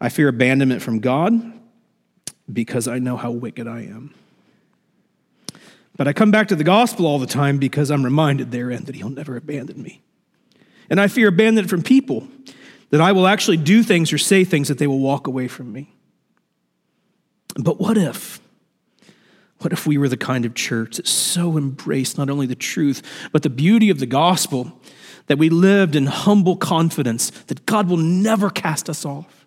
I 0.00 0.08
fear 0.08 0.26
abandonment 0.26 0.82
from 0.82 0.98
God 0.98 1.52
because 2.52 2.88
I 2.88 2.98
know 2.98 3.16
how 3.16 3.30
wicked 3.30 3.68
I 3.68 3.82
am. 3.82 4.12
But 5.96 6.08
I 6.08 6.12
come 6.12 6.32
back 6.32 6.48
to 6.48 6.56
the 6.56 6.64
gospel 6.64 7.06
all 7.06 7.20
the 7.20 7.26
time 7.26 7.58
because 7.58 7.88
I'm 7.92 8.04
reminded 8.04 8.50
therein 8.50 8.84
that 8.86 8.96
He'll 8.96 9.10
never 9.10 9.36
abandon 9.36 9.80
me. 9.80 10.02
And 10.88 11.00
I 11.00 11.08
fear 11.08 11.28
abandonment 11.28 11.68
from 11.68 11.82
people, 11.82 12.28
that 12.90 13.00
I 13.00 13.12
will 13.12 13.26
actually 13.26 13.56
do 13.56 13.82
things 13.82 14.12
or 14.12 14.18
say 14.18 14.44
things 14.44 14.68
that 14.68 14.78
they 14.78 14.86
will 14.86 15.00
walk 15.00 15.26
away 15.26 15.48
from 15.48 15.72
me. 15.72 15.92
But 17.56 17.80
what 17.80 17.98
if? 17.98 18.40
What 19.60 19.72
if 19.72 19.86
we 19.86 19.98
were 19.98 20.08
the 20.08 20.16
kind 20.16 20.44
of 20.44 20.54
church 20.54 20.96
that 20.96 21.06
so 21.06 21.56
embraced 21.56 22.18
not 22.18 22.30
only 22.30 22.46
the 22.46 22.54
truth, 22.54 23.02
but 23.32 23.42
the 23.42 23.50
beauty 23.50 23.90
of 23.90 23.98
the 23.98 24.06
gospel, 24.06 24.78
that 25.26 25.38
we 25.38 25.48
lived 25.48 25.96
in 25.96 26.06
humble 26.06 26.56
confidence 26.56 27.30
that 27.46 27.66
God 27.66 27.88
will 27.88 27.96
never 27.96 28.50
cast 28.50 28.88
us 28.88 29.04
off? 29.04 29.46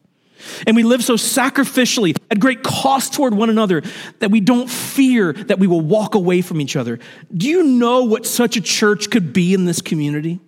And 0.66 0.76
we 0.76 0.84
live 0.84 1.04
so 1.04 1.16
sacrificially 1.16 2.18
at 2.32 2.40
great 2.40 2.64
cost 2.64 3.14
toward 3.14 3.34
one 3.34 3.50
another 3.50 3.84
that 4.20 4.32
we 4.32 4.40
don't 4.40 4.70
fear 4.70 5.34
that 5.34 5.60
we 5.60 5.68
will 5.68 5.82
walk 5.82 6.16
away 6.16 6.42
from 6.42 6.62
each 6.62 6.76
other. 6.76 7.00
Do 7.36 7.48
you 7.48 7.64
know 7.64 8.06
what 8.06 8.26
such 8.26 8.56
a 8.56 8.62
church 8.62 9.10
could 9.10 9.34
be 9.34 9.54
in 9.54 9.66
this 9.66 9.82
community? 9.82 10.40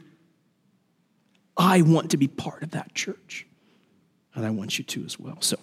I 1.62 1.84
want 1.84 2.10
to 2.10 2.18
be 2.18 2.28
part 2.28 2.64
of 2.64 2.72
that 2.72 2.96
church. 2.96 3.46
And 4.34 4.44
I 4.44 4.50
want 4.50 4.80
you 4.80 4.84
to 4.84 5.06
as 5.06 5.20
well. 5.20 5.38
So, 5.42 5.58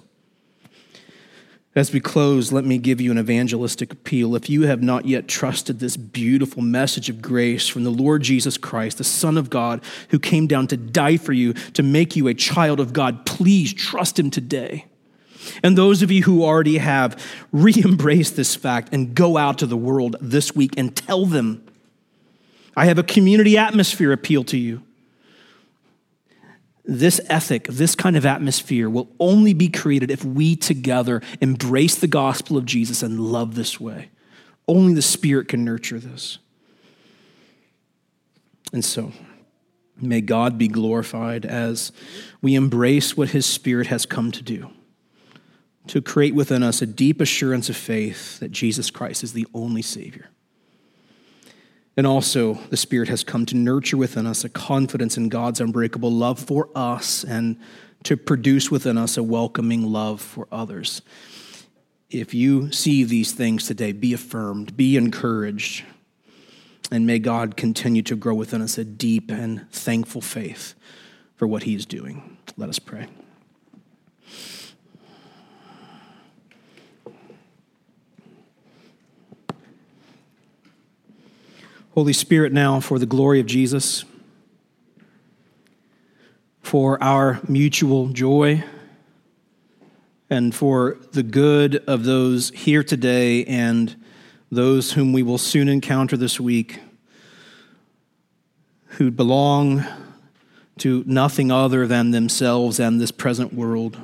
as 1.75 1.93
we 1.93 1.99
close, 1.99 2.53
let 2.53 2.65
me 2.65 2.79
give 2.79 3.01
you 3.01 3.11
an 3.11 3.19
evangelistic 3.19 3.93
appeal. 3.93 4.37
If 4.37 4.49
you 4.49 4.63
have 4.63 4.81
not 4.81 5.07
yet 5.07 5.27
trusted 5.27 5.81
this 5.81 5.97
beautiful 5.97 6.63
message 6.63 7.11
of 7.11 7.21
grace 7.21 7.67
from 7.67 7.83
the 7.83 7.91
Lord 7.91 8.23
Jesus 8.23 8.57
Christ, 8.57 8.99
the 8.99 9.05
Son 9.05 9.37
of 9.37 9.51
God, 9.51 9.83
who 10.11 10.21
came 10.21 10.47
down 10.47 10.69
to 10.69 10.77
die 10.77 11.17
for 11.17 11.33
you, 11.33 11.53
to 11.53 11.83
make 11.83 12.15
you 12.15 12.29
a 12.29 12.35
child 12.35 12.79
of 12.79 12.93
God, 12.93 13.27
please 13.27 13.75
trust 13.75 14.19
him 14.19 14.31
today. 14.31 14.87
And 15.65 15.77
those 15.77 16.03
of 16.03 16.13
you 16.13 16.23
who 16.23 16.45
already 16.45 16.79
have, 16.79 17.21
re 17.53 17.75
embrace 17.77 18.31
this 18.31 18.55
fact 18.55 18.91
and 18.93 19.17
go 19.17 19.37
out 19.37 19.59
to 19.59 19.67
the 19.67 19.77
world 19.77 20.15
this 20.21 20.55
week 20.55 20.75
and 20.77 20.95
tell 20.95 21.27
them. 21.27 21.65
I 22.77 22.85
have 22.85 22.99
a 22.99 23.03
community 23.03 23.59
atmosphere 23.59 24.13
appeal 24.13 24.45
to 24.45 24.57
you 24.57 24.85
this 26.89 27.21
ethic, 27.29 27.69
this 27.69 27.95
kind 27.95 28.17
of 28.17 28.27
atmosphere 28.27 28.91
will 28.91 29.09
only 29.21 29.53
be 29.53 29.69
created 29.69 30.11
if 30.11 30.25
we 30.25 30.57
together 30.57 31.23
embrace 31.41 31.95
the 31.95 32.09
gospel 32.09 32.57
of 32.57 32.65
Jesus 32.65 33.03
and 33.03 33.21
love 33.21 33.55
this 33.55 33.79
way. 33.79 34.11
Only 34.67 34.95
the 34.95 35.03
Spirit 35.03 35.47
can 35.47 35.65
nurture 35.65 36.01
this. 36.01 36.39
And 38.73 38.85
so, 38.85 39.13
May 40.01 40.21
God 40.21 40.59
be 40.59 40.69
glorified 40.69 41.45
as 41.45 41.91
we 42.41 42.55
embrace 42.55 43.17
what 43.17 43.31
His 43.31 43.47
Spirit 43.47 43.89
has 43.89 44.07
come 44.07 44.31
to 44.33 44.43
do 44.43 44.71
to 45.89 46.03
create 46.03 46.35
within 46.35 46.63
us 46.63 46.83
a 46.83 46.87
deep 46.87 47.21
assurance 47.21 47.71
of 47.71 47.77
faith 47.77 48.39
that 48.41 48.53
Jesus 48.53 48.91
Christ 48.91 49.25
is 49.25 49.33
the 49.33 49.47
only 49.55 49.83
Savior. 49.83 50.29
And 51.99 52.07
also, 52.07 52.55
the 52.71 52.77
Spirit 52.77 53.09
has 53.09 53.25
come 53.25 53.45
to 53.47 53.57
nurture 53.57 53.97
within 53.97 54.25
us 54.25 54.45
a 54.45 54.49
confidence 54.49 55.17
in 55.17 55.29
God's 55.29 55.61
unbreakable 55.61 56.13
love 56.13 56.39
for 56.39 56.69
us 56.73 57.25
and 57.25 57.59
to 58.05 58.17
produce 58.17 58.71
within 58.71 58.97
us 58.97 59.17
a 59.17 59.23
welcoming 59.25 59.83
love 59.83 60.21
for 60.21 60.47
others. 60.53 61.03
If 62.09 62.35
you 62.35 62.71
see 62.71 63.03
these 63.03 63.33
things 63.33 63.67
today, 63.67 63.91
be 63.91 64.13
affirmed, 64.13 64.77
be 64.77 64.97
encouraged, 64.97 65.85
and 66.93 67.05
may 67.05 67.19
God 67.19 67.57
continue 67.57 68.03
to 68.03 68.15
grow 68.15 68.37
within 68.37 68.63
us 68.63 68.79
a 68.79 68.85
deep 68.85 69.29
and 69.33 69.69
thankful 69.73 70.21
faith 70.21 70.75
for 71.35 71.49
what 71.49 71.65
He 71.65 71.75
is 71.75 71.85
doing. 71.85 72.37
Let 72.57 72.69
us 72.69 72.79
pray. 72.79 73.09
Holy 81.99 82.13
Spirit, 82.13 82.53
now 82.53 82.79
for 82.79 83.01
the 83.01 83.07
glory 83.07 83.41
of 83.41 83.47
Jesus, 83.47 84.05
for 86.61 87.03
our 87.03 87.41
mutual 87.49 88.11
joy, 88.11 88.63
and 90.31 90.55
for 90.55 90.97
the 91.11 91.25
good 91.25 91.83
of 91.89 92.05
those 92.05 92.51
here 92.51 92.85
today 92.85 93.45
and 93.47 93.97
those 94.49 94.93
whom 94.93 95.13
we 95.13 95.25
will 95.25 95.39
soon 95.39 95.69
encounter 95.69 96.17
this 96.17 96.39
week, 96.39 96.79
who 98.91 99.11
belong 99.11 99.85
to 100.77 101.03
nothing 101.05 101.51
other 101.51 101.85
than 101.85 102.13
themselves 102.13 102.79
and 102.79 103.01
this 103.01 103.11
present 103.11 103.53
world, 103.53 103.99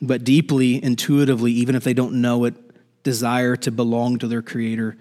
but 0.00 0.24
deeply, 0.24 0.82
intuitively, 0.82 1.52
even 1.52 1.74
if 1.74 1.84
they 1.84 1.92
don't 1.92 2.14
know 2.14 2.46
it, 2.46 2.54
desire 3.02 3.56
to 3.56 3.70
belong 3.70 4.18
to 4.18 4.26
their 4.26 4.40
Creator. 4.40 4.96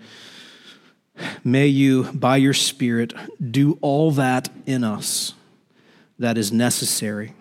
May 1.43 1.67
you, 1.67 2.11
by 2.13 2.37
your 2.37 2.53
Spirit, 2.53 3.13
do 3.51 3.77
all 3.81 4.11
that 4.11 4.49
in 4.65 4.83
us 4.83 5.33
that 6.19 6.37
is 6.37 6.51
necessary, 6.51 7.33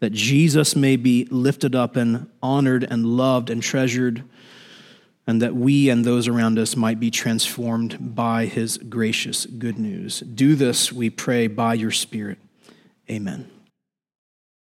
that 0.00 0.12
Jesus 0.12 0.74
may 0.74 0.96
be 0.96 1.26
lifted 1.30 1.74
up 1.74 1.96
and 1.96 2.28
honored 2.42 2.84
and 2.84 3.04
loved 3.04 3.50
and 3.50 3.62
treasured, 3.62 4.24
and 5.26 5.42
that 5.42 5.54
we 5.54 5.88
and 5.88 6.04
those 6.04 6.26
around 6.26 6.58
us 6.58 6.76
might 6.76 6.98
be 6.98 7.10
transformed 7.10 8.14
by 8.14 8.46
his 8.46 8.78
gracious 8.78 9.46
good 9.46 9.78
news. 9.78 10.20
Do 10.20 10.54
this, 10.54 10.92
we 10.92 11.10
pray, 11.10 11.46
by 11.46 11.74
your 11.74 11.92
Spirit. 11.92 12.38
Amen. 13.08 13.50